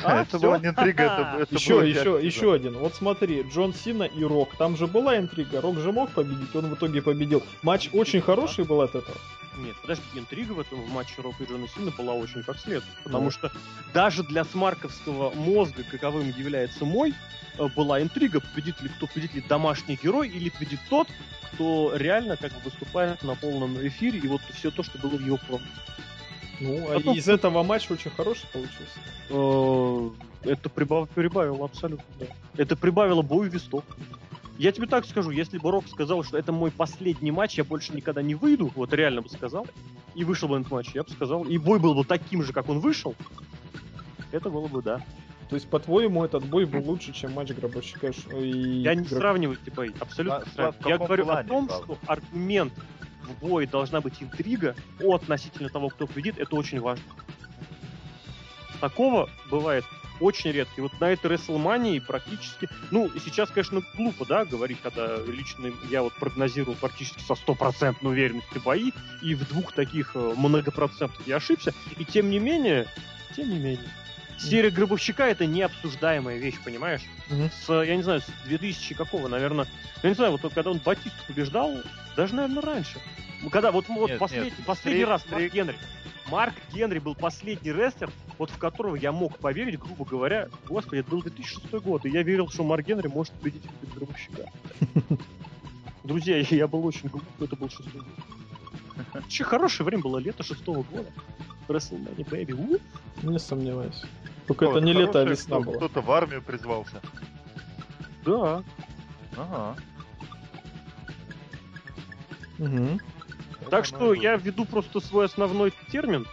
А, 0.03 0.21
это 0.21 0.37
была 0.37 0.59
не 0.59 0.67
интрига, 0.67 1.03
это, 1.03 1.37
это 1.41 1.55
еще, 1.55 1.89
еще, 1.89 2.19
еще 2.21 2.53
один. 2.53 2.77
Вот 2.77 2.95
смотри, 2.95 3.43
Джон 3.43 3.73
Сина 3.73 4.03
и 4.03 4.23
Рок. 4.23 4.55
Там 4.57 4.75
же 4.75 4.85
была 4.85 5.17
интрига. 5.17 5.61
Рок 5.61 5.77
же 5.77 5.91
мог 5.91 6.09
победить, 6.11 6.53
он 6.55 6.67
в 6.67 6.73
итоге 6.73 7.01
победил. 7.01 7.41
Матч 7.63 7.89
очень 7.93 8.21
хороший 8.21 8.65
был 8.65 8.81
от 8.81 8.95
этого. 8.95 9.17
Нет, 9.57 9.75
подожди, 9.81 10.03
интрига 10.15 10.51
в 10.51 10.59
этом 10.59 10.81
в 10.81 10.89
матче 10.91 11.21
Рока 11.21 11.43
и 11.43 11.47
Джона 11.47 11.67
Сина 11.67 11.91
была 11.91 12.13
очень 12.13 12.43
как 12.43 12.59
следует. 12.59 12.83
Потому 13.03 13.25
ну. 13.25 13.31
что 13.31 13.51
даже 13.93 14.23
для 14.23 14.45
смарковского 14.45 15.31
мозга, 15.33 15.83
каковым 15.83 16.29
является 16.29 16.85
мой, 16.85 17.13
э, 17.57 17.67
была 17.75 18.01
интрига, 18.01 18.39
победит 18.39 18.81
ли 18.81 18.89
кто 18.89 19.07
победит 19.07 19.33
ли 19.33 19.41
домашний 19.41 19.97
герой 20.01 20.29
или 20.29 20.49
победит 20.49 20.79
тот, 20.89 21.07
кто 21.53 21.95
реально 21.95 22.37
как 22.37 22.51
бы 22.53 22.59
выступает 22.65 23.23
на 23.23 23.35
полном 23.35 23.75
эфире, 23.87 24.19
и 24.19 24.27
вот 24.27 24.41
все 24.53 24.69
то, 24.69 24.83
что 24.83 24.99
было 24.99 25.17
в 25.17 25.25
его 25.25 25.37
промо. 25.37 25.63
Ну, 26.59 26.89
а 26.89 26.95
Потом... 26.95 27.15
из 27.15 27.27
этого 27.27 27.63
матча 27.63 27.93
очень 27.93 28.11
хороший 28.11 28.45
получился. 28.51 28.99
Э, 29.29 30.09
это 30.49 30.69
прибав... 30.69 31.09
прибавило 31.09 31.65
абсолютно, 31.65 32.05
да. 32.19 32.25
Это 32.57 32.75
прибавило 32.75 33.21
бою 33.21 33.49
вестов. 33.49 33.83
Я 34.57 34.71
тебе 34.71 34.87
так 34.87 35.05
скажу, 35.05 35.29
если 35.29 35.57
бы 35.59 35.69
Рок 35.71 35.87
сказал, 35.87 36.23
что 36.23 36.37
это 36.37 36.51
мой 36.51 36.71
последний 36.71 37.31
матч, 37.31 37.57
я 37.57 37.63
больше 37.63 37.93
никогда 37.93 38.21
не 38.21 38.33
выйду, 38.33 38.71
вот 38.75 38.91
реально 38.93 39.21
бы 39.21 39.29
сказал, 39.29 39.67
и 40.15 40.23
вышел 40.23 40.47
бы 40.47 40.57
на 40.57 40.61
этот 40.61 40.71
матч, 40.71 40.89
я 40.95 41.03
бы 41.03 41.09
сказал, 41.09 41.43
и 41.43 41.57
бой 41.57 41.79
был 41.79 41.93
бы 41.93 42.03
таким 42.03 42.43
же, 42.43 42.53
как 42.53 42.67
он 42.69 42.79
вышел, 42.79 43.15
это 44.31 44.49
было 44.49 44.67
бы 44.67 44.81
да. 44.81 45.01
То 45.49 45.55
есть, 45.55 45.69
по-твоему, 45.69 46.25
этот 46.25 46.45
бой 46.45 46.65
был 46.65 46.81
лучше, 46.81 47.13
чем 47.13 47.33
матч 47.33 47.51
Гробовщика 47.51 48.11
и... 48.35 48.81
Я 48.81 48.95
не 48.95 49.05
сравниваю 49.05 49.57
эти 49.61 49.73
бои, 49.73 49.91
абсолютно. 49.99 50.43
А, 50.57 50.73
я 50.85 50.97
говорю 50.97 51.23
плане, 51.23 51.39
о 51.39 51.43
том, 51.43 51.67
правда? 51.67 51.85
что 51.85 51.97
аргумент 52.11 52.73
в 53.23 53.39
бое 53.39 53.67
должна 53.67 54.01
быть 54.01 54.21
интрига 54.21 54.75
относительно 54.99 55.69
того, 55.69 55.89
кто 55.89 56.07
победит, 56.07 56.37
это 56.37 56.55
очень 56.55 56.81
важно. 56.81 57.05
Такого 58.81 59.29
бывает 59.49 59.85
очень 60.19 60.51
редко. 60.51 60.73
И 60.77 60.81
вот 60.81 60.99
на 60.99 61.11
этой 61.11 61.31
WrestleMania 61.31 62.01
практически... 62.01 62.69
Ну, 62.91 63.09
сейчас, 63.23 63.49
конечно, 63.49 63.81
глупо, 63.95 64.25
да, 64.25 64.45
говорить, 64.45 64.79
когда 64.81 65.17
лично 65.17 65.71
я 65.89 66.03
вот 66.03 66.13
прогнозировал 66.13 66.75
практически 66.75 67.21
со 67.21 67.35
стопроцентной 67.35 68.11
уверенностью 68.11 68.61
бои, 68.61 68.91
и 69.21 69.35
в 69.35 69.47
двух 69.47 69.73
таких 69.73 70.11
э, 70.15 70.33
многопроцентах 70.35 71.25
я 71.25 71.37
ошибся. 71.37 71.73
И 71.97 72.05
тем 72.05 72.29
не 72.29 72.39
менее, 72.39 72.87
тем 73.35 73.49
не 73.49 73.59
менее, 73.59 73.89
серия 74.37 74.69
Гробовщика 74.69 75.27
это 75.27 75.45
необсуждаемая 75.45 76.37
вещь, 76.37 76.59
понимаешь? 76.63 77.01
Mm-hmm. 77.29 77.51
С, 77.65 77.83
я 77.83 77.95
не 77.95 78.03
знаю, 78.03 78.21
с 78.21 78.47
2000 78.47 78.95
какого, 78.95 79.27
наверное... 79.27 79.67
Я 80.03 80.09
не 80.09 80.15
знаю, 80.15 80.31
вот 80.31 80.41
когда 80.53 80.71
он 80.71 80.79
Батисту 80.79 81.17
побеждал, 81.27 81.75
даже, 82.15 82.35
наверное, 82.35 82.61
раньше. 82.61 82.99
Когда 83.51 83.71
вот, 83.71 83.87
вот 83.87 84.09
нет, 84.09 84.19
послед, 84.19 84.45
нет. 84.45 84.53
последний 84.65 85.01
Стрик, 85.01 85.09
раз 85.09 85.23
Марк 85.29 85.53
Генри. 85.53 85.77
Марк 86.29 86.55
Генри 86.73 86.99
был 86.99 87.15
последний 87.15 87.71
рестлер, 87.71 88.11
вот 88.37 88.49
в 88.49 88.57
которого 88.57 88.95
я 88.95 89.11
мог 89.11 89.37
поверить, 89.37 89.79
грубо 89.79 90.05
говоря, 90.05 90.49
господи, 90.67 90.99
это 90.99 91.11
был 91.11 91.21
2006 91.21 91.71
год, 91.83 92.05
и 92.05 92.09
я 92.09 92.23
верил, 92.23 92.49
что 92.49 92.63
Марк 92.63 92.85
Генри 92.85 93.07
может 93.07 93.33
победить 93.33 93.63
Гробовщика. 93.95 94.51
Друзья, 96.03 96.37
я 96.37 96.67
был 96.67 96.85
очень 96.85 97.09
глуп, 97.09 97.23
это 97.39 97.55
был 97.55 97.69
шестой 97.69 98.01
год. 98.01 99.05
Вообще 99.13 99.43
хорошее 99.43 99.85
время 99.85 100.03
было, 100.03 100.17
лето 100.17 100.43
шестого 100.43 100.83
года. 100.83 101.09
WrestleMania 101.67 102.27
Baby. 102.29 102.81
Не 103.23 103.39
сомневаюсь. 103.39 104.03
Только 104.47 104.65
это 104.65 104.79
не 104.79 104.93
лето, 104.93 105.21
а 105.21 105.25
весна 105.25 105.59
была. 105.59 105.75
Кто-то 105.75 106.01
в 106.01 106.11
армию 106.11 106.41
призвался. 106.41 107.01
Да. 108.25 108.63
Ага. 109.35 109.75
Угу. 112.59 112.99
Так 113.69 113.85
что 113.85 114.13
я 114.13 114.35
введу 114.35 114.65
просто 114.65 114.99
свой 114.99 115.25
основной 115.25 115.73
термин, 115.91 116.25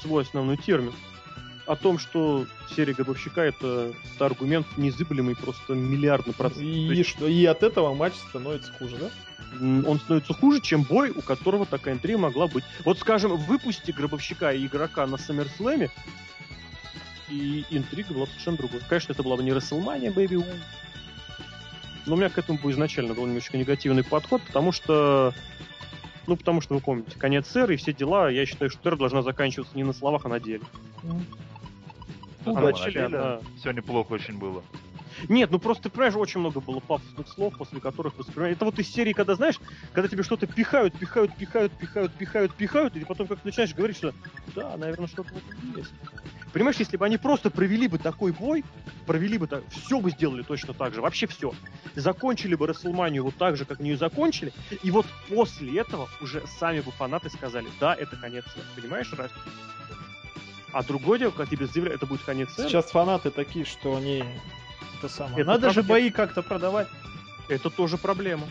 свой 0.00 0.22
основной 0.22 0.56
термин, 0.56 0.92
о 1.66 1.76
том, 1.76 1.98
что 1.98 2.46
серия 2.74 2.94
Гробовщика 2.94 3.42
это, 3.42 3.92
это 4.14 4.26
аргумент 4.26 4.66
незыблемый, 4.76 5.34
просто 5.34 5.74
миллиардный 5.74 6.34
процент. 6.34 6.62
И, 6.62 6.94
есть... 6.94 7.10
что, 7.10 7.26
и 7.26 7.44
от 7.44 7.62
этого 7.62 7.94
матч 7.94 8.14
становится 8.28 8.72
хуже, 8.74 8.96
да? 8.96 9.10
Он 9.60 9.98
становится 9.98 10.34
хуже, 10.34 10.60
чем 10.60 10.82
бой, 10.82 11.10
у 11.10 11.22
которого 11.22 11.66
такая 11.66 11.94
интрига 11.94 12.18
могла 12.18 12.46
быть. 12.46 12.64
Вот, 12.84 12.98
скажем, 12.98 13.36
выпусти 13.36 13.90
Гробовщика 13.90 14.52
и 14.52 14.66
игрока 14.66 15.06
на 15.06 15.16
Саммерслэме, 15.16 15.90
и 17.28 17.64
интрига 17.70 18.14
была 18.14 18.26
совершенно 18.26 18.58
другой. 18.58 18.80
Конечно, 18.88 19.12
это 19.12 19.22
была 19.22 19.36
бы 19.36 19.42
не 19.42 19.50
WrestleMania, 19.50 20.14
Baby 20.14 20.44
но 22.06 22.14
у 22.14 22.16
меня 22.16 22.28
к 22.28 22.38
этому 22.38 22.58
был 22.58 22.70
изначально 22.70 23.14
был 23.14 23.26
немножко 23.26 23.58
негативный 23.58 24.04
подход, 24.04 24.40
потому 24.42 24.70
что 24.72 25.34
ну, 26.26 26.36
потому 26.36 26.60
что 26.60 26.74
вы 26.74 26.80
помните, 26.80 27.18
конец 27.18 27.54
эры 27.54 27.74
и 27.74 27.76
все 27.76 27.92
дела, 27.92 28.28
я 28.28 28.46
считаю, 28.46 28.70
что 28.70 28.88
эра 28.88 28.96
должна 28.96 29.22
заканчиваться 29.22 29.76
не 29.76 29.84
на 29.84 29.92
словах, 29.92 30.26
а 30.26 30.28
на 30.28 30.40
деле. 30.40 30.62
Ну, 31.02 32.56
а 32.56 32.60
на 32.60 32.72
деле 32.72 33.04
она... 33.04 33.40
все 33.58 33.72
неплохо 33.72 34.12
очень 34.12 34.38
было. 34.38 34.62
Нет, 35.28 35.50
ну 35.50 35.58
просто, 35.58 35.84
ты 35.84 35.90
понимаешь, 35.90 36.14
очень 36.14 36.40
много 36.40 36.60
было 36.60 36.80
пафосных 36.80 37.28
слов, 37.28 37.56
после 37.56 37.80
которых 37.80 38.16
воспринимаешь. 38.16 38.56
Это 38.56 38.64
вот 38.64 38.78
из 38.78 38.88
серии, 38.88 39.12
когда, 39.12 39.34
знаешь, 39.34 39.58
когда 39.92 40.08
тебе 40.08 40.22
что-то 40.22 40.46
пихают, 40.46 40.98
пихают, 40.98 41.34
пихают, 41.36 41.72
пихают, 41.72 42.12
пихают, 42.14 42.54
пихают, 42.54 42.96
и 42.96 43.04
потом 43.04 43.26
как 43.26 43.44
начинаешь 43.44 43.74
говорить, 43.74 43.96
что 43.96 44.12
да, 44.54 44.76
наверное, 44.76 45.06
что-то 45.08 45.32
вот 45.32 45.42
есть. 45.76 45.92
Понимаешь, 46.52 46.76
если 46.76 46.96
бы 46.96 47.04
они 47.04 47.18
просто 47.18 47.50
провели 47.50 47.88
бы 47.88 47.98
такой 47.98 48.32
бой, 48.32 48.64
провели 49.06 49.36
бы 49.36 49.46
так, 49.46 49.62
все 49.70 50.00
бы 50.00 50.10
сделали 50.10 50.42
точно 50.42 50.72
так 50.72 50.94
же, 50.94 51.02
вообще 51.02 51.26
все. 51.26 51.52
Закончили 51.94 52.54
бы 52.54 52.66
Расселманию 52.66 53.24
вот 53.24 53.36
так 53.36 53.56
же, 53.56 53.64
как 53.64 53.80
они 53.80 53.90
ее 53.90 53.96
закончили, 53.96 54.52
и 54.82 54.90
вот 54.90 55.06
после 55.28 55.78
этого 55.80 56.08
уже 56.20 56.42
сами 56.58 56.80
бы 56.80 56.92
фанаты 56.92 57.30
сказали, 57.30 57.66
да, 57.80 57.94
это 57.94 58.16
конец. 58.16 58.44
Понимаешь, 58.74 59.12
разницу? 59.12 59.40
А 60.72 60.82
другое 60.82 61.18
дело, 61.18 61.30
как 61.30 61.48
тебе 61.48 61.66
заявляют, 61.66 62.02
это 62.02 62.06
будет 62.06 62.22
конец 62.22 62.50
эра, 62.58 62.68
Сейчас 62.68 62.90
фанаты 62.90 63.30
такие, 63.30 63.64
что 63.64 63.96
они... 63.96 64.24
Это 64.98 65.08
самое. 65.08 65.42
Это 65.42 65.50
Надо 65.50 65.68
же 65.70 65.74
правда. 65.74 65.88
бои 65.92 66.10
как-то 66.10 66.42
продавать. 66.42 66.88
это 67.48 67.70
тоже 67.70 67.96
проблема. 67.98 68.44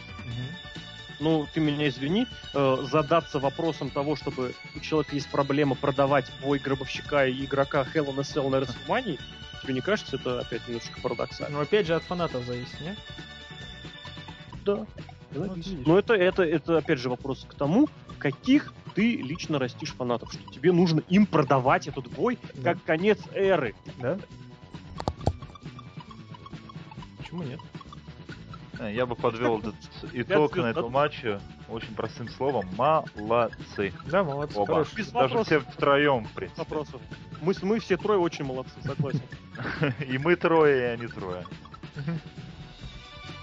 Ну, 1.21 1.47
ты 1.53 1.61
меня 1.61 1.87
извини, 1.87 2.27
э, 2.53 2.77
задаться 2.91 3.39
вопросом 3.39 3.89
того, 3.89 4.17
чтобы 4.17 4.53
у 4.75 4.79
человека 4.81 5.15
есть 5.15 5.29
проблема 5.29 5.75
продавать 5.75 6.29
бой 6.41 6.59
гробовщика 6.59 7.25
и 7.25 7.45
игрока 7.45 7.83
Hell 7.93 8.07
in 8.13 8.19
a 8.19 8.23
Cell 8.23 8.49
на 8.49 8.57
WrestleMania, 8.57 9.17
тебе 9.61 9.73
не 9.73 9.79
кажется 9.79 10.17
это 10.17 10.41
опять 10.41 10.67
немножко 10.67 10.99
парадоксально? 11.01 11.55
Но 11.55 11.61
опять 11.63 11.87
же 11.87 11.95
от 11.95 12.03
фанатов 12.03 12.43
зависит, 12.45 12.81
не? 12.81 12.95
Да. 14.65 14.85
Ну, 15.31 15.47
вот. 15.47 15.57
Но 15.85 15.99
это, 15.99 16.13
это, 16.15 16.43
это 16.43 16.77
опять 16.79 16.99
же 16.99 17.09
вопрос 17.09 17.45
к 17.49 17.53
тому, 17.55 17.87
каких 18.19 18.73
ты 18.93 19.15
лично 19.15 19.57
растишь 19.57 19.93
фанатов, 19.93 20.33
что 20.33 20.51
тебе 20.51 20.71
нужно 20.73 21.01
им 21.07 21.25
продавать 21.27 21.87
этот 21.87 22.07
бой 22.09 22.37
Да. 22.55 22.73
как 22.73 22.83
конец 22.83 23.19
эры. 23.33 23.73
Да? 23.99 24.17
Почему 27.35 27.43
нет? 27.43 27.59
Э, 28.79 28.93
Я 28.93 29.05
бы 29.05 29.15
подвел 29.15 29.59
этот 29.59 29.75
итог 30.13 30.55
на 30.55 30.67
этом 30.67 30.91
матче 30.91 31.39
очень 31.67 31.93
простым 31.95 32.29
словом. 32.29 32.65
Молодцы. 32.77 33.93
Да, 34.07 34.23
молодцы, 34.23 34.57
Оба. 34.57 34.85
Без 34.95 35.11
Даже 35.11 35.35
вопросов. 35.35 35.47
все 35.47 35.59
втроем, 35.59 36.25
в 36.25 36.31
принципе. 36.31 36.61
Вопросов. 36.61 37.01
Мы, 37.41 37.53
мы 37.61 37.79
все 37.79 37.97
трое 37.97 38.19
очень 38.19 38.45
молодцы, 38.45 38.73
согласен. 38.83 39.21
И 40.07 40.17
мы 40.17 40.35
трое, 40.35 40.79
и 40.79 40.83
они 40.93 41.07
трое. 41.07 41.45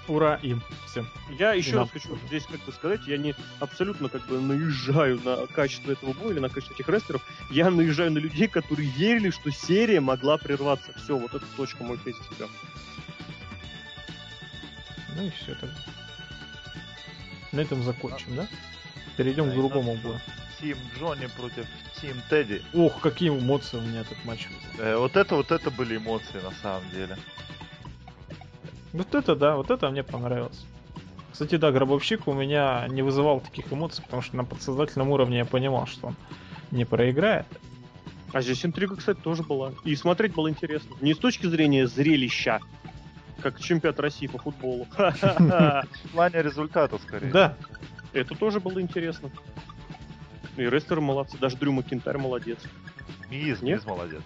Ура 0.08 0.36
им 0.42 0.62
всем. 0.86 1.06
Я 1.38 1.52
еще 1.52 1.76
раз 1.76 1.90
хочу 1.90 2.18
здесь 2.26 2.44
как 2.44 2.60
бы 2.64 2.72
сказать, 2.72 3.00
я 3.06 3.16
не 3.16 3.34
абсолютно 3.60 4.08
как 4.08 4.26
бы 4.26 4.40
наезжаю 4.40 5.20
на 5.24 5.46
качество 5.46 5.92
этого 5.92 6.12
боя 6.12 6.32
или 6.32 6.40
на 6.40 6.48
качество 6.48 6.74
этих 6.74 6.88
рестлеров. 6.88 7.22
Я 7.50 7.70
наезжаю 7.70 8.10
на 8.10 8.18
людей, 8.18 8.48
которые 8.48 8.88
верили, 8.90 9.30
что 9.30 9.50
серия 9.50 10.00
могла 10.00 10.38
прерваться. 10.38 10.92
Все, 10.96 11.16
вот 11.16 11.34
эта 11.34 11.46
точка 11.56 11.84
мой 11.84 11.98
тезис. 11.98 12.20
Ну 15.16 15.26
и 15.26 15.30
все 15.30 15.54
тогда. 15.54 15.76
На 17.52 17.60
этом 17.60 17.82
закончим, 17.82 18.36
да? 18.36 18.46
Перейдем 19.16 19.46
Да, 19.46 19.52
к 19.52 19.56
другому 19.56 19.94
бою. 19.96 20.18
Тим 20.60 20.76
Джонни 20.98 21.26
против 21.26 21.66
Тим 22.00 22.16
Тедди. 22.30 22.62
Ох, 22.72 23.00
какие 23.00 23.28
эмоции 23.30 23.76
у 23.76 23.80
меня 23.80 24.00
этот 24.00 24.24
матч 24.24 24.48
вызвал. 24.48 24.86
Э, 24.86 24.96
вот 24.96 25.16
это, 25.16 25.36
вот 25.36 25.50
это 25.50 25.70
были 25.70 25.96
эмоции 25.96 26.40
на 26.42 26.52
самом 26.62 26.88
деле. 26.90 27.16
Вот 28.92 29.14
это 29.14 29.34
да, 29.34 29.56
вот 29.56 29.70
это 29.70 29.90
мне 29.90 30.02
понравилось. 30.02 30.64
Кстати, 31.32 31.56
да, 31.56 31.72
гробовщик 31.72 32.28
у 32.28 32.32
меня 32.32 32.86
не 32.88 33.02
вызывал 33.02 33.40
таких 33.40 33.72
эмоций, 33.72 34.04
потому 34.04 34.22
что 34.22 34.36
на 34.36 34.44
подсознательном 34.44 35.10
уровне 35.10 35.38
я 35.38 35.44
понимал, 35.44 35.86
что 35.86 36.08
он 36.08 36.16
не 36.70 36.84
проиграет. 36.84 37.46
А 38.32 38.40
здесь 38.40 38.64
интрига, 38.64 38.96
кстати, 38.96 39.18
тоже 39.18 39.42
была. 39.42 39.72
И 39.84 39.94
смотреть 39.96 40.34
было 40.34 40.48
интересно. 40.48 40.94
Не 41.00 41.14
с 41.14 41.18
точки 41.18 41.46
зрения 41.46 41.86
зрелища, 41.86 42.60
как 43.42 43.60
чемпионат 43.60 44.00
России 44.00 44.26
по 44.26 44.38
футболу. 44.38 44.86
В 44.96 45.84
плане 46.12 46.42
результата, 46.42 46.98
скорее. 46.98 47.30
Да, 47.30 47.56
Это 48.12 48.34
тоже 48.34 48.60
было 48.60 48.80
интересно. 48.80 49.30
И 50.56 50.62
рестлеры 50.62 51.00
молодцы, 51.00 51.38
даже 51.38 51.56
Дрю 51.56 51.72
Макинтарь 51.72 52.18
молодец. 52.18 52.58
Миз, 53.30 53.62
Нет? 53.62 53.78
Миз 53.78 53.86
молодец. 53.86 54.22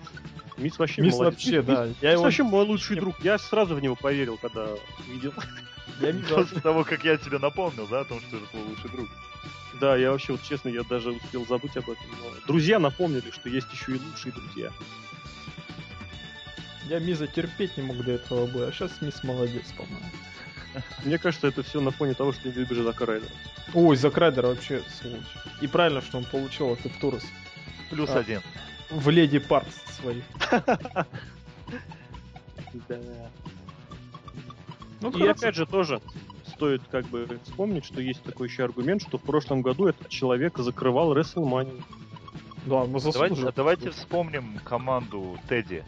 Мисс 0.58 0.78
вообще 0.78 1.02
Мисс 1.02 1.14
молодец. 1.14 1.34
вообще, 1.34 1.62
да. 1.62 1.86
Мисс 1.86 1.96
Я 2.00 2.12
его 2.12 2.22
вообще 2.24 2.42
мой 2.42 2.64
лучший 2.64 2.96
друг. 2.96 3.18
Я 3.20 3.38
сразу 3.38 3.74
в 3.74 3.80
него 3.80 3.94
поверил, 3.94 4.38
когда 4.40 4.66
видел. 5.08 5.32
я 6.00 6.12
Миза 6.12 6.34
После 6.34 6.60
того, 6.60 6.84
как 6.84 7.04
я 7.04 7.16
тебе 7.16 7.38
напомнил, 7.38 7.86
да, 7.86 8.00
о 8.00 8.04
том, 8.04 8.20
что 8.20 8.36
это 8.36 8.46
твой 8.46 8.62
лучший 8.64 8.90
друг. 8.90 9.08
Да, 9.80 9.96
я 9.96 10.10
вообще, 10.10 10.32
вот 10.32 10.42
честно, 10.42 10.70
я 10.70 10.82
даже 10.82 11.10
успел 11.12 11.46
забыть 11.46 11.76
об 11.76 11.84
этом. 11.84 12.06
но 12.22 12.30
друзья 12.46 12.78
напомнили, 12.78 13.30
что 13.30 13.48
есть 13.48 13.70
еще 13.72 13.92
и 13.92 14.00
лучшие 14.00 14.32
друзья. 14.32 14.72
Я 16.88 16.98
Миза 17.00 17.26
терпеть 17.26 17.76
не 17.76 17.82
мог 17.82 17.96
до 18.04 18.12
этого 18.12 18.46
боя, 18.46 18.68
а 18.68 18.72
сейчас 18.72 19.00
Мисс 19.02 19.22
молодец, 19.24 19.64
по-моему. 19.76 20.06
Мне 21.04 21.18
кажется, 21.18 21.48
это 21.48 21.62
все 21.62 21.80
на 21.80 21.90
фоне 21.90 22.14
того, 22.14 22.32
что 22.32 22.42
ты 22.44 22.50
любишь 22.50 22.76
Зака 22.76 23.06
Райдера. 23.06 23.30
Ой, 23.74 23.96
Зак 23.96 24.16
Райдер 24.18 24.46
вообще 24.46 24.82
сволочь. 25.00 25.20
И 25.62 25.66
правильно, 25.66 26.00
что 26.02 26.18
он 26.18 26.24
получил 26.24 26.74
этот 26.74 26.92
Турос 27.00 27.24
Плюс 27.90 28.10
А. 28.10 28.18
один. 28.20 28.40
в 28.90 29.08
леди 29.08 29.38
парт 29.38 29.66
своих. 29.98 30.22
Да. 32.88 32.98
Ну, 35.00 35.08
И 35.10 35.12
хорошо. 35.12 35.30
опять 35.30 35.54
же 35.54 35.66
тоже 35.66 36.00
стоит 36.46 36.82
как 36.90 37.06
бы 37.06 37.26
вспомнить, 37.44 37.84
что 37.84 38.00
есть 38.00 38.22
такой 38.22 38.48
еще 38.48 38.64
аргумент, 38.64 39.02
что 39.02 39.18
в 39.18 39.22
прошлом 39.22 39.62
году 39.62 39.86
этот 39.88 40.08
человек 40.08 40.58
закрывал 40.58 41.14
WrestleMania. 41.16 41.82
Да, 42.66 42.84
мы 42.84 43.00
Давайте, 43.00 43.00
заслужили. 43.00 43.46
а 43.48 43.52
давайте 43.52 43.90
вспомним 43.90 44.58
команду 44.64 45.38
Тедди. 45.48 45.84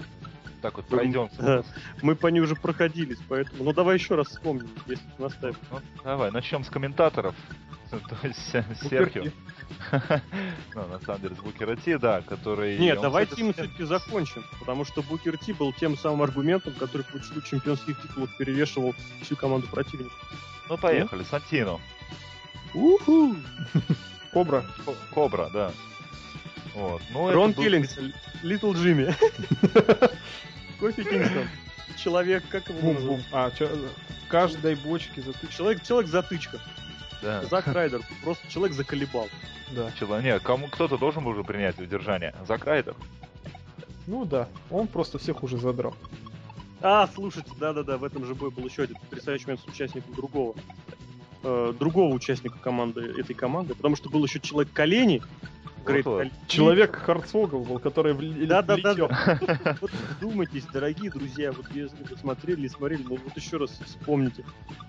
Так 0.63 0.77
вот, 0.77 0.87
Да. 0.89 0.97
пройдемся. 0.97 1.65
Мы 2.03 2.17
по 2.17 2.27
ней 2.29 2.41
уже 2.41 2.55
проходились, 2.57 3.19
поэтому... 3.29 3.65
Ну 3.65 3.73
давай 3.73 3.97
еще 3.97 4.15
раз 4.17 4.29
вспомним, 4.29 4.69
если 4.87 5.05
ты 5.17 5.23
наставишь. 5.23 5.57
Ну, 5.71 5.81
давай, 6.05 6.31
начнем 6.31 6.65
с 6.65 6.69
комментаторов. 6.71 7.35
То 7.91 8.27
есть 8.27 8.53
Букер 8.83 8.89
Серхио. 8.91 9.25
Ну, 10.75 10.87
на 10.89 11.01
самом 11.01 11.21
деле, 11.23 11.35
с 11.35 11.39
Букера 11.39 11.77
Ти, 11.77 11.97
да, 11.97 12.23
который... 12.23 12.79
Нет, 12.79 13.01
давайте 13.01 13.31
кстати, 13.33 13.47
мы 13.47 13.53
все-таки 13.53 13.85
закончим, 13.85 14.45
потому 14.59 14.85
что 14.85 15.03
Букер 15.03 15.37
Ти 15.39 15.53
был 15.53 15.73
тем 15.73 15.97
самым 15.97 16.23
аргументом, 16.23 16.75
который 16.75 17.03
по 17.03 17.19
числу 17.21 17.41
чемпионских 17.43 18.01
титулов 18.03 18.37
перевешивал 18.37 18.95
всю 19.23 19.37
команду 19.37 19.67
противника. 19.69 20.15
Ну, 20.69 20.77
поехали, 20.79 21.23
Сантино. 21.25 21.79
Уху! 22.75 23.37
Кобра. 24.33 24.65
Ко- 24.85 24.95
Кобра, 25.15 25.51
да. 25.53 25.73
Вот. 26.79 27.03
Ну, 27.11 27.33
Рон 27.33 27.53
был- 27.53 27.63
Киллингс, 27.65 27.97
Литл 28.43 28.73
Джимми. 28.73 29.15
Кофи 30.81 31.03
Кингстон. 31.05 31.49
Человек, 31.97 32.45
как 32.49 32.69
его 32.69 32.79
Бум-бум. 32.81 32.95
называют? 33.19 33.27
А, 33.33 33.51
чё, 33.51 33.67
в 33.69 34.29
каждой 34.29 34.77
бочке 34.77 35.21
затычка. 35.21 35.49
Человек, 35.57 35.83
человек 35.83 36.09
затычка. 36.11 36.61
Да. 37.23 37.45
Зак 37.47 37.67
Райдер. 37.67 38.01
Просто 38.23 38.49
человек 38.49 38.77
заколебал. 38.77 39.29
Да. 39.73 39.91
Чело- 39.99 40.21
Не, 40.21 40.39
кому 40.39 40.69
кто-то 40.69 40.97
должен 40.99 41.25
был 41.25 41.33
уже 41.33 41.43
принять 41.43 41.79
удержание. 41.81 42.35
Зак 42.47 42.65
Райдер. 42.65 42.95
Ну 44.07 44.25
да, 44.25 44.49
он 44.71 44.87
просто 44.87 45.19
всех 45.19 45.43
уже 45.43 45.59
задрал. 45.59 45.95
А, 46.81 47.09
слушайте, 47.13 47.51
да-да-да, 47.59 47.99
в 47.99 48.05
этом 48.05 48.25
же 48.25 48.35
бой 48.37 48.51
был 48.51 48.65
еще 48.67 48.85
один 48.85 48.97
потрясающий 48.97 49.47
момент 49.47 49.61
с 49.63 49.67
участником 49.67 50.15
другого. 50.15 50.55
э, 51.43 51.73
другого 51.79 52.13
участника 52.15 52.59
команды, 52.59 53.01
этой 53.19 53.35
команды, 53.35 53.75
потому 53.75 53.97
что 53.97 54.09
был 54.11 54.25
еще 54.25 54.39
человек 54.41 54.73
колени. 54.73 55.23
Грейт 55.85 56.05
Вот-вот. 56.05 56.19
Колени. 56.19 56.33
Человек 56.49 56.97
Харцвогл 56.97 57.65
был, 57.65 57.79
который 57.79 58.13
вл- 58.15 58.47
Да-да-да. 58.47 58.93
влетел. 58.93 59.09
Вот 59.81 59.91
вдумайтесь, 60.17 60.65
дорогие 60.73 61.11
друзья, 61.11 61.53
вот 61.53 61.67
если 61.73 61.97
вы 62.09 62.17
смотрели 62.17 62.67
и 62.67 62.69
смотрели, 62.69 63.03
ну 63.03 63.17
вот 63.23 63.37
еще 63.37 63.57
раз 63.57 63.71
вспомните, 63.85 64.45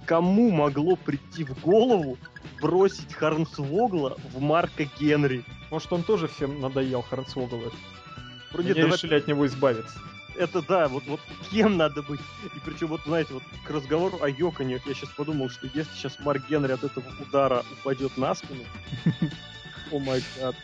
кому 0.05 0.51
могло 0.51 0.95
прийти 0.95 1.43
в 1.43 1.59
голову 1.61 2.17
бросить 2.61 3.13
Харнсвогла 3.13 4.15
в 4.33 4.41
Марка 4.41 4.85
Генри? 4.99 5.43
Может, 5.71 5.93
он 5.93 6.03
тоже 6.03 6.27
всем 6.27 6.59
надоел, 6.59 7.01
Харцвогл. 7.03 7.59
Вроде 8.51 8.73
Они 8.73 8.81
решили 8.91 9.13
от 9.15 9.27
него 9.27 9.45
избавиться. 9.45 9.99
это 10.37 10.61
да, 10.63 10.87
вот, 10.87 11.03
вот 11.05 11.19
кем 11.51 11.77
надо 11.77 12.01
быть. 12.01 12.19
И 12.55 12.59
причем, 12.65 12.87
вот 12.87 13.01
знаете, 13.05 13.33
вот 13.35 13.43
к 13.63 13.69
разговору 13.69 14.17
о 14.21 14.27
Йоконе, 14.29 14.81
я 14.85 14.93
сейчас 14.93 15.09
подумал, 15.11 15.49
что 15.49 15.67
если 15.73 15.93
сейчас 15.93 16.17
Марк 16.19 16.41
Генри 16.49 16.71
от 16.71 16.83
этого 16.83 17.05
удара 17.21 17.63
упадет 17.71 18.17
на 18.17 18.33
спину, 18.33 18.63
о 19.91 19.99
май 19.99 20.23
гад. 20.39 20.55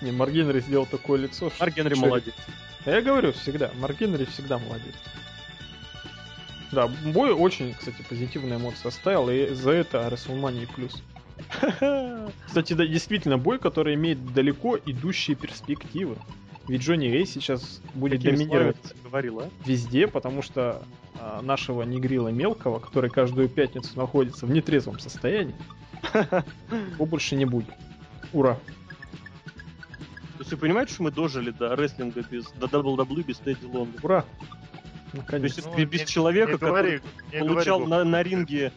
Не, 0.00 0.12
Маргенри 0.12 0.60
сделал 0.60 0.86
такое 0.86 1.20
лицо, 1.20 1.50
что... 1.50 1.56
Марк 1.60 1.74
Генри 1.76 1.94
человек- 1.94 2.10
молодец. 2.10 2.34
А 2.84 2.90
Я 2.90 3.00
говорю 3.00 3.32
всегда, 3.32 3.70
Маргенри 3.78 4.24
всегда 4.26 4.58
молодец. 4.58 4.94
Да, 6.72 6.88
бой 6.88 7.32
очень, 7.32 7.72
кстати, 7.74 8.02
позитивные 8.08 8.58
эмоции 8.58 8.88
оставил, 8.88 9.30
и 9.30 9.54
за 9.54 9.70
это 9.70 9.98
WrestleMania 10.08 10.68
плюс. 10.74 11.02
Кстати, 12.46 12.74
да, 12.74 12.86
действительно, 12.86 13.38
бой, 13.38 13.58
который 13.58 13.94
имеет 13.94 14.32
далеко 14.34 14.76
идущие 14.76 15.36
перспективы. 15.36 16.16
Ведь 16.68 16.82
Джонни 16.82 17.06
Рей 17.06 17.26
сейчас 17.26 17.80
будет 17.94 18.22
Какими 18.22 18.36
доминировать 18.36 18.76
словами 18.76 18.92
ты 19.02 19.08
говорил, 19.08 19.40
а? 19.40 19.50
везде, 19.66 20.06
потому 20.06 20.42
что 20.42 20.82
а, 21.18 21.42
нашего 21.42 21.82
негрила 21.82 22.28
мелкого, 22.28 22.78
который 22.78 23.10
каждую 23.10 23.48
пятницу 23.48 23.90
находится 23.96 24.46
в 24.46 24.50
нетрезвом 24.50 24.98
состоянии, 24.98 25.54
его 26.94 27.06
больше 27.06 27.36
не 27.36 27.44
будет. 27.44 27.68
Ура! 28.32 28.54
То 30.36 30.40
есть 30.40 30.50
вы 30.50 30.56
понимаете, 30.58 30.92
что 30.94 31.04
мы 31.04 31.10
дожили 31.10 31.50
до 31.50 31.74
рестлинга 31.76 32.22
без, 32.22 32.50
до 32.52 32.66
WWE 32.66 33.22
без 33.22 33.38
Тедди 33.38 33.64
Лонга? 33.64 33.98
Ура! 34.02 34.22
То 35.12 35.18
Наконец. 35.18 35.56
есть 35.56 35.68
Ну, 35.68 35.86
без 35.86 36.00
не- 36.00 36.06
человека, 36.06 36.52
не 36.52 36.58
говори, 36.58 36.98
который 36.98 37.40
не 37.42 37.48
получал 37.48 37.78
говори, 37.78 37.90
на, 37.90 38.04
на 38.04 38.22
ринге, 38.22 38.72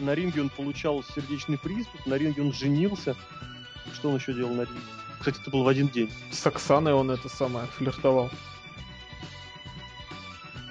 на 0.00 0.14
ринге 0.14 0.40
он 0.42 0.48
получал 0.48 1.04
сердечный 1.14 1.56
приступ, 1.58 2.04
на 2.06 2.14
ринге 2.14 2.42
он 2.42 2.52
женился. 2.52 3.14
Что 3.94 4.10
он 4.10 4.16
еще 4.16 4.34
делал 4.34 4.52
на 4.54 4.62
ринге? 4.62 4.80
Кстати, 5.20 5.40
это 5.40 5.50
был 5.50 5.62
в 5.64 5.68
один 5.68 5.88
день. 5.88 6.12
С 6.32 6.44
Оксаной 6.46 6.92
он 6.94 7.10
это 7.10 7.28
самое 7.28 7.66
флиртовал. 7.68 8.28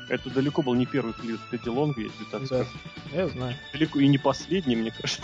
Это 0.09 0.29
далеко 0.29 0.61
был 0.61 0.73
не 0.75 0.85
первый 0.85 1.13
флирт 1.13 1.41
Тедди 1.51 1.67
Лонга, 1.69 2.01
я 2.01 2.07
тебе 2.09 2.25
так 2.31 2.41
Да. 2.41 2.45
скажу. 2.47 2.69
Я 3.13 3.27
знаю. 3.27 3.55
Далеко 3.73 3.99
и 3.99 4.07
не 4.07 4.17
последний, 4.17 4.75
мне 4.75 4.91
кажется. 4.91 5.21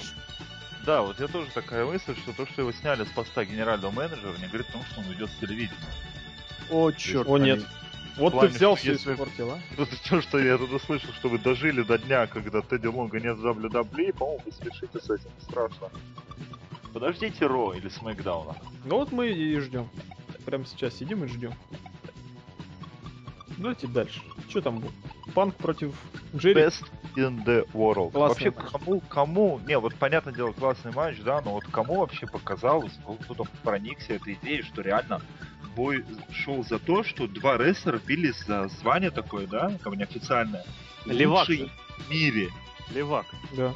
Да, 0.86 1.02
вот 1.02 1.20
я 1.20 1.28
тоже 1.28 1.50
такая 1.52 1.86
мысль, 1.86 2.16
что 2.16 2.34
то, 2.34 2.46
что 2.46 2.62
его 2.62 2.72
сняли 2.74 3.06
с 3.06 3.10
поста 3.10 3.46
генерального 3.46 3.92
менеджера, 3.92 4.36
не 4.38 4.48
говорит 4.48 4.68
о 4.70 4.74
том, 4.74 4.84
что 4.92 5.00
он 5.02 5.08
уйдет 5.08 5.30
с 5.30 5.36
телевидения. 5.40 5.78
О, 6.70 6.92
черт. 6.92 7.28
О, 7.28 7.38
нет. 7.38 7.66
Вот 8.18 8.32
ты 8.34 8.40
плане, 8.40 8.54
взял 8.54 8.76
что 8.76 8.84
все 8.84 8.92
если- 8.94 9.14
испортил, 9.14 9.52
а? 9.52 9.60
Это 9.78 10.10
то, 10.10 10.22
что 10.22 10.40
я 10.40 10.58
тут 10.58 10.72
услышал, 10.72 11.12
что 11.14 11.30
вы 11.30 11.40
дожили 11.40 11.82
до 11.84 11.98
дня, 11.98 12.28
когда 12.28 12.62
Тедди 12.62 12.88
Лонга 12.88 13.20
нет 13.20 13.38
в 13.38 13.46
WWE, 13.46 14.14
по-моему, 14.14 14.42
вы 14.46 14.52
спешите 14.52 15.00
с 15.00 15.10
этим, 15.10 15.32
страшно. 15.42 15.90
Подождите 16.94 17.48
Ро 17.48 17.74
или 17.74 17.90
Смакдауна. 17.90 18.56
Ну 18.86 18.98
вот 18.98 19.12
мы 19.12 19.30
и 19.32 19.58
ждем. 19.60 19.90
Прямо 20.46 20.66
сейчас 20.66 20.96
сидим 20.96 21.24
и 21.24 21.28
ждем. 21.28 21.54
Давайте 23.58 23.88
дальше. 23.88 24.22
Что 24.50 24.62
там 24.62 24.80
было? 24.80 24.92
Панк 25.34 25.56
против 25.56 25.96
Джерри. 26.36 26.62
Best 26.62 26.86
in 27.16 27.44
the 27.46 27.68
world. 27.74 28.12
Классный 28.12 28.50
вообще, 28.50 28.52
матч. 28.52 28.72
кому, 28.72 29.00
кому, 29.02 29.60
не, 29.68 29.78
вот 29.80 29.96
понятное 29.96 30.34
дело, 30.34 30.52
классный 30.52 30.92
матч, 30.92 31.18
да, 31.22 31.42
но 31.42 31.54
вот 31.54 31.66
кому 31.66 32.00
вообще 32.00 32.28
показалось, 32.28 32.94
кто- 33.04 33.14
кто-то 33.16 33.46
проникся 33.64 34.14
этой 34.14 34.34
идеей, 34.34 34.64
что 34.64 34.82
реально 34.82 35.22
бой 35.76 36.06
шел 36.32 36.64
за 36.64 36.80
то, 36.80 37.04
что 37.04 37.28
два 37.28 37.58
рестлера 37.58 38.00
бились 38.06 38.44
за 38.46 38.68
звание 38.68 39.12
такое, 39.12 39.48
да, 39.48 39.72
там 39.84 39.94
неофициальное. 39.96 40.64
Левак 41.06 41.48
Лучший 41.50 41.72
в 41.98 42.10
мире. 42.10 42.50
Левак. 42.94 43.26
Да. 43.58 43.74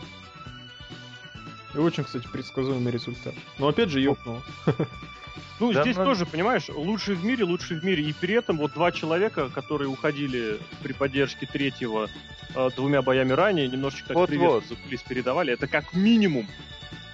И 1.73 1.77
очень, 1.77 2.03
кстати, 2.03 2.27
предсказуемый 2.27 2.91
результат. 2.91 3.33
Но 3.59 3.67
опять 3.67 3.89
же 3.89 3.99
ёкнуло. 3.99 4.41
Ну, 5.59 5.73
Да, 5.73 5.81
здесь 5.81 5.97
ну- 5.97 6.05
тоже, 6.05 6.25
понимаешь, 6.25 6.69
лучший 6.69 7.15
в 7.15 7.25
мире, 7.25 7.43
лучший 7.43 7.79
в 7.79 7.83
мире. 7.83 8.03
И 8.03 8.13
при 8.13 8.35
этом 8.35 8.57
вот 8.57 8.73
два 8.73 8.91
человека, 8.91 9.49
которые 9.49 9.89
уходили 9.89 10.59
при 10.83 10.93
поддержке 10.93 11.47
третьего 11.47 12.09
э, 12.53 12.69
двумя 12.75 13.01
боями 13.01 13.33
ранее, 13.33 13.67
немножечко 13.67 14.09
так 14.09 14.17
Вот-вот. 14.17 14.29
привет 14.29 14.67
за 14.67 14.75
кулис 14.75 15.01
передавали. 15.01 15.53
Это 15.53 15.67
как 15.67 15.93
минимум. 15.93 16.47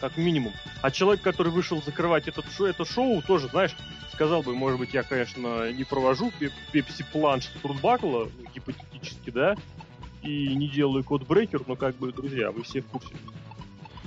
Как 0.01 0.17
минимум. 0.17 0.53
А 0.81 0.91
человек, 0.91 1.21
который 1.21 1.51
вышел 1.51 1.81
закрывать 1.81 2.27
этот 2.27 2.45
шоу, 2.51 2.67
это 2.67 2.83
шоу, 2.83 3.21
тоже, 3.21 3.47
знаешь, 3.47 3.73
сказал 4.11 4.43
бы, 4.43 4.53
может 4.53 4.77
быть, 4.77 4.93
я, 4.93 5.03
конечно, 5.03 5.71
не 5.71 5.85
провожу 5.85 6.31
пепси 6.71 7.05
планш 7.13 7.45
Трудбакла, 7.61 8.29
ну, 8.37 8.49
гипотетически, 8.53 9.29
да, 9.29 9.55
и 10.21 10.53
не 10.55 10.67
делаю 10.67 11.03
код-брейкер, 11.03 11.61
но 11.67 11.75
как 11.75 11.95
бы, 11.95 12.11
друзья, 12.11 12.51
вы 12.51 12.63
все 12.63 12.81
в 12.81 12.87
курсе. 12.87 13.13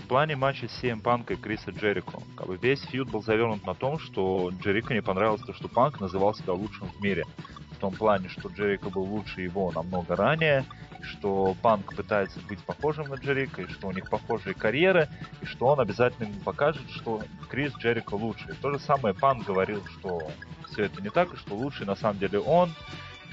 Плане 0.07 0.37
матча 0.37 0.67
CM 0.67 1.01
Панка 1.01 1.35
и 1.35 1.37
Криса 1.37 1.73
Джерико, 1.73 2.21
как 2.37 2.47
бы 2.47 2.57
весь 2.57 2.81
фьюд 2.83 3.11
был 3.11 3.23
завернут 3.23 3.67
на 3.67 3.75
том, 3.75 3.99
что 3.99 4.51
Джерико 4.51 4.95
не 4.95 5.03
понравилось 5.03 5.43
то, 5.43 5.53
что 5.53 5.67
Панк 5.69 6.01
называл 6.01 6.33
себя 6.35 6.53
лучшим 6.53 6.89
в 6.89 7.03
мире. 7.03 7.25
В 7.73 7.79
том 7.79 7.93
плане, 7.93 8.29
что 8.29 8.49
Джерико 8.49 8.89
был 8.89 9.03
лучше 9.03 9.43
его 9.43 9.73
намного 9.73 10.15
ранее, 10.15 10.65
что 11.03 11.57
Панк 11.61 11.95
пытается 11.97 12.39
быть 12.49 12.61
похожим 12.61 13.09
на 13.09 13.15
Джерико, 13.15 13.63
и 13.63 13.69
что 13.69 13.89
у 13.89 13.93
них 13.93 14.09
похожие 14.09 14.55
карьеры, 14.55 15.09
и 15.43 15.45
что 15.45 15.67
он 15.67 15.81
обязательно 15.81 16.29
ему 16.29 16.41
покажет, 16.41 16.89
что 16.91 17.23
Крис 17.49 17.75
Джерико 17.77 18.15
лучше. 18.15 18.51
И 18.51 18.55
то 18.55 18.71
же 18.71 18.79
самое 18.79 19.13
Панк 19.13 19.45
говорил, 19.45 19.85
что 19.99 20.23
все 20.71 20.85
это 20.85 21.03
не 21.03 21.11
так, 21.11 21.35
и 21.35 21.37
что 21.37 21.57
лучший 21.57 21.85
на 21.85 21.97
самом 21.97 22.21
деле 22.21 22.39
он, 22.39 22.71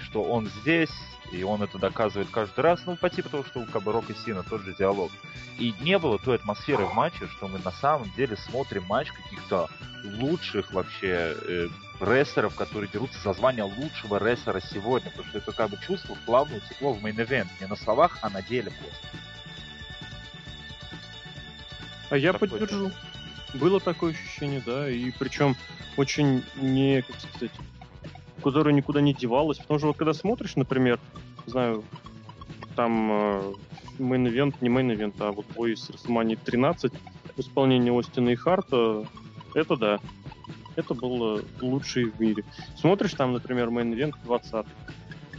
что 0.01 0.23
он 0.23 0.47
здесь, 0.61 0.91
и 1.33 1.43
он 1.43 1.63
это 1.63 1.79
доказывает 1.79 2.29
каждый 2.29 2.61
раз, 2.61 2.81
ну, 2.85 2.95
по 2.95 3.09
типу 3.09 3.29
того, 3.29 3.43
что 3.43 3.59
у 3.59 3.65
Кабы 3.65 3.91
Рок 3.91 4.09
и 4.09 4.13
Сина 4.13 4.43
тот 4.43 4.61
же 4.61 4.75
диалог. 4.75 5.11
И 5.57 5.73
не 5.81 5.97
было 5.97 6.19
той 6.19 6.35
атмосферы 6.35 6.85
в 6.85 6.93
матче, 6.93 7.27
что 7.27 7.47
мы 7.47 7.59
на 7.59 7.71
самом 7.71 8.11
деле 8.15 8.37
смотрим 8.37 8.83
матч 8.83 9.11
каких-то 9.11 9.69
лучших 10.03 10.71
вообще 10.71 11.35
э, 11.35 11.67
рестлеров, 11.99 12.55
которые 12.55 12.89
дерутся 12.89 13.19
за 13.19 13.33
звание 13.33 13.63
лучшего 13.63 14.17
рестлера 14.17 14.59
сегодня. 14.59 15.09
Потому 15.09 15.29
что 15.29 15.37
это 15.39 15.51
как 15.51 15.69
бы 15.71 15.77
чувство 15.85 16.15
плавно 16.25 16.59
текло 16.59 16.93
в 16.93 17.03
main 17.03 17.21
event. 17.21 17.49
Не 17.59 17.67
на 17.67 17.75
словах, 17.75 18.19
а 18.21 18.29
на 18.29 18.43
деле 18.43 18.71
просто. 18.71 19.07
А 22.11 22.17
я 22.17 22.33
Такое 22.33 22.49
поддержу. 22.49 22.91
Было 23.55 23.79
такое 23.79 24.13
ощущение, 24.13 24.61
да, 24.65 24.89
и 24.89 25.11
причем 25.11 25.55
очень 25.95 26.43
не, 26.55 27.01
как 27.03 27.15
сказать, 27.19 27.51
которое 28.41 28.73
никуда 28.73 29.01
не 29.01 29.13
девалось. 29.13 29.57
Потому 29.57 29.79
что 29.79 29.87
вот 29.87 29.97
когда 29.97 30.13
смотришь, 30.13 30.55
например, 30.55 30.99
знаю, 31.45 31.83
там 32.75 33.55
main 33.99 34.21
event, 34.21 34.55
не 34.61 34.69
main 34.69 34.88
event, 34.88 35.15
а 35.19 35.31
вот 35.31 35.45
бой 35.55 35.75
с 35.77 35.89
WrestleMania 35.89 36.39
13 36.43 36.93
в 37.35 37.99
Остина 37.99 38.29
и 38.29 38.35
Харта, 38.35 39.05
это 39.53 39.75
да. 39.75 39.99
Это 40.75 40.93
было 40.95 41.41
лучшее 41.61 42.07
в 42.07 42.19
мире. 42.19 42.43
Смотришь 42.77 43.13
там, 43.13 43.33
например, 43.33 43.69
main 43.69 43.89
event 43.89 44.15
20 44.23 44.65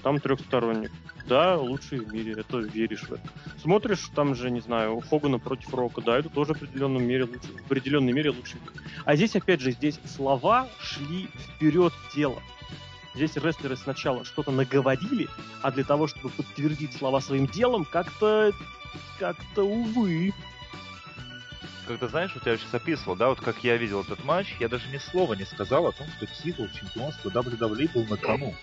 там 0.02 0.20
трехсторонник. 0.20 0.92
Да, 1.26 1.56
лучший 1.56 2.00
в 2.00 2.12
мире, 2.12 2.34
это 2.38 2.58
веришь 2.58 3.04
в 3.04 3.12
это. 3.12 3.28
Смотришь, 3.60 4.10
там 4.14 4.34
же, 4.34 4.50
не 4.50 4.60
знаю, 4.60 5.00
Хогана 5.08 5.38
против 5.38 5.72
Рока, 5.72 6.02
да, 6.02 6.18
это 6.18 6.28
тоже 6.28 6.52
в 6.52 6.56
определенном 6.56 7.02
мере 7.04 7.24
лучше, 7.24 7.48
в 7.62 7.66
определенной 7.66 8.12
мере 8.12 8.30
лучше. 8.30 8.58
А 9.06 9.16
здесь, 9.16 9.34
опять 9.34 9.60
же, 9.60 9.72
здесь 9.72 9.98
слова 10.04 10.68
шли 10.78 11.28
вперед 11.38 11.94
дела. 12.14 12.42
Здесь 13.14 13.36
рестлеры 13.36 13.76
сначала 13.76 14.24
что-то 14.24 14.50
наговорили, 14.50 15.28
а 15.62 15.70
для 15.70 15.84
того, 15.84 16.08
чтобы 16.08 16.28
подтвердить 16.30 16.94
слова 16.94 17.20
своим 17.20 17.46
делом, 17.46 17.86
как-то, 17.86 18.52
как-то, 19.18 19.62
увы. 19.62 20.34
Когда, 21.86 22.08
знаешь, 22.08 22.32
вот 22.34 22.46
я 22.46 22.56
сейчас 22.56 22.74
описывал, 22.74 23.14
да, 23.16 23.28
вот 23.28 23.40
как 23.40 23.62
я 23.62 23.76
видел 23.76 24.00
этот 24.02 24.24
матч, 24.24 24.54
я 24.58 24.68
даже 24.68 24.88
ни 24.88 24.98
слова 24.98 25.34
не 25.34 25.44
сказал 25.44 25.86
о 25.86 25.92
том, 25.92 26.06
что 26.16 26.26
титул 26.26 26.66
чемпионства 26.68 27.30
WWE 27.30 27.92
был 27.92 28.04
на 28.06 28.16
кону. 28.16 28.54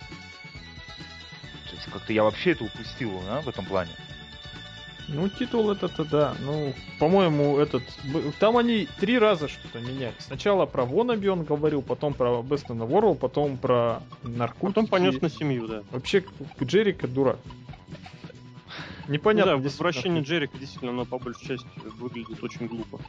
То 1.72 1.78
есть 1.78 1.90
как-то 1.90 2.12
я 2.12 2.24
вообще 2.24 2.52
это 2.52 2.66
упустил, 2.66 3.12
да, 3.26 3.40
в 3.42 3.48
этом 3.48 3.66
плане. 3.66 3.92
Ну, 5.08 5.30
титул 5.30 5.72
этот-то 5.72 6.04
да. 6.06 6.36
Ну, 6.42 6.74
по-моему, 7.00 7.58
этот... 7.58 7.84
Там 8.40 8.58
они 8.58 8.88
три 9.00 9.18
раза 9.18 9.48
что-то 9.48 9.80
меняли. 9.80 10.14
Сначала 10.20 10.66
про 10.66 10.86
Вонаби 10.86 11.28
он 11.28 11.44
говорил, 11.44 11.82
потом 11.82 12.14
про 12.14 12.40
the 12.42 12.88
World, 12.88 13.16
потом 13.16 13.58
про 13.58 14.04
наркотики. 14.24 14.76
Потом 14.76 14.88
понес 14.88 15.22
на 15.22 15.30
семью, 15.30 15.68
да. 15.68 15.84
Вообще, 15.92 16.24
Джерика 16.62 17.08
дурак. 17.08 17.40
Непонятно. 19.08 19.54
Ну 19.54 19.58
да, 19.58 19.64
возвращение 19.64 20.24
Джерика 20.24 20.58
действительно, 20.58 20.92
оно 20.92 21.06
по 21.06 21.20
большей 21.20 21.48
части 21.48 21.68
выглядит 21.98 22.44
очень 22.44 22.68
глупо. 22.68 23.00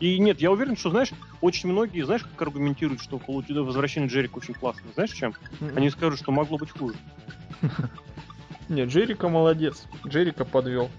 И 0.00 0.18
нет, 0.18 0.40
я 0.40 0.50
уверен, 0.50 0.76
что, 0.76 0.90
знаешь, 0.90 1.10
очень 1.40 1.70
многие, 1.70 2.02
знаешь, 2.02 2.22
как 2.22 2.42
аргументируют, 2.42 3.00
что 3.00 3.16
получ- 3.18 3.52
возвращение 3.52 4.10
Джерика 4.10 4.38
очень 4.38 4.54
классное. 4.54 4.92
Знаешь, 4.94 5.12
чем? 5.12 5.34
Они 5.76 5.88
скажут, 5.90 6.18
что 6.18 6.32
могло 6.32 6.58
быть 6.58 6.70
хуже. 6.70 6.96
Нет, 8.68 8.88
Джерика 8.88 9.28
молодец. 9.28 9.84
Джерика 10.06 10.44
подвел. 10.44 10.90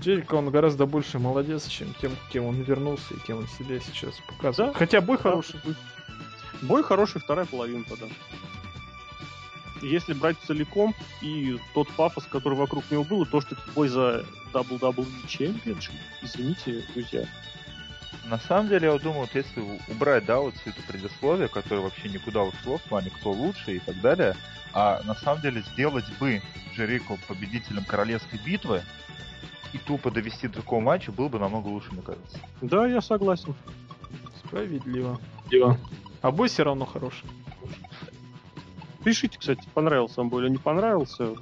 Джерика 0.00 0.34
он 0.34 0.50
гораздо 0.50 0.84
больше 0.84 1.18
молодец, 1.18 1.66
чем 1.66 1.94
тем, 2.00 2.12
кем 2.30 2.44
он 2.44 2.60
вернулся 2.62 3.14
и 3.14 3.18
кем 3.26 3.38
он 3.38 3.48
себя 3.48 3.80
сейчас 3.80 4.14
показывает. 4.26 4.74
Да? 4.74 4.78
Хотя 4.78 5.00
бой 5.00 5.16
хороший. 5.16 5.58
Бой 6.62 6.82
хороший, 6.82 7.20
вторая 7.20 7.46
половинка, 7.46 7.94
да. 7.98 8.06
Если 9.82 10.12
брать 10.12 10.36
целиком 10.46 10.94
и 11.22 11.58
тот 11.74 11.88
пафос, 11.92 12.24
который 12.24 12.56
вокруг 12.58 12.90
него 12.90 13.04
был, 13.04 13.22
и 13.24 13.28
то, 13.28 13.40
что 13.40 13.54
это 13.54 13.62
бой 13.74 13.88
за 13.88 14.24
WWE 14.54 15.26
Championship, 15.26 15.92
извините, 16.22 16.84
друзья. 16.94 17.26
На 18.26 18.38
самом 18.38 18.68
деле, 18.68 18.86
я 18.86 18.92
вот 18.92 19.02
думаю, 19.02 19.20
вот 19.22 19.34
если 19.34 19.60
убрать, 19.88 20.24
да, 20.24 20.38
вот 20.38 20.54
всю 20.54 20.70
эту 20.70 20.82
предисловие, 20.82 21.48
которое 21.48 21.82
вообще 21.82 22.08
никуда 22.08 22.42
ушло 22.42 22.78
в 22.78 22.82
плане 22.82 23.10
кто 23.10 23.32
лучше 23.32 23.76
и 23.76 23.78
так 23.80 24.00
далее, 24.00 24.34
а 24.72 25.02
на 25.04 25.14
самом 25.14 25.42
деле 25.42 25.62
сделать 25.72 26.06
бы 26.18 26.40
Джерико 26.74 27.18
победителем 27.28 27.84
королевской 27.84 28.38
битвы 28.44 28.82
и 29.72 29.78
тупо 29.78 30.10
довести 30.10 30.48
до 30.48 30.62
такого 30.62 30.80
матча 30.80 31.12
было 31.12 31.28
бы 31.28 31.38
намного 31.38 31.68
лучше, 31.68 31.92
мне 31.92 32.02
кажется. 32.02 32.38
Да, 32.62 32.86
я 32.86 33.00
согласен. 33.00 33.54
Справедливо. 34.46 35.20
Да. 35.50 35.76
А 36.22 36.30
бой 36.30 36.48
все 36.48 36.62
равно 36.64 36.86
хороший. 36.86 37.26
Пишите, 39.04 39.38
кстати, 39.38 39.62
понравился 39.74 40.20
вам 40.20 40.30
бой 40.30 40.44
или 40.44 40.50
не 40.50 40.58
понравился. 40.58 41.34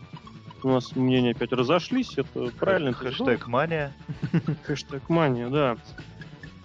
У 0.62 0.68
нас 0.68 0.94
мнения 0.94 1.32
опять 1.32 1.52
разошлись, 1.52 2.16
это 2.16 2.50
правильно. 2.58 2.92
Хэштег 2.92 3.46
мания. 3.48 3.92
Хэштег 4.64 5.08
мания, 5.08 5.48
да. 5.48 5.76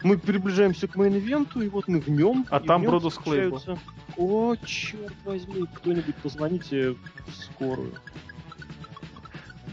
Мы 0.03 0.17
приближаемся 0.17 0.87
к 0.87 0.95
мейн-ивенту, 0.95 1.61
и 1.61 1.69
вот 1.69 1.87
мы 1.87 1.99
в 1.99 2.07
нем. 2.07 2.45
А 2.49 2.59
там 2.59 2.83
Бродус 2.83 3.15
Клей 3.17 3.47
был. 3.49 3.57
встречаются- 3.57 3.83
О, 4.15 4.55
черт 4.65 5.13
возьми, 5.25 5.65
кто-нибудь 5.73 6.15
позвоните 6.17 6.91
в 6.91 6.97
скорую. 7.33 7.93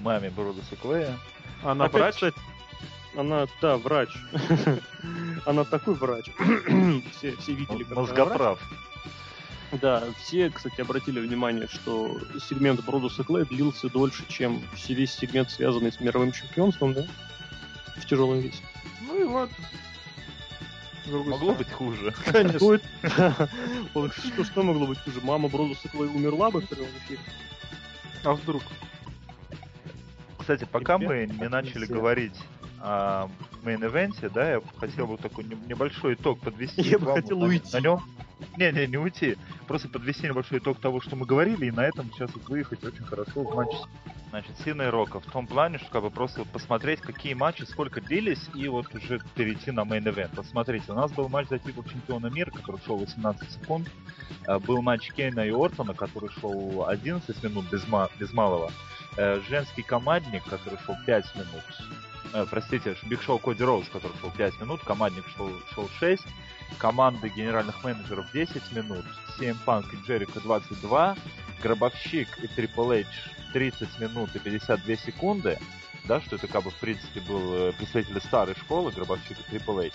Маме 0.03 0.31
Бродуса 0.31 0.77
Клея. 0.77 1.19
Она 1.63 1.85
Опять, 1.87 2.01
врач? 2.01 2.15
кстати, 2.15 2.37
она, 3.17 3.47
да, 3.61 3.77
врач. 3.77 4.09
Она 5.47 5.65
такой 5.65 5.95
врач. 5.95 6.27
Все, 7.17 7.37
все 7.37 7.53
видели, 7.53 7.85
как 7.85 7.93
она 8.19 8.25
врач. 8.25 8.59
Да, 9.81 10.05
все, 10.23 10.51
кстати, 10.51 10.81
обратили 10.81 11.21
внимание, 11.21 11.67
что 11.69 12.21
сегмент 12.49 12.85
Бродуса 12.85 13.25
Клея 13.25 13.45
длился 13.45 13.89
дольше, 13.89 14.25
чем 14.29 14.63
все- 14.75 14.95
весь 14.95 15.13
сегмент, 15.13 15.51
связанный 15.51 15.93
с 15.93 16.01
мировым 16.01 16.33
чемпионством, 16.33 16.95
да? 16.95 17.05
В 17.97 18.07
тяжелом 18.07 18.41
весе. 18.41 18.63
Ну 19.07 19.21
и 19.21 19.25
ладно. 19.25 19.55
Могло 21.07 21.37
стороны. 21.37 21.59
быть 21.59 21.71
хуже. 21.71 22.15
Конечно. 22.25 22.59
Что 23.93 24.45
Что, 24.45 24.63
могло 24.63 24.87
быть 24.87 24.99
хуже? 24.99 25.21
Мама 25.23 25.49
Бродуса 25.49 25.89
Клэй 25.89 26.09
умерла 26.09 26.51
бы 26.51 26.61
в 26.61 26.65
эфире? 26.73 27.21
А 28.25 28.33
вдруг? 28.33 28.63
Кстати, 30.39 30.65
пока 30.65 30.99
мы 30.99 31.27
не 31.27 31.49
начали 31.49 31.87
говорить 31.87 32.37
о 32.81 33.29
main 33.63 33.88
event 33.88 34.18
е, 34.18 34.31
да, 34.31 34.53
я 34.53 34.61
хотел 34.79 35.07
бы 35.07 35.17
такой 35.17 35.45
не- 35.45 35.57
небольшой 35.69 36.15
итог 36.15 36.41
подвести. 36.41 36.83
Я 36.83 36.99
бы 36.99 37.13
хотел 37.13 37.39
на- 37.39 37.47
уйти. 37.47 37.73
На 37.73 37.81
нем. 37.81 38.03
Не-не, 38.57 38.87
не 38.87 38.97
уйти. 38.99 39.37
Просто 39.67 39.89
подвести 39.89 40.27
небольшой 40.27 40.59
итог 40.59 40.79
того, 40.81 41.01
что 41.01 41.17
мы 41.17 41.25
говорили, 41.27 41.67
и 41.67 41.71
на 41.71 41.87
этом 41.87 42.11
сейчас 42.13 42.31
вот 42.35 42.49
выехать 42.49 42.83
очень 42.85 43.05
хорошо 43.05 43.43
в 43.45 43.55
матч. 43.55 43.71
Значит, 44.31 44.59
Сина 44.65 44.83
и 44.83 44.87
Рока. 44.87 45.21
В 45.21 45.27
том 45.27 45.47
плане, 45.47 45.79
что 45.79 45.89
как 45.91 46.03
бы 46.03 46.11
просто 46.11 46.41
вот 46.41 46.49
посмотреть, 46.49 47.01
какие 47.01 47.35
матчи 47.35 47.63
сколько 47.63 48.01
длились, 48.01 48.49
и 48.55 48.67
вот 48.69 48.93
уже 48.95 49.21
перейти 49.37 49.71
на 49.71 49.83
main 49.85 50.05
event. 50.05 50.35
Посмотрите, 50.35 50.91
у 50.91 50.95
нас 50.97 51.13
был 51.13 51.29
матч 51.29 51.49
за 51.49 51.59
титул 51.61 51.85
чемпиона 51.85 52.27
мира, 52.27 52.51
который 52.51 52.81
шел 52.85 52.97
18 52.97 53.51
секунд. 53.53 53.89
Э, 54.49 54.59
Был 54.59 54.83
матч 54.83 55.13
Кейна 55.13 55.41
и 55.47 55.51
Ортона, 55.53 55.95
который 55.95 56.31
шел 56.41 56.85
11 56.89 57.43
минут 57.45 57.67
без, 57.71 57.87
ма- 57.87 58.11
без 58.19 58.33
малого. 58.33 58.73
Э, 59.17 59.41
Женский 59.49 59.83
командник, 59.83 60.43
который 60.45 60.79
шел 60.85 60.97
5 61.07 61.35
минут. 61.37 61.65
Э, 62.33 62.45
простите, 62.51 62.97
Биг 63.05 63.23
Шоу 63.23 63.39
Коди 63.39 63.63
Роуз, 63.63 63.89
который 63.89 64.17
шел 64.21 64.33
5 64.33 64.61
минут, 64.61 64.81
командник 64.83 65.25
шел, 65.37 65.49
шел 65.75 65.89
6. 66.01 66.23
Команды 66.79 67.29
генеральных 67.29 67.83
менеджеров 67.85 68.27
10 68.33 68.73
минут. 68.73 69.05
CM 69.39 69.57
Punk 69.65 69.87
и 69.93 70.07
Джерика 70.07 70.41
22. 70.41 71.17
Гробовщик 71.63 72.29
и 72.39 72.47
Triple 72.47 73.03
H 73.03 73.07
30 73.53 74.01
минут 74.01 74.35
и 74.35 74.39
52 74.39 74.97
секунды. 74.97 75.59
Да, 76.07 76.21
что 76.21 76.37
это 76.37 76.47
как 76.49 76.65
бы 76.65 76.71
в 76.71 76.75
принципе 76.75 77.21
был 77.21 77.55
э, 77.55 77.73
представитель 77.73 78.21
старой 78.21 78.55
школы, 78.57 78.91
Гробовщик 78.93 79.39
и 79.39 79.57
Triple 79.57 79.87
H. 79.87 79.93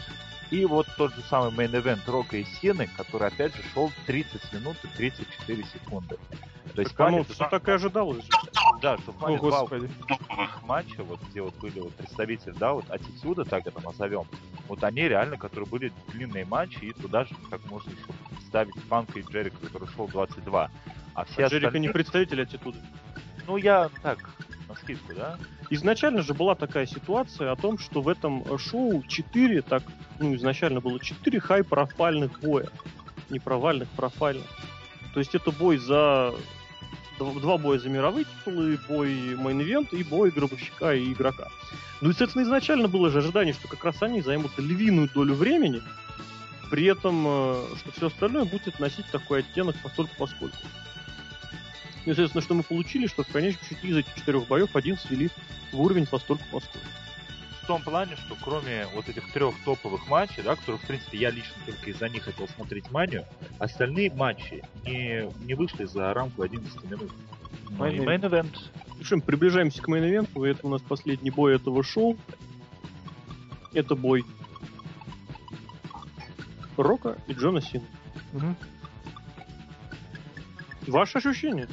И 0.50 0.66
вот 0.66 0.88
тот 0.98 1.14
же 1.14 1.22
самый 1.30 1.52
main 1.52 1.77
event 1.77 2.08
Рока 2.08 2.38
и 2.38 2.44
Сины, 2.44 2.90
который 2.98 3.28
опять 3.28 3.56
же 3.56 3.62
шел 3.74 3.92
30 4.08 4.54
минут 4.54 4.78
и 4.84 4.88
34 4.88 5.64
секунды. 5.66 6.18
То 6.74 6.82
есть 6.82 6.94
в 6.94 6.98
Так, 6.98 7.12
ну, 7.12 7.24
все 7.24 7.48
так 7.50 7.68
и 7.68 7.72
ожидалось. 7.72 8.26
Да, 8.82 8.98
что 8.98 9.12
в 9.12 9.18
О, 9.18 9.20
плане 9.20 9.38
два 9.38 9.66
топовых 9.66 10.64
матча, 10.64 11.04
вот 11.04 11.20
где 11.30 11.42
вот 11.42 11.56
были 11.56 11.80
вот 11.80 11.94
представители, 11.96 12.54
да, 12.58 12.74
вот 12.74 12.90
Attitude 12.90 13.34
а, 13.34 13.46
так 13.46 13.68
это 13.68 13.82
назовем, 13.82 14.26
вот 14.68 14.84
они 14.84 15.02
реально, 15.02 15.38
которые 15.38 15.68
были 15.68 15.92
длинные 16.14 16.46
матчи, 16.46 16.86
и 16.86 16.94
туда 16.94 17.26
же, 17.26 17.36
как 17.50 17.64
можно 17.66 17.90
еще 17.92 18.06
ставить 18.48 18.82
Панка 18.84 19.20
и 19.20 19.24
Джерика, 19.24 19.58
который 19.58 19.88
шел 19.90 20.08
22. 20.08 20.72
А 21.14 21.26
все 21.26 21.46
А 21.46 21.48
Джерика 21.48 21.68
остальные... 21.68 21.88
не 21.88 21.94
представитель 21.94 22.42
Attitude 22.42 22.72
ы. 22.72 22.80
Ну, 23.48 23.58
я 23.58 23.90
так, 24.02 24.30
на 24.68 24.76
скидку, 24.76 25.14
да? 25.14 25.38
Изначально 25.72 26.22
же 26.22 26.34
была 26.34 26.56
такая 26.56 26.86
ситуация 26.86 27.52
о 27.52 27.56
том, 27.56 27.78
что 27.78 28.02
в 28.02 28.08
этом 28.08 28.58
шоу 28.58 29.04
4, 29.04 29.62
так, 29.64 29.84
ну, 30.20 30.36
изначально 30.36 30.82
было 30.82 31.00
4 31.00 31.40
high-profile 31.40 32.15
ных 32.15 32.40
боя. 32.40 32.70
Не 33.30 33.40
провальных, 33.40 33.88
profile 33.90 34.23
ных. 34.23 34.48
То 35.14 35.20
есть 35.20 35.36
это 35.36 35.52
бой 35.52 35.78
за... 35.78 36.34
дв- 37.20 37.40
Два 37.40 37.58
боя 37.58 37.78
за 37.80 37.90
мировые 37.90 38.26
титулы, 38.26 38.80
бой 38.88 39.36
main 39.36 39.61
event 39.61 39.94
и 39.94 40.04
бой 40.04 40.32
гробовщика 40.32 40.94
и 40.94 41.12
игрока. 41.14 41.50
Ну 42.02 42.10
и, 42.10 42.14
соответственно, 42.14 42.44
изначально 42.44 42.88
было 42.88 43.10
же 43.10 43.20
ожидание, 43.20 43.54
что 43.54 43.68
как 43.68 43.84
раз 43.84 44.02
они 44.02 44.22
займут 44.22 44.58
львиную 44.58 45.10
долю 45.14 45.36
времени, 45.36 45.82
при 46.72 46.86
этом, 46.86 47.26
э, 47.28 47.64
что 47.80 47.92
все 47.92 48.08
остальное 48.08 48.46
будет 48.46 48.80
носить 48.80 49.06
такой 49.12 49.40
оттенок 49.40 49.76
постольку 49.82 50.14
поскольку. 50.18 50.58
И, 52.06 52.10
соответственно, 52.10 52.42
что 52.42 52.54
мы 52.54 52.64
получили, 52.64 53.08
что 53.08 53.24
в 53.24 53.28
конечном 53.28 53.66
счете 53.68 53.88
из 53.88 53.98
этих 53.98 54.16
четырех 54.16 54.48
боев 54.48 54.76
один 54.76 54.98
свели 54.98 55.30
в 55.72 55.82
уровень 55.82 56.06
постольку 56.06 56.44
поскольку. 56.52 56.88
В 57.70 57.72
том 57.72 57.84
плане, 57.84 58.16
что 58.16 58.36
кроме 58.44 58.88
вот 58.96 59.10
этих 59.10 59.32
трех 59.32 59.54
топовых 59.64 60.08
матчей, 60.08 60.42
да, 60.42 60.56
которых, 60.56 60.82
в 60.82 60.88
принципе, 60.88 61.20
я 61.20 61.30
лично 61.30 61.54
только 61.68 61.92
из-за 61.92 62.10
них 62.10 62.24
хотел 62.24 62.48
смотреть 62.48 62.90
манию, 62.90 63.26
остальные 63.60 64.12
матчи 64.12 64.64
не, 64.88 65.32
не 65.46 65.54
вышли 65.54 65.86
за 65.86 66.12
рамку 66.12 66.42
11 66.42 66.84
минут. 66.86 67.12
Ну 67.70 67.86
и 67.86 68.00
main 68.00 68.25
event 68.25 68.58
приближаемся 69.24 69.84
к 69.84 69.88
main 69.88 70.09
event 70.09 70.35
у, 70.35 70.46
и 70.46 70.50
это 70.50 70.66
у 70.66 70.72
нас 70.72 70.82
последний 70.82 71.30
бой 71.30 71.58
этого 71.58 71.84
шоу. 71.84 72.18
Это 73.74 73.94
бой 73.94 74.26
Рока 76.76 77.20
и 77.28 77.34
Джона 77.34 77.62
Сина. 77.62 77.86
Мгм. 78.34 78.56
Ваши 80.88 81.20
ощущения? 81.20 81.68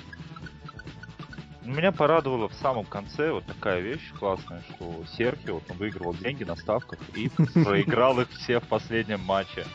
Меня 1.67 1.91
порадовала 1.91 2.49
в 2.49 2.55
самом 2.55 2.85
конце 2.85 3.33
вот 3.33 3.45
такая 3.45 3.81
вещь 3.81 4.13
классная, 4.19 4.63
что 4.71 5.05
Серхио 5.17 5.55
вот, 5.55 5.65
он 5.69 5.77
выигрывал 5.79 6.15
деньги 6.15 6.45
на 6.45 6.55
ставках 6.55 6.99
и 7.15 7.29
проиграл 7.29 8.21
их 8.21 8.31
все 8.31 8.61
в 8.61 8.65
последнем 8.65 9.21
матче. 9.21 9.67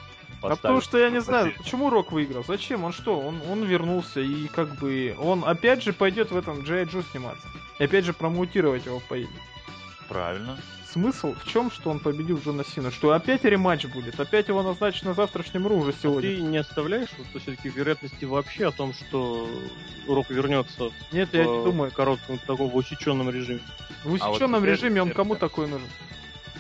А 0.42 0.50
потому 0.50 0.82
что 0.82 0.98
я 0.98 1.10
не 1.10 1.22
знаю, 1.22 1.54
почему 1.56 1.90
Рок 1.90 2.12
выиграл? 2.12 2.44
Зачем? 2.48 2.84
Он 2.84 2.94
что? 2.94 3.20
Он, 3.20 3.42
он 3.50 3.64
вернулся 3.64 4.22
и 4.22 4.48
как 4.48 4.80
бы... 4.80 5.16
Он 5.20 5.44
опять 5.46 5.84
же 5.84 5.94
пойдет 5.94 6.32
в 6.32 6.38
этом 6.38 6.62
Джей 6.62 6.86
Джо 6.86 7.04
сниматься. 7.12 7.48
И 7.78 7.84
опять 7.84 8.06
же 8.06 8.14
промоутировать 8.14 8.86
его 8.86 9.02
поедет. 9.08 9.30
Правильно. 10.08 10.58
Смысл 10.92 11.34
в 11.34 11.48
чем, 11.48 11.72
что 11.72 11.90
он 11.90 12.00
победил 12.00 12.40
Джона 12.44 12.66
Сина? 12.66 12.92
Что 12.92 13.12
опять 13.12 13.46
рематч 13.46 13.86
будет? 13.86 14.20
Опять 14.20 14.50
его 14.50 14.62
назначат 14.62 15.04
на 15.06 15.14
завтрашнем 15.14 15.66
Ру 15.66 15.78
уже 15.78 15.94
сегодня? 15.94 16.36
Ты 16.36 16.42
не 16.42 16.58
оставляешь 16.58 17.08
вот, 17.18 17.42
все-таки 17.42 17.70
вероятности 17.70 18.26
вообще 18.26 18.68
о 18.68 18.72
том, 18.72 18.94
что 18.94 19.48
Рок 20.08 20.30
вернется 20.30 20.92
Нет, 21.14 21.34
я 21.34 21.44
в 21.44 21.58
не 21.58 21.64
думаю. 21.64 21.92
коротком 21.92 22.40
таком 22.40 22.76
усеченном 22.76 23.30
режиме? 23.30 23.62
В 24.04 24.16
А 24.16 24.28
вот 24.28 24.32
усеченном 24.32 24.66
режиме 24.66 25.02
он 25.02 25.12
кому 25.12 25.36
такой 25.36 25.68
нужен? 25.68 25.88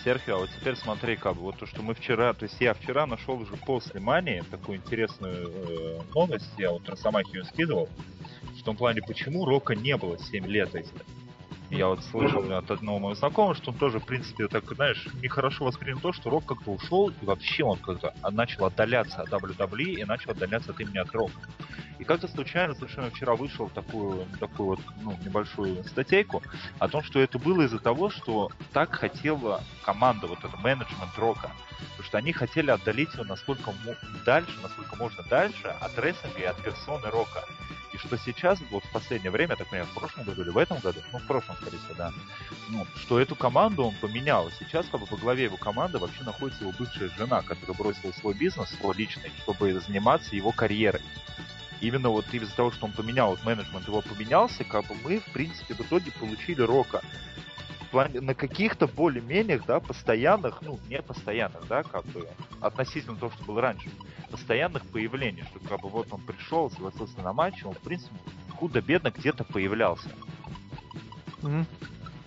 Серхио, 0.03 0.35
а 0.35 0.39
вот 0.39 0.49
теперь 0.57 0.77
смотри, 0.77 1.17
как 1.17 1.35
бы, 1.35 1.41
вот 1.41 1.57
то, 1.57 1.65
что 1.65 1.81
мы 1.81 1.93
вчера, 1.93 2.33
то 2.33 2.43
есть 2.45 2.55
я 2.59 2.73
вчера 2.73 3.05
нашел 3.05 3.35
уже 3.35 3.55
после 3.57 3.99
Мании 3.99 4.43
такую 4.49 4.77
интересную 4.77 5.51
э, 5.53 5.99
новость, 6.15 6.49
я 6.57 6.71
вот 6.71 6.87
Росомахе 6.89 7.39
ее 7.39 7.43
скидывал, 7.43 7.87
в 8.57 8.63
том 8.63 8.77
плане, 8.77 9.01
почему 9.01 9.45
Рока 9.45 9.75
не 9.75 9.95
было 9.97 10.17
7 10.17 10.47
лет 10.47 10.73
этих. 10.73 10.93
Я 11.71 11.87
вот 11.87 12.03
слышал 12.03 12.43
от 12.51 12.69
одного 12.69 12.99
моего 12.99 13.15
знакомого, 13.15 13.55
что 13.55 13.71
он 13.71 13.77
тоже, 13.77 14.01
в 14.01 14.05
принципе, 14.05 14.49
так, 14.49 14.65
знаешь, 14.73 15.07
нехорошо 15.21 15.63
воспринял 15.63 16.01
то, 16.01 16.11
что 16.11 16.29
Рок 16.29 16.45
как-то 16.45 16.71
ушел, 16.71 17.07
и 17.09 17.25
вообще 17.25 17.63
он 17.63 17.77
как-то 17.77 18.13
начал 18.29 18.65
отдаляться 18.65 19.21
от 19.21 19.29
WWE 19.29 20.01
и 20.01 20.03
начал 20.03 20.31
отдаляться 20.31 20.71
от 20.71 20.81
имени 20.81 20.97
от 20.97 21.09
Рока. 21.11 21.39
И 21.97 22.03
как-то 22.03 22.27
случайно 22.27 22.73
совершенно 22.75 23.09
вчера 23.09 23.35
вышел 23.35 23.69
такую, 23.69 24.25
такую 24.37 24.69
вот, 24.71 24.79
ну, 25.01 25.17
небольшую 25.23 25.85
статейку 25.85 26.43
о 26.77 26.89
том, 26.89 27.03
что 27.03 27.19
это 27.19 27.39
было 27.39 27.61
из-за 27.61 27.79
того, 27.79 28.09
что 28.09 28.51
так 28.73 28.93
хотела 28.93 29.63
команда, 29.85 30.27
вот 30.27 30.39
это 30.39 30.57
менеджмент 30.57 31.17
Рока. 31.17 31.51
Потому 31.91 32.03
что 32.03 32.17
они 32.17 32.33
хотели 32.33 32.69
отдалить 32.69 33.13
его 33.13 33.23
насколько 33.23 33.73
дальше, 34.25 34.51
насколько 34.61 34.97
можно 34.97 35.23
дальше 35.29 35.67
от 35.79 35.97
рестлинга 35.97 36.39
и 36.39 36.43
от 36.43 36.61
персоны 36.61 37.09
Рока. 37.09 37.45
И 37.93 37.97
что 37.97 38.17
сейчас, 38.17 38.59
вот 38.71 38.85
в 38.85 38.91
последнее 38.91 39.31
время, 39.31 39.55
так 39.55 39.67
понимаю, 39.67 39.89
в 39.89 39.93
прошлом 39.93 40.23
году 40.23 40.43
или 40.43 40.49
в 40.49 40.57
этом 40.57 40.79
году, 40.79 40.99
ну, 41.11 41.19
в 41.19 41.27
прошлом, 41.27 41.57
скорее 41.57 41.77
всего, 41.77 41.93
да, 41.97 42.11
ну, 42.69 42.85
что 42.95 43.19
эту 43.19 43.35
команду 43.35 43.83
он 43.83 43.95
поменял. 43.95 44.49
Сейчас, 44.59 44.85
как 44.89 45.01
бы, 45.01 45.07
во 45.07 45.17
главе 45.17 45.43
его 45.43 45.57
команды 45.57 45.97
вообще 45.97 46.23
находится 46.23 46.63
его 46.63 46.73
бывшая 46.77 47.09
жена, 47.09 47.41
которая 47.41 47.77
бросила 47.77 48.11
свой 48.13 48.33
бизнес, 48.33 48.69
свой 48.69 48.95
личный, 48.95 49.31
чтобы 49.43 49.77
заниматься 49.79 50.35
его 50.35 50.51
карьерой. 50.51 51.01
Именно 51.81 52.09
вот 52.09 52.25
из-за 52.31 52.55
того, 52.55 52.71
что 52.71 52.85
он 52.85 52.93
поменял, 52.93 53.31
вот 53.31 53.43
менеджмент 53.43 53.87
его 53.87 54.01
поменялся, 54.01 54.63
как 54.63 54.85
бы 54.85 54.95
мы, 55.03 55.19
в 55.19 55.25
принципе, 55.33 55.73
в 55.73 55.81
итоге 55.81 56.11
получили 56.11 56.61
Рока 56.61 57.01
на 57.91 58.33
каких-то 58.33 58.87
более-менее, 58.87 59.61
да, 59.67 59.81
постоянных, 59.81 60.61
ну, 60.61 60.79
не 60.87 61.01
постоянных, 61.01 61.67
да, 61.67 61.83
как 61.83 62.05
бы, 62.05 62.25
относительно 62.61 63.17
того, 63.17 63.33
что 63.33 63.43
было 63.43 63.61
раньше, 63.61 63.89
постоянных 64.31 64.85
появлений, 64.87 65.43
что 65.43 65.59
как 65.59 65.81
бы 65.81 65.89
вот 65.89 66.07
он 66.11 66.21
пришел, 66.21 66.71
согласился 66.71 67.21
на 67.21 67.33
матч, 67.33 67.63
он, 67.63 67.73
в 67.73 67.79
принципе, 67.79 68.15
худо-бедно 68.55 69.11
где-то 69.11 69.43
появлялся. 69.43 70.09
Мгм. 71.41 71.65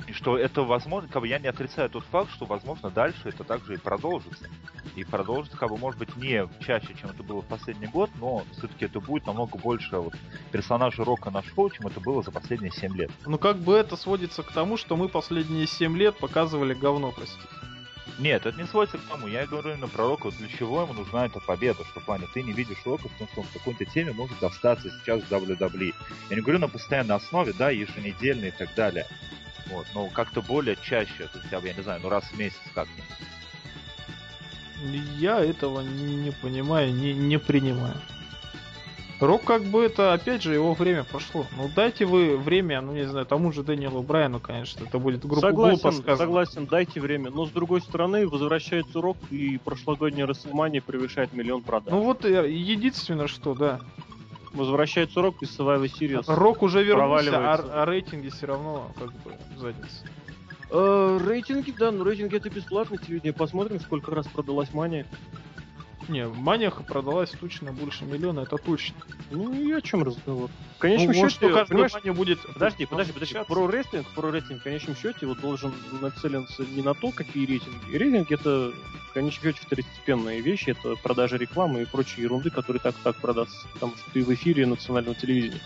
И 0.06 0.12
что 0.12 0.36
это 0.36 0.62
возможно, 0.62 1.08
как 1.08 1.22
бы 1.22 1.28
я 1.28 1.38
не 1.38 1.48
отрицаю 1.48 1.88
тот 1.88 2.04
факт, 2.04 2.30
что 2.32 2.44
возможно 2.44 2.90
дальше 2.90 3.20
это 3.24 3.42
также 3.42 3.74
и 3.74 3.78
продолжится. 3.78 4.48
И 4.96 5.02
продолжится, 5.02 5.56
как 5.56 5.70
бы, 5.70 5.76
может 5.76 5.98
быть, 5.98 6.14
не 6.16 6.46
чаще, 6.60 6.94
чем 6.94 7.10
это 7.10 7.22
было 7.22 7.40
в 7.40 7.46
последний 7.46 7.86
год, 7.86 8.10
но 8.16 8.44
все-таки 8.52 8.84
это 8.84 9.00
будет 9.00 9.26
намного 9.26 9.58
больше 9.58 9.96
вот, 9.98 10.14
персонажа 10.52 11.04
Рока 11.04 11.30
на 11.30 11.42
шоу, 11.42 11.70
чем 11.70 11.86
это 11.86 12.00
было 12.00 12.22
за 12.22 12.30
последние 12.30 12.70
7 12.70 12.94
лет. 12.96 13.10
Ну 13.26 13.38
как 13.38 13.58
бы 13.58 13.74
это 13.74 13.96
сводится 13.96 14.42
к 14.42 14.52
тому, 14.52 14.76
что 14.76 14.96
мы 14.96 15.08
последние 15.08 15.66
7 15.66 15.96
лет 15.96 16.16
показывали 16.18 16.74
говно, 16.74 17.10
простите. 17.10 17.48
Нет, 18.18 18.46
это 18.46 18.56
не 18.56 18.66
сводится 18.66 18.98
к 18.98 19.02
тому. 19.02 19.26
Я 19.26 19.46
говорю 19.46 19.72
именно 19.72 19.88
про 19.88 20.06
Рока. 20.06 20.30
Для 20.30 20.48
чего 20.48 20.82
ему 20.82 20.92
нужна 20.92 21.26
эта 21.26 21.40
победа? 21.40 21.84
Что 21.84 22.00
в 22.00 22.32
ты 22.32 22.42
не 22.42 22.52
видишь 22.52 22.78
Рока 22.84 23.08
в 23.08 23.18
том, 23.18 23.28
что 23.28 23.40
он 23.40 23.46
в 23.46 23.52
какой-то 23.52 23.84
теме 23.86 24.12
может 24.12 24.38
достаться 24.38 24.90
сейчас 24.90 25.22
в 25.22 25.32
WWE. 25.32 25.94
Я 26.30 26.36
не 26.36 26.42
говорю 26.42 26.60
на 26.60 26.68
постоянной 26.68 27.16
основе, 27.16 27.52
да, 27.52 27.70
еженедельно 27.70 28.46
и 28.46 28.50
так 28.52 28.72
далее. 28.74 29.06
Вот, 29.66 29.86
но 29.94 30.06
как-то 30.08 30.42
более 30.42 30.76
чаще, 30.76 31.26
то 31.26 31.38
есть, 31.38 31.50
я, 31.50 31.60
бы, 31.60 31.66
я 31.66 31.74
не 31.74 31.82
знаю, 31.82 32.00
ну 32.02 32.08
раз 32.08 32.24
в 32.24 32.38
месяц 32.38 32.58
как-нибудь. 32.74 33.04
Я 35.18 35.40
этого 35.40 35.80
не 35.80 36.30
понимаю, 36.30 36.92
не, 36.92 37.14
не 37.14 37.38
принимаю. 37.38 37.96
Рок 39.20 39.44
как 39.44 39.62
бы 39.62 39.84
это, 39.84 40.12
опять 40.12 40.42
же, 40.42 40.54
его 40.54 40.74
время 40.74 41.04
прошло. 41.04 41.46
Ну 41.56 41.70
дайте 41.74 42.04
вы 42.04 42.36
время, 42.36 42.80
ну 42.80 42.92
не 42.92 43.06
знаю, 43.06 43.26
тому 43.26 43.52
же 43.52 43.62
Дэниелу 43.62 44.02
Брайану, 44.02 44.40
конечно, 44.40 44.84
это 44.84 44.98
будет 44.98 45.24
грубо 45.24 45.52
глупо 45.52 45.76
Согласен, 45.76 46.02
сказано. 46.02 46.16
согласен, 46.16 46.66
дайте 46.66 47.00
время. 47.00 47.30
Но 47.30 47.46
с 47.46 47.50
другой 47.50 47.80
стороны, 47.80 48.26
возвращается 48.26 49.00
Рок, 49.00 49.16
и 49.30 49.58
прошлогодняя 49.64 50.26
Расселмания 50.26 50.82
превышает 50.82 51.32
миллион 51.32 51.62
продаж. 51.62 51.92
Ну 51.92 52.02
вот 52.02 52.24
э, 52.24 52.50
единственное, 52.50 53.28
что, 53.28 53.54
да. 53.54 53.80
Возвращается 54.52 55.20
Рок 55.20 55.42
из 55.42 55.58
Survivor 55.58 55.90
Series. 55.90 56.24
Рок 56.26 56.62
уже 56.62 56.82
вернулся, 56.84 57.38
а, 57.38 57.82
а 57.82 57.84
рейтинги 57.86 58.28
все 58.28 58.46
равно 58.46 58.92
как 58.96 59.08
бы 59.08 59.32
задница. 59.56 60.06
Э, 60.70 61.20
рейтинги, 61.24 61.72
да, 61.76 61.90
ну 61.90 62.04
рейтинги 62.04 62.36
это 62.36 62.50
бесплатное 62.50 62.98
телевидение. 62.98 63.32
Посмотрим, 63.32 63.80
сколько 63.80 64.12
раз 64.14 64.26
продалась 64.28 64.72
Мания. 64.72 65.06
Не, 66.08 66.26
Маньяха 66.26 66.82
продалась 66.82 67.30
точно 67.30 67.72
больше 67.72 68.04
миллиона, 68.04 68.40
это 68.40 68.56
точно. 68.58 68.96
Ну 69.30 69.52
и 69.52 69.72
о 69.72 69.80
чем 69.80 70.02
разговор? 70.02 70.50
В 70.76 70.78
конечном 70.78 71.12
Ну, 71.12 71.18
может, 71.18 71.32
счете, 71.32 71.46
что 71.46 71.58
каждый 71.58 71.76
Мания 71.76 72.12
будет... 72.12 72.40
Подожди, 72.52 72.86
подожди, 72.86 73.12
подожди. 73.12 73.34
отличаться. 73.34 73.52
Про 73.52 73.66
рестлинг, 73.68 74.06
про 74.14 74.30
рестлинг 74.30 74.60
в 74.60 74.64
конечном 74.64 74.96
счете 74.96 75.26
вот 75.26 75.40
должен 75.40 75.72
нацелиться 76.00 76.64
не 76.66 76.82
на 76.82 76.94
то, 76.94 77.10
какие 77.10 77.46
рейтинги. 77.46 77.96
Рейтинг 77.96 78.30
это 78.30 78.72
в 79.08 79.12
конечном 79.14 79.44
счете 79.44 79.60
второстепенные 79.64 80.40
вещи, 80.40 80.70
это 80.70 80.96
продажа 80.96 81.36
рекламы 81.36 81.82
и 81.82 81.86
прочие 81.86 82.24
ерунды, 82.24 82.50
которые 82.50 82.80
так 82.80 82.94
так 83.02 83.16
продастся, 83.16 83.66
потому 83.72 83.96
что 83.96 84.10
ты 84.10 84.22
в 84.22 84.34
эфире 84.34 84.66
национального 84.66 85.14
телевидения. 85.14 85.60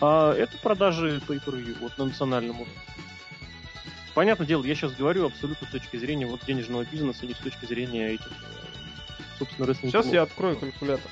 А 0.00 0.32
это 0.34 0.56
продажи 0.58 1.20
pay 1.28 1.40
per 1.44 1.76
вот 1.80 1.96
на 1.98 2.06
национальном 2.06 2.56
уровне. 2.56 2.74
Понятное 4.14 4.46
дело, 4.46 4.64
я 4.64 4.74
сейчас 4.74 4.92
говорю 4.94 5.26
абсолютно 5.26 5.66
с 5.66 5.70
точки 5.70 5.96
зрения 5.96 6.26
вот 6.26 6.44
денежного 6.46 6.84
бизнеса, 6.84 7.26
не 7.26 7.34
с 7.34 7.38
точки 7.38 7.66
зрения 7.66 8.12
этих, 8.12 8.26
э, 8.26 8.73
собственно, 9.38 9.66
рестлинг. 9.66 9.92
Сейчас 9.92 10.06
я 10.12 10.22
открою 10.22 10.56
калькулятор. 10.56 11.10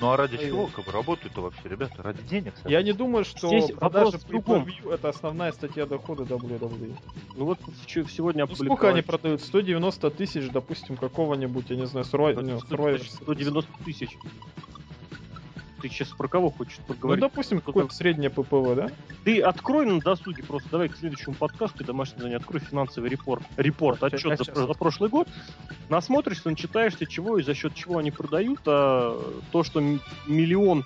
Ну 0.00 0.10
а 0.10 0.16
ради 0.16 0.36
Ой, 0.36 0.46
чего 0.46 0.66
как 0.68 0.86
бы 0.86 0.92
работают-то 0.92 1.42
вообще, 1.42 1.60
ребята? 1.64 2.02
Ради 2.02 2.22
денег? 2.22 2.54
Я 2.64 2.82
не 2.82 2.92
думаю, 2.92 3.24
что 3.24 3.48
Здесь 3.48 3.66
продажи 3.76 4.06
вопрос 4.06 4.22
в 4.22 4.28
другом. 4.28 4.62
pay-per-view 4.64 4.94
это 4.94 5.10
основная 5.10 5.52
статья 5.52 5.84
дохода 5.84 6.22
WWE. 6.22 6.94
Ну 7.36 7.44
вот 7.44 7.58
сегодня 7.86 8.46
Ну, 8.46 8.54
сколько 8.54 8.88
они 8.88 9.02
продают? 9.02 9.42
190 9.42 10.10
тысяч, 10.10 10.48
допустим, 10.50 10.96
какого-нибудь, 10.96 11.68
я 11.68 11.76
не 11.76 11.86
знаю, 11.86 12.06
Survivor 12.06 13.04
190 13.22 13.70
тысяч. 13.84 14.16
Ты 15.80 15.88
сейчас 15.88 16.08
про 16.08 16.28
кого 16.28 16.50
хочешь 16.50 16.78
Ну, 16.86 16.94
поговорить? 16.94 17.20
допустим, 17.22 17.60
какое-то 17.60 17.94
среднее 17.94 18.30
ППВ, 18.30 18.74
да? 18.74 18.90
Ты 19.24 19.40
открой 19.40 19.86
на 19.86 20.00
досуге 20.00 20.42
просто, 20.42 20.68
давай 20.70 20.88
к 20.88 20.96
следующему 20.96 21.34
подкасту, 21.34 21.84
домашнее 21.84 22.18
задание, 22.18 22.36
открой 22.36 22.60
финансовый 22.60 23.08
репорт, 23.08 23.42
репорт, 23.56 24.02
отчет 24.02 24.38
за, 24.38 24.66
за 24.66 24.74
прошлый 24.74 25.10
год, 25.10 25.28
насмотришься, 25.88 26.50
начитаешься, 26.50 27.06
чего 27.06 27.38
и 27.38 27.42
за 27.42 27.54
счет 27.54 27.74
чего 27.74 27.98
они 27.98 28.10
продают, 28.10 28.60
а 28.66 29.18
то, 29.52 29.62
что 29.64 29.80
миллион 30.26 30.84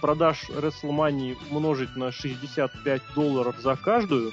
продаж 0.00 0.44
WrestleMania 0.50 1.36
умножить 1.50 1.96
на 1.96 2.12
65 2.12 3.02
долларов 3.14 3.56
за 3.60 3.76
каждую, 3.76 4.32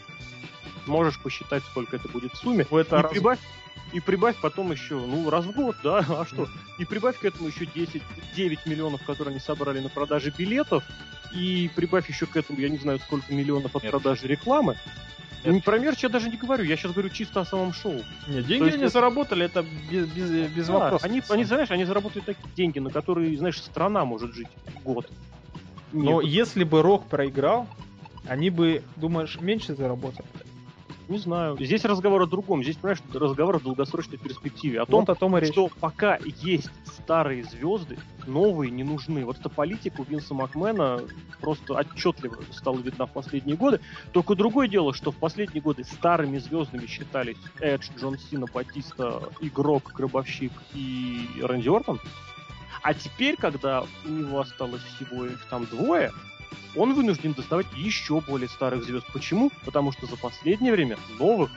можешь 0.88 1.19
посчитать, 1.19 1.63
сколько 1.63 1.95
это 1.95 2.07
будет 2.09 2.34
в 2.34 2.38
сумме. 2.38 2.65
Ну, 2.69 2.77
Это 2.77 2.97
и 2.99 3.01
раз- 3.01 3.11
прибавь, 3.11 3.39
и 3.93 3.99
прибавь 3.99 4.36
потом 4.41 4.71
еще, 4.71 4.95
ну, 4.95 5.29
раз 5.29 5.45
в 5.45 5.51
год, 5.51 5.75
да, 5.84 5.97
а 6.09 6.25
что? 6.25 6.47
И 6.79 6.86
прибавь 6.86 7.17
к 7.19 7.25
этому 7.25 7.47
еще 7.49 7.65
10, 7.65 8.01
9 8.36 8.65
миллионов, 8.65 9.03
которые 9.03 9.31
они 9.31 9.39
собрали 9.39 9.79
на 9.79 9.89
продаже 9.89 10.34
билетов, 10.38 10.84
и 11.34 11.69
прибавь 11.75 12.07
еще 12.09 12.25
к 12.25 12.36
этому, 12.38 12.59
я 12.59 12.69
не 12.69 12.77
знаю, 12.77 12.99
сколько 12.99 13.34
миллионов 13.34 13.75
от 13.75 13.84
Нет. 13.84 13.91
продажи 13.91 14.27
рекламы. 14.27 14.77
Нет. 15.43 15.55
Не 15.55 15.59
про 15.61 15.77
мерч 15.77 16.01
я 16.03 16.09
даже 16.09 16.29
не 16.29 16.38
говорю, 16.38 16.63
я 16.63 16.77
сейчас 16.77 16.93
говорю 16.93 17.09
чисто 17.09 17.41
о 17.41 17.45
самом 17.45 17.73
шоу. 17.73 18.01
Не, 18.27 18.41
То 18.41 18.43
деньги 18.43 18.63
есть 18.65 18.75
они 18.75 18.84
это- 18.86 18.93
заработали, 18.93 19.45
это 19.45 19.65
без, 19.91 20.07
без, 20.07 20.29
без 20.49 20.67
Да, 20.67 20.73
вопросов. 20.73 21.03
они, 21.03 21.21
они, 21.29 21.43
знаешь, 21.43 21.69
они 21.69 21.84
заработают 21.84 22.25
такие 22.25 22.47
деньги, 22.55 22.79
на 22.79 22.89
которые, 22.91 23.36
знаешь, 23.38 23.61
страна 23.61 24.05
может 24.05 24.34
жить 24.34 24.47
год. 24.86 25.09
Но 25.91 26.21
Нет, 26.21 26.31
если 26.31 26.63
бы 26.63 26.81
Рок 26.81 27.07
проиграл, 27.07 27.67
они 28.25 28.49
бы, 28.49 28.84
думаешь, 28.95 29.38
меньше 29.41 29.75
заработали? 29.75 30.25
Не 31.14 31.20
знаю. 31.20 31.57
Здесь 31.59 31.86
разговор 31.86 32.22
о 32.24 32.26
другом. 32.26 32.64
Здесь, 32.64 32.76
понимаешь, 32.76 33.01
разговор 33.14 33.57
о 33.57 33.59
долгосрочной 33.59 34.18
перспективе. 34.18 34.82
О 34.82 34.86
том, 34.86 35.01
Вот 35.01 35.09
о 35.09 35.16
том 35.16 35.38
и 35.38 35.41
речь. 35.41 35.51
что 35.51 35.70
пока 35.80 36.18
есть 36.41 36.70
старые 36.86 37.43
звезды, 37.43 37.97
новые 38.28 38.72
не 38.72 38.84
нужны. 38.84 39.24
Вот 39.26 39.39
эта 39.39 39.49
политика 39.49 40.01
у 40.01 40.03
Винса 40.03 40.34
Макмена 40.34 41.01
просто 41.39 41.74
отчетливо 41.74 42.38
стала 42.51 42.78
видна 42.80 43.05
в 43.05 43.11
последние 43.11 43.55
годы. 43.55 43.80
Только 44.11 44.36
другое 44.36 44.68
дело, 44.68 44.93
что 44.93 45.11
в 45.11 45.16
последние 45.16 45.61
годы 45.61 45.84
старыми 45.84 46.38
звездами 46.39 46.86
считались 46.88 47.38
Эдж, 47.59 47.89
Джон 47.97 48.18
Сина, 48.18 48.47
Батиста, 48.51 49.22
Игрок, 49.39 49.93
Гробовщик 49.93 50.51
и 50.74 51.28
Рэнди 51.41 51.70
Ортон. 51.70 51.99
А 52.82 52.93
теперь, 52.93 53.38
когда 53.38 53.86
у 54.05 54.09
него 54.09 54.41
осталось 54.41 54.82
всего 54.82 55.26
их 55.26 55.45
там 55.49 55.66
двое, 55.66 56.11
он 56.76 56.93
вынужден 56.93 57.34
доставать 57.34 57.68
еще 57.76 58.22
более 58.22 58.49
старых 58.49 58.84
звезд. 58.84 59.06
Почему? 59.14 59.51
Потому 59.66 59.91
что 59.91 60.06
за 60.06 60.18
последнее 60.18 60.74
время 60.74 60.97
новых, 61.20 61.51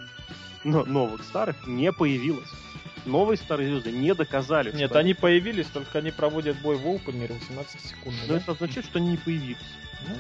но- 0.65 0.85
новых 0.85 1.23
старых 1.23 1.67
не 1.67 1.93
появилось. 1.93 2.51
Новые 3.05 3.39
старые 3.39 3.69
звезды 3.71 3.93
не 3.93 4.15
доказали. 4.15 4.75
Нет, 4.77 4.91
что 4.91 4.99
они 4.99 5.15
появились, 5.15 5.67
только 5.67 5.99
они 5.99 6.11
проводят 6.11 6.61
бой 6.61 6.77
в 6.77 6.87
Open 6.87 7.33
18 7.33 7.81
секунд. 7.81 8.17
Но 8.27 8.35
да? 8.35 8.41
это 8.41 8.53
означает, 8.53 8.87
что 8.87 8.99
они 8.99 9.11
не 9.11 9.17
появились. 9.17 9.57
Ну. 10.09 10.17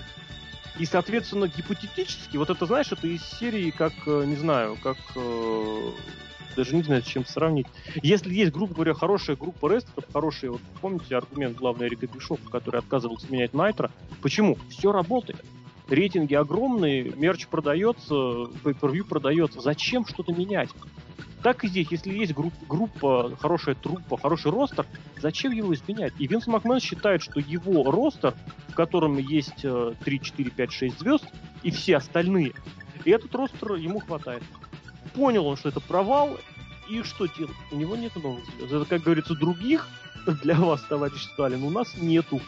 И, 0.78 0.84
соответственно, 0.84 1.48
гипотетически, 1.48 2.36
вот 2.36 2.50
это, 2.50 2.66
знаешь, 2.66 2.92
это 2.92 3.06
из 3.06 3.24
серии, 3.24 3.70
как, 3.70 3.92
э, 4.06 4.24
не 4.26 4.36
знаю, 4.36 4.76
как... 4.82 4.98
э, 5.14 5.92
даже 6.54 6.74
не 6.74 6.82
знаю, 6.82 7.02
с 7.02 7.06
чем 7.06 7.24
сравнить. 7.24 7.66
Если 8.02 8.34
есть, 8.34 8.52
грубо 8.52 8.74
говоря, 8.74 8.94
хорошая 8.94 9.36
группа 9.36 9.68
рестлеров, 9.72 10.04
хорошие, 10.12 10.50
вот 10.52 10.60
помните 10.80 11.16
аргумент 11.16 11.56
главный 11.56 11.88
Эрика 11.88 12.06
Бишофа, 12.06 12.48
который 12.50 12.80
отказывался 12.80 13.30
менять 13.32 13.54
Найтро? 13.54 13.90
Почему? 14.22 14.58
Все 14.68 14.92
работает. 14.92 15.44
Рейтинги 15.88 16.34
огромные, 16.34 17.12
мерч 17.16 17.46
продается, 17.46 18.14
pay-per-view 18.14 19.04
продается. 19.04 19.60
Зачем 19.60 20.04
что-то 20.06 20.32
менять? 20.32 20.70
Так 21.42 21.62
и 21.62 21.68
здесь, 21.68 21.86
если 21.92 22.12
есть 22.12 22.32
групп- 22.32 22.66
группа, 22.68 23.36
хорошая 23.38 23.76
труппа, 23.76 24.16
хороший 24.16 24.50
ростер, 24.50 24.84
зачем 25.20 25.52
его 25.52 25.72
изменять? 25.74 26.12
И 26.18 26.26
Винс 26.26 26.48
Макмен 26.48 26.80
считает, 26.80 27.22
что 27.22 27.38
его 27.38 27.88
ростер, 27.88 28.34
в 28.68 28.74
котором 28.74 29.18
есть 29.18 29.64
э, 29.64 29.92
3, 30.04 30.20
4, 30.20 30.50
5, 30.50 30.72
6 30.72 30.98
звезд, 30.98 31.24
и 31.62 31.70
все 31.70 31.98
остальные, 31.98 32.52
и 33.04 33.10
этот 33.10 33.32
ростер 33.36 33.74
ему 33.74 34.00
хватает. 34.00 34.42
Понял 35.16 35.46
он, 35.46 35.56
что 35.56 35.70
это 35.70 35.80
провал, 35.80 36.38
и 36.88 37.02
что 37.02 37.24
делать? 37.26 37.56
У 37.70 37.76
него 37.76 37.96
нет 37.96 38.14
новых 38.16 38.44
звезд. 38.44 38.70
Это, 38.70 38.84
как 38.84 39.02
говорится, 39.02 39.34
других 39.34 39.88
для 40.42 40.56
вас, 40.56 40.82
товарищ 40.82 41.22
Сталин, 41.22 41.62
у 41.62 41.70
нас 41.70 41.96
нету. 41.96 42.40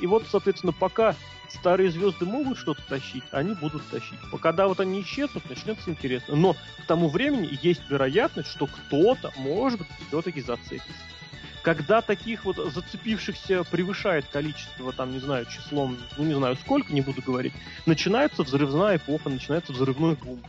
И 0.00 0.06
вот, 0.06 0.24
соответственно, 0.30 0.72
пока 0.72 1.14
старые 1.50 1.90
звезды 1.90 2.24
могут 2.24 2.56
что-то 2.56 2.82
тащить, 2.88 3.24
они 3.32 3.52
будут 3.52 3.86
тащить. 3.88 4.18
А 4.32 4.38
Когда 4.38 4.66
вот 4.66 4.80
они 4.80 5.02
исчезнут, 5.02 5.48
начнется 5.50 5.90
интересно. 5.90 6.36
Но 6.36 6.54
к 6.54 6.86
тому 6.86 7.10
времени 7.10 7.58
есть 7.60 7.82
вероятность, 7.90 8.48
что 8.48 8.66
кто-то, 8.66 9.30
может 9.36 9.82
все-таки 10.08 10.40
зацепится. 10.40 10.90
Когда 11.62 12.00
таких 12.00 12.46
вот 12.46 12.56
зацепившихся 12.56 13.64
превышает 13.64 14.24
количество, 14.32 14.92
там, 14.94 15.12
не 15.12 15.18
знаю, 15.18 15.44
числом, 15.44 15.98
ну, 16.16 16.24
не 16.24 16.34
знаю, 16.34 16.56
сколько, 16.56 16.90
не 16.94 17.02
буду 17.02 17.20
говорить, 17.20 17.52
начинается 17.84 18.42
взрывная 18.42 18.96
эпоха, 18.96 19.28
начинается 19.28 19.74
взрывной 19.74 20.14
бум. 20.14 20.40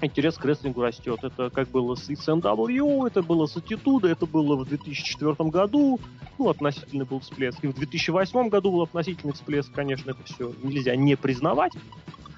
Интерес 0.00 0.36
к 0.36 0.44
рестлингу 0.44 0.82
растет. 0.82 1.20
Это 1.22 1.50
как 1.50 1.68
было 1.68 1.94
с 1.94 2.10
SNW, 2.10 3.06
это 3.06 3.22
было 3.22 3.46
с 3.46 3.56
Attitude, 3.56 4.08
это 4.08 4.26
было 4.26 4.56
в 4.56 4.66
2004 4.66 5.34
году, 5.50 6.00
ну, 6.38 6.48
относительный 6.48 7.06
был 7.06 7.20
всплеск. 7.20 7.62
И 7.62 7.68
в 7.68 7.74
2008 7.74 8.48
году 8.48 8.72
был 8.72 8.82
относительный 8.82 9.32
всплеск, 9.32 9.72
конечно, 9.72 10.10
это 10.10 10.22
все 10.24 10.52
нельзя 10.62 10.96
не 10.96 11.16
признавать. 11.16 11.72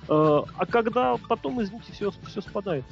Э, 0.09 0.43
А 0.57 0.67
когда 0.67 1.17
потом, 1.29 1.61
извините, 1.63 1.93
все, 1.93 2.13
все 2.29 2.41
спадает. 2.41 2.85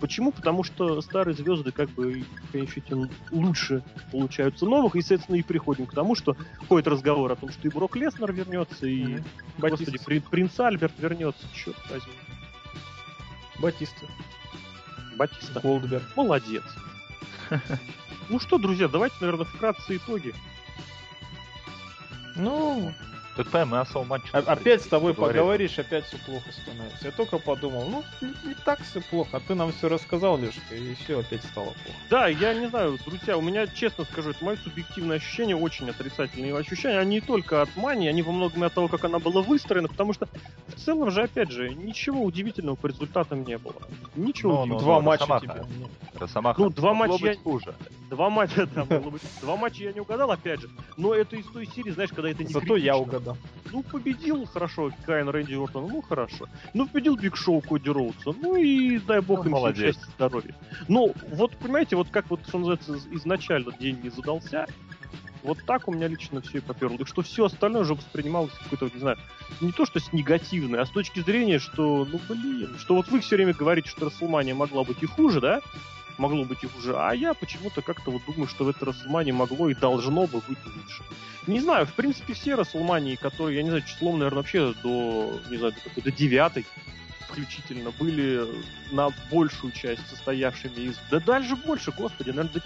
Почему? 0.00 0.32
Потому 0.32 0.64
что 0.64 1.00
старые 1.00 1.34
звезды 1.34 1.70
как 1.70 1.90
бы 1.90 2.24
в 2.48 2.52
конечном 2.52 2.74
счете, 2.74 3.10
лучше 3.30 3.82
получаются 4.10 4.64
новых, 4.66 4.96
и, 4.96 5.00
соответственно, 5.00 5.36
и 5.36 5.42
приходим 5.42 5.86
к 5.86 5.94
тому, 5.94 6.14
что 6.14 6.36
ходит 6.68 6.88
разговор 6.88 7.30
о 7.30 7.36
том, 7.36 7.50
что 7.50 7.68
и 7.68 7.70
Брок 7.70 7.94
Леснер 7.96 8.32
вернется, 8.32 8.86
и, 8.86 9.04
Мгм. 9.04 9.24
господи, 9.58 9.98
принц 10.30 10.58
Альберт 10.58 10.94
вернется, 10.98 11.44
черт 11.52 11.76
возьми. 11.90 12.12
Батиста. 13.62 14.06
Батиста. 15.16 15.60
Голдберг. 15.60 16.04
Молодец. 16.16 16.64
Ну 18.28 18.38
что, 18.38 18.56
друзья, 18.56 18.88
давайте, 18.88 19.16
наверное, 19.20 19.44
вкратце 19.44 19.96
итоги. 19.96 20.32
Ну, 22.36 22.94
Так 23.36 23.46
понимаем, 23.46 23.68
мы 23.68 23.80
особо 23.80 24.04
матч. 24.04 24.22
А- 24.32 24.38
Опять 24.40 24.82
с 24.82 24.86
тобой 24.86 25.14
поговоришь, 25.14 25.78
опять 25.78 26.04
все 26.04 26.18
плохо 26.18 26.52
становится. 26.52 27.06
Я 27.06 27.10
только 27.12 27.38
подумал, 27.38 27.86
ну, 27.88 28.04
не, 28.44 28.54
так 28.64 28.80
все 28.82 29.00
плохо. 29.00 29.38
А 29.38 29.40
ты 29.40 29.54
нам 29.54 29.72
все 29.72 29.88
рассказал, 29.88 30.36
Лешка, 30.36 30.74
и 30.74 30.94
все 30.94 31.20
опять 31.20 31.42
стало 31.44 31.64
плохо. 31.66 31.98
Да, 32.10 32.28
я 32.28 32.52
не 32.52 32.66
знаю, 32.68 32.98
друзья, 33.06 33.38
у 33.38 33.40
меня, 33.40 33.66
честно 33.66 34.04
скажу, 34.04 34.30
это 34.30 34.44
мое 34.44 34.56
субъективное 34.58 35.16
ощущение, 35.16 35.56
очень 35.56 35.88
отрицательные 35.88 36.54
ощущения. 36.56 36.98
Они 36.98 37.12
не 37.16 37.20
только 37.22 37.62
от 37.62 37.74
мании, 37.76 38.08
они 38.08 38.22
во 38.22 38.32
многом 38.32 38.64
и 38.64 38.66
от 38.66 38.74
того, 38.74 38.88
как 38.88 39.04
она 39.04 39.18
была 39.18 39.40
выстроена, 39.40 39.88
потому 39.88 40.12
что 40.12 40.28
в 40.66 40.74
целом 40.74 41.10
же, 41.10 41.22
опять 41.22 41.50
же, 41.50 41.70
ничего 41.70 42.22
удивительного 42.22 42.74
по 42.76 42.86
результатам 42.88 43.44
не 43.44 43.56
было. 43.56 43.76
Ничего 44.14 44.52
Ну, 44.52 44.56
ну, 44.56 44.62
удивительного. 44.76 44.82
Два 44.82 45.00
матча 45.00 45.20
Росомаха. 45.26 45.46
тебе. 45.46 45.86
Росомаха. 46.14 46.60
Ну, 46.60 46.68
два 46.70 46.94
матча 46.94 47.12
быть 47.12 47.22
я- 47.22 47.34
хуже. 47.36 47.74
Два 48.10 48.28
матча, 48.28 48.66
да, 48.74 48.84
могло 48.84 49.10
быть. 49.10 49.22
Два 49.40 49.56
матча 49.56 49.84
я 49.84 49.92
не 49.92 50.00
угадал, 50.00 50.30
опять 50.30 50.60
же. 50.60 50.68
Но 50.98 51.14
это 51.14 51.36
из 51.36 51.46
той 51.46 51.66
серии, 51.66 51.90
знаешь, 51.90 52.10
когда 52.10 52.28
это 52.30 52.44
не 52.44 52.52
Зато 52.52 52.76
я 52.76 52.92
критично. 52.92 53.21
Угадал. 53.22 53.36
Ну, 53.70 53.82
победил, 53.82 54.44
хорошо, 54.46 54.90
Кайн 55.06 55.28
Рэнди 55.28 55.54
Ортон, 55.54 55.88
ну, 55.88 56.02
хорошо. 56.02 56.46
Ну, 56.74 56.86
победил 56.86 57.16
Биг 57.16 57.36
Шоу 57.36 57.60
Коди 57.60 57.88
Роудса, 57.90 58.32
ну 58.40 58.56
и 58.56 58.98
дай 58.98 59.20
бог 59.20 59.40
Ну, 59.40 59.44
им 59.46 59.52
молодец. 59.52 59.94
счастья, 59.96 60.12
здоровья. 60.16 60.54
Ну, 60.88 61.14
вот, 61.30 61.56
понимаете, 61.56 61.96
вот 61.96 62.08
как 62.10 62.28
вот, 62.30 62.40
что 62.46 62.58
называется, 62.58 62.98
изначально 63.12 63.72
день 63.72 64.00
не 64.02 64.10
задался, 64.10 64.66
вот 65.42 65.58
так 65.66 65.88
у 65.88 65.92
меня 65.92 66.06
лично 66.06 66.40
все 66.40 66.58
и 66.58 66.60
поперло. 66.60 66.96
И 66.96 67.04
что 67.04 67.22
все 67.22 67.46
остальное 67.46 67.82
уже 67.82 67.94
воспринималось 67.94 68.52
какой-то, 68.62 68.94
не 68.94 69.00
знаю, 69.00 69.16
не 69.60 69.72
то 69.72 69.86
что 69.86 69.98
с 69.98 70.12
негативной, 70.12 70.80
а 70.80 70.86
с 70.86 70.90
точки 70.90 71.20
зрения, 71.20 71.58
что, 71.58 72.06
ну, 72.10 72.20
блин, 72.28 72.76
что 72.78 72.94
вот 72.94 73.08
вы 73.08 73.20
все 73.20 73.36
время 73.36 73.54
говорите, 73.54 73.88
что 73.88 74.06
Расселмания 74.06 74.54
могла 74.54 74.84
быть 74.84 75.02
и 75.02 75.06
хуже, 75.06 75.40
да? 75.40 75.60
Могло 76.18 76.44
быть 76.44 76.62
и 76.62 76.66
хуже. 76.66 76.94
А 76.96 77.12
я 77.12 77.34
почему-то 77.34 77.82
как-то 77.82 78.10
вот 78.10 78.22
думаю, 78.26 78.46
что 78.46 78.64
в 78.64 78.68
этой 78.68 78.84
Расселмании 78.84 79.32
могло 79.32 79.68
и 79.68 79.74
должно 79.74 80.26
бы 80.26 80.40
быть 80.46 80.58
лучше. 80.64 81.02
Не 81.46 81.60
знаю, 81.60 81.86
в 81.86 81.94
принципе, 81.94 82.34
все 82.34 82.54
Расселмании, 82.54 83.16
которые, 83.16 83.56
я 83.56 83.62
не 83.62 83.70
знаю, 83.70 83.82
числом, 83.84 84.18
наверное, 84.18 84.38
вообще 84.38 84.74
до, 84.82 85.40
не 85.50 85.56
знаю, 85.56 85.72
до 85.72 85.80
какой-то 85.80 86.12
девятой 86.12 86.66
включительно, 87.32 87.90
были 87.92 88.46
на 88.92 89.08
большую 89.30 89.72
часть 89.72 90.06
состоявшими 90.08 90.80
из... 90.80 90.98
Да 91.10 91.18
дальше 91.18 91.56
больше, 91.56 91.90
господи, 91.90 92.28
наверное, 92.28 92.52
до- 92.52 92.62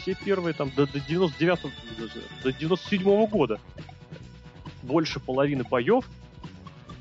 все 0.00 0.14
первые 0.14 0.54
там 0.54 0.70
до, 0.70 0.86
до 0.86 0.98
99 0.98 1.58
до 2.42 2.52
97 2.52 3.26
года. 3.26 3.60
Больше 4.82 5.20
половины 5.20 5.64
боев. 5.64 6.08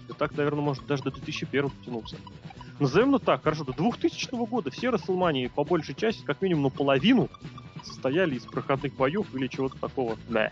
Да 0.10 0.14
так, 0.14 0.36
наверное, 0.36 0.62
может 0.62 0.86
даже 0.86 1.04
до 1.04 1.12
2001 1.12 1.72
тянуться. 1.86 2.18
Назовем 2.80 3.16
это 3.16 3.26
так, 3.26 3.44
хорошо, 3.44 3.66
до 3.66 3.74
2000 3.74 4.46
года 4.48 4.72
все 4.72 4.90
Расселмании 4.90 5.48
по 5.48 5.64
большей 5.64 5.96
части, 5.96 6.24
как 6.24 6.42
минимум 6.42 6.64
наполовину, 6.64 7.30
состояли 7.84 8.36
из 8.36 8.46
проходных 8.46 8.96
боев 8.96 9.28
или 9.36 9.48
чего-то 9.48 9.78
такого. 9.78 10.18
Да. 10.30 10.50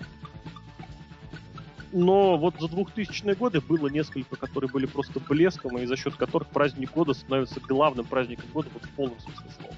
Но 1.93 2.37
вот 2.37 2.55
за 2.59 2.67
2000-е 2.67 3.35
годы 3.35 3.61
было 3.61 3.87
несколько, 3.87 4.35
которые 4.35 4.69
были 4.69 4.85
просто 4.85 5.21
блеском, 5.21 5.77
и 5.77 5.85
за 5.85 5.95
счет 5.95 6.15
которых 6.15 6.49
праздник 6.49 6.91
года 6.91 7.13
становится 7.13 7.61
главным 7.61 8.05
праздником 8.05 8.45
года 8.53 8.69
вот 8.73 8.83
в 8.83 8.89
полном 8.89 9.19
смысле 9.19 9.49
слова. 9.57 9.75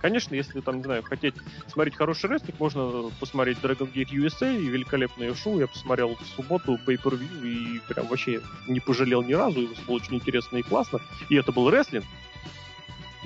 Конечно, 0.00 0.34
если 0.34 0.60
там, 0.60 0.78
не 0.78 0.82
знаю, 0.84 1.02
хотеть 1.02 1.34
смотреть 1.66 1.96
хороший 1.96 2.30
рестлинг, 2.30 2.60
можно 2.60 3.10
посмотреть 3.18 3.58
Dragon 3.58 3.92
Gate 3.92 4.10
USA 4.12 4.56
и 4.56 4.68
великолепное 4.68 5.34
шоу. 5.34 5.58
Я 5.58 5.66
посмотрел 5.66 6.16
в 6.16 6.26
субботу 6.36 6.78
pay-per-view 6.86 7.46
и 7.46 7.80
прям 7.88 8.06
вообще 8.06 8.40
не 8.66 8.80
пожалел 8.80 9.22
ни 9.22 9.32
разу. 9.32 9.64
Это 9.72 9.80
было 9.86 9.96
очень 9.96 10.14
интересно 10.14 10.58
и 10.58 10.62
классно. 10.62 11.00
И 11.28 11.36
это 11.36 11.52
был 11.52 11.70
рестлинг. 11.70 12.04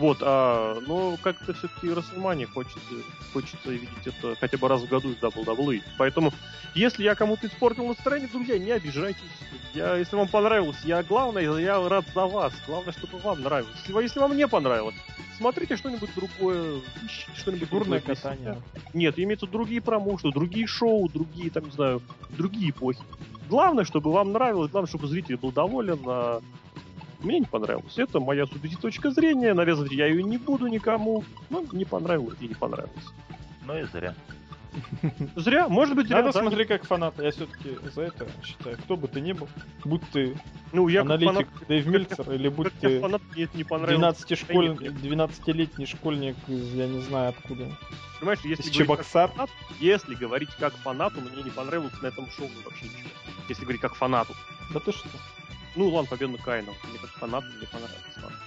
Вот, 0.02 0.18
а, 0.20 0.80
но 0.84 1.16
как-то 1.22 1.54
все-таки 1.54 1.88
Расселмания 1.88 2.48
хочется, 2.48 2.80
хочется 3.32 3.70
видеть 3.70 4.04
это 4.04 4.34
хотя 4.40 4.58
бы 4.58 4.66
раз 4.66 4.82
в 4.82 4.88
году 4.88 5.12
из 5.12 5.16
WWE. 5.18 5.80
Поэтому, 5.96 6.32
если 6.74 7.04
я 7.04 7.14
кому-то 7.14 7.46
испортил 7.46 7.86
настроение, 7.86 8.28
друзья, 8.28 8.58
не 8.58 8.72
обижайтесь. 8.72 9.22
Я, 9.74 9.96
если 9.96 10.16
вам 10.16 10.26
понравилось, 10.26 10.78
я 10.82 11.04
главное, 11.04 11.44
я 11.60 11.88
рад 11.88 12.04
за 12.12 12.26
вас. 12.26 12.52
Главное, 12.66 12.92
чтобы 12.92 13.18
вам 13.18 13.42
нравилось. 13.42 13.76
Если, 13.86 14.02
если 14.02 14.18
вам 14.18 14.36
не 14.36 14.48
понравилось, 14.48 14.96
смотрите 15.36 15.76
что-нибудь 15.76 16.10
другое, 16.16 16.80
ищите 17.04 17.36
что-нибудь 17.36 17.68
Фигурное 17.68 18.00
другое 18.00 18.16
катание. 18.16 18.62
Нет, 18.94 19.20
имеются 19.20 19.46
другие 19.46 19.80
промоушены, 19.80 20.32
другие 20.32 20.66
шоу, 20.66 21.08
другие, 21.10 21.48
там, 21.52 21.66
не 21.66 21.70
знаю, 21.70 22.02
другие 22.30 22.70
эпохи. 22.70 22.98
Главное, 23.48 23.84
чтобы 23.84 24.10
вам 24.10 24.32
нравилось, 24.32 24.72
главное, 24.72 24.88
чтобы 24.88 25.06
зритель 25.06 25.36
был 25.36 25.52
доволен, 25.52 26.00
а 26.06 26.42
мне 27.22 27.40
не 27.40 27.46
понравилось. 27.46 27.98
Это 27.98 28.20
моя 28.20 28.46
субъективная 28.46 28.82
точка 28.82 29.10
зрения, 29.10 29.54
навязывать 29.54 29.92
я 29.92 30.06
ее 30.06 30.22
не 30.22 30.38
буду 30.38 30.66
никому. 30.66 31.24
Ну, 31.50 31.66
не 31.72 31.84
понравилось 31.84 32.38
и 32.40 32.48
не 32.48 32.54
понравилось. 32.54 33.12
Ну 33.64 33.78
и 33.78 33.84
зря. 33.84 34.14
Зря, 35.36 35.68
может 35.68 35.94
быть, 35.94 36.06
зря. 36.06 36.22
Надо 36.22 36.32
да, 36.32 36.40
смотреть 36.40 36.68
как 36.68 36.84
фанат. 36.84 37.14
Я 37.18 37.30
все-таки 37.30 37.76
за 37.94 38.02
это 38.02 38.26
считаю. 38.42 38.78
Кто 38.78 38.96
бы 38.96 39.06
ты 39.06 39.20
ни 39.20 39.32
был, 39.32 39.48
будь 39.84 40.02
ты 40.10 40.34
Ну, 40.72 40.88
я 40.88 41.02
аналитик 41.02 41.48
фанат, 41.48 41.68
Дэйв 41.68 41.86
Мильцер 41.86 42.32
или 42.32 42.48
будь 42.48 42.72
ты 42.80 43.00
фанат, 43.00 43.20
мне 43.34 43.44
это 43.44 43.56
не 43.56 43.64
понравилось. 43.64 44.24
12 44.24 44.38
школь... 44.38 44.68
12-летний 44.70 45.86
школьник 45.86 46.36
из 46.48 46.74
я 46.74 46.86
не 46.86 47.00
знаю 47.00 47.30
откуда. 47.30 47.66
Понимаешь, 48.18 48.40
если 48.44 48.62
Из 48.62 48.70
говорить, 48.70 48.88
как 48.88 49.06
Чебоксар. 49.06 49.30
фанат, 49.30 49.50
если 49.80 50.14
говорить 50.14 50.50
как 50.58 50.72
фанату, 50.76 51.20
мне 51.20 51.42
не 51.42 51.50
понравилось 51.50 52.00
на 52.00 52.06
этом 52.06 52.30
шоу 52.30 52.48
вообще 52.64 52.86
ничего. 52.86 53.10
Если 53.48 53.62
говорить 53.62 53.82
как 53.82 53.94
фанату. 53.94 54.34
Да 54.72 54.80
ты 54.80 54.92
что? 54.92 55.08
Ну, 55.74 55.88
ладно, 55.88 56.08
победа 56.10 56.36
Кайна. 56.42 56.72
Мне 56.84 56.98
как 56.98 57.10
фанату 57.10 57.46
не 57.60 57.66
понравилось. 57.66 58.16
ладно. 58.22 58.38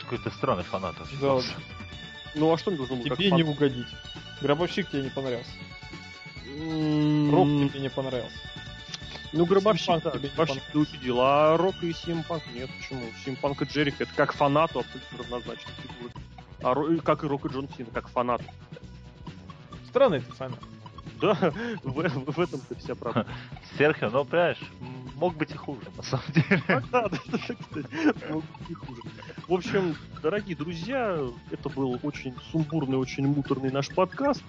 Какой-то 0.00 0.30
странный 0.30 0.64
фанат 0.64 0.98
вообще. 0.98 1.16
Да, 1.20 1.32
вот 1.34 1.44
Ну, 2.34 2.52
а 2.52 2.58
что 2.58 2.70
мне 2.70 2.78
должно 2.78 2.96
было 2.96 3.08
как 3.08 3.18
тебе 3.18 3.30
не 3.32 3.42
фанат? 3.42 3.56
угодить. 3.56 3.86
Гробовщик 4.40 4.90
тебе 4.90 5.02
не 5.02 5.10
понравился. 5.10 5.50
М, 6.46 7.30
Рок 7.34 7.46
тебе 7.70 7.80
не 7.80 7.90
понравился. 7.90 8.36
Ну, 9.32 9.46
Гробовщик, 9.46 10.02
да, 10.02 10.10
Гробовщик 10.10 10.62
ты 10.72 10.78
убедил, 10.78 11.20
а 11.20 11.56
Рок 11.56 11.76
и 11.82 11.92
Симпанк 11.92 12.42
нет, 12.52 12.68
почему? 12.78 13.04
Симпанк 13.24 13.62
и 13.62 13.64
Джерик 13.66 14.00
это 14.00 14.12
как 14.14 14.32
фанату 14.32 14.80
абсолютно 14.80 15.18
равнозначные 15.18 15.74
фигуры. 15.82 16.12
А 16.62 17.00
как 17.02 17.22
и 17.24 17.26
Рок 17.28 17.44
и 17.44 17.48
Джон 17.48 17.68
Сина, 17.76 17.90
как 17.92 18.08
фанат. 18.08 18.42
Странный 19.88 20.20
ты 20.20 20.32
фанат. 20.32 20.58
Да, 21.20 21.34
в, 21.82 21.92
в 21.92 22.40
этом-то 22.40 22.74
вся 22.76 22.94
правда. 22.94 23.26
Серхио, 23.78 24.10
ну, 24.10 24.24
понимаешь, 24.24 24.60
мог 25.16 25.36
быть 25.36 25.50
и 25.52 25.56
хуже, 25.56 25.80
на 25.96 26.02
самом 26.02 26.24
деле. 26.34 26.62
А, 26.68 26.80
Да, 26.90 27.08
да, 27.08 27.10
да, 27.10 27.38
кстати, 27.38 28.30
мог 28.32 28.44
быть 28.58 28.70
и 28.70 28.74
хуже. 28.74 29.02
В 29.48 29.52
общем, 29.54 29.96
дорогие 30.22 30.56
друзья, 30.56 31.18
это 31.50 31.68
был 31.68 31.98
очень 32.02 32.34
сумбурный, 32.50 32.96
очень 32.98 33.26
муторный 33.26 33.70
наш 33.70 33.88
подкаст. 33.88 34.42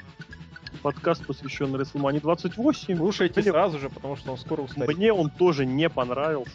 Подкаст, 0.82 1.26
посвященный 1.26 1.80
WrestleMania 1.80 2.22
28. 2.22 2.98
Слушайте 2.98 3.42
Мне- 3.42 3.52
сразу 3.52 3.78
же, 3.78 3.90
потому 3.90 4.16
что 4.16 4.32
он 4.32 4.38
скоро 4.38 4.62
устареет. 4.62 4.98
Мне 4.98 5.12
он 5.14 5.30
тоже 5.30 5.66
не 5.66 5.90
понравился. 5.90 6.54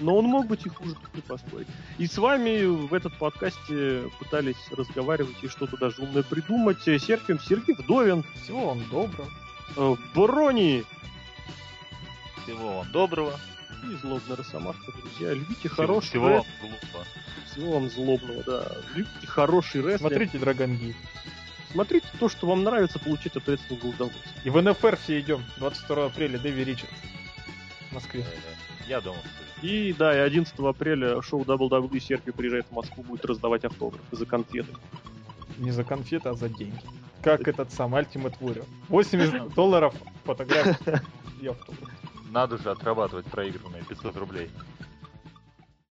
Но 0.00 0.16
он 0.16 0.26
мог 0.26 0.46
быть 0.46 0.64
и 0.64 0.68
хуже, 0.68 0.94
не 1.14 1.20
поспорить. 1.22 1.66
И 1.98 2.06
с 2.06 2.16
вами 2.18 2.64
в 2.64 2.94
этот 2.94 3.16
подкасте 3.18 4.04
пытались 4.18 4.56
разговаривать 4.70 5.36
и 5.42 5.48
что-то 5.48 5.76
даже 5.76 6.02
умное 6.02 6.22
придумать. 6.22 6.80
Серфим 6.82 7.40
Сергей 7.40 7.74
Вдовин, 7.74 8.24
Всего 8.42 8.68
вам 8.68 8.88
доброго. 8.90 9.28
э, 9.76 9.94
Брони 10.14 10.84
Всего 12.44 12.78
вам 12.78 12.92
доброго. 12.92 13.38
и 13.84 13.94
Злобная 13.96 14.36
Росомашка, 14.36 14.92
друзья. 14.92 15.34
Любите 15.34 15.68
Всего- 15.68 15.74
хороший 15.74 16.08
Всего 16.08 16.24
вам 16.24 16.36
рестлинг. 16.38 16.60
глупо. 16.62 17.06
Всего 17.50 17.72
вам 17.72 17.90
злобного, 17.90 18.42
да. 18.44 18.72
Любите 18.94 19.26
хороший 19.26 19.80
рестлинг. 19.82 20.00
Смотрите 20.00 20.38
Драгонгейт. 20.38 20.96
Смотрите 21.72 22.06
то, 22.18 22.28
что 22.28 22.46
вам 22.46 22.62
нравится, 22.64 22.98
получить 22.98 23.36
от 23.36 23.48
рестлинга 23.48 23.86
удовольствие. 23.86 24.34
И 24.44 24.50
в 24.50 24.60
НФР 24.62 24.96
все 24.96 25.20
идем. 25.20 25.44
22 25.58 26.06
апреля 26.06 26.38
Дэви 26.38 26.64
Ричардс. 26.64 26.92
В 27.90 27.92
Москве. 27.94 28.24
Я 28.86 29.00
думал, 29.00 29.18
что 29.20 29.66
И 29.66 29.92
да, 29.92 30.14
и 30.14 30.20
11 30.20 30.58
апреля 30.60 31.20
шоу 31.22 31.42
WWE 31.42 32.00
Серфи 32.00 32.32
приезжает 32.32 32.66
в 32.66 32.72
Москву, 32.72 33.02
будет 33.02 33.24
раздавать 33.24 33.64
автографы 33.64 34.16
за 34.16 34.26
конфеты. 34.26 34.72
Не 35.58 35.70
за 35.70 35.84
конфеты, 35.84 36.28
а 36.28 36.34
за 36.34 36.48
деньги. 36.48 36.80
Как 37.22 37.48
этот 37.48 37.72
самый 37.72 38.02
Ultimate 38.02 38.38
Warrior. 38.40 38.66
80 38.88 39.54
долларов 39.54 39.94
фотография 40.24 41.02
и 41.40 41.48
автограф. 41.48 41.90
надо 42.30 42.58
же 42.58 42.70
отрабатывать 42.70 43.26
проигранные 43.26 43.82
500 43.84 44.16
рублей. 44.16 44.50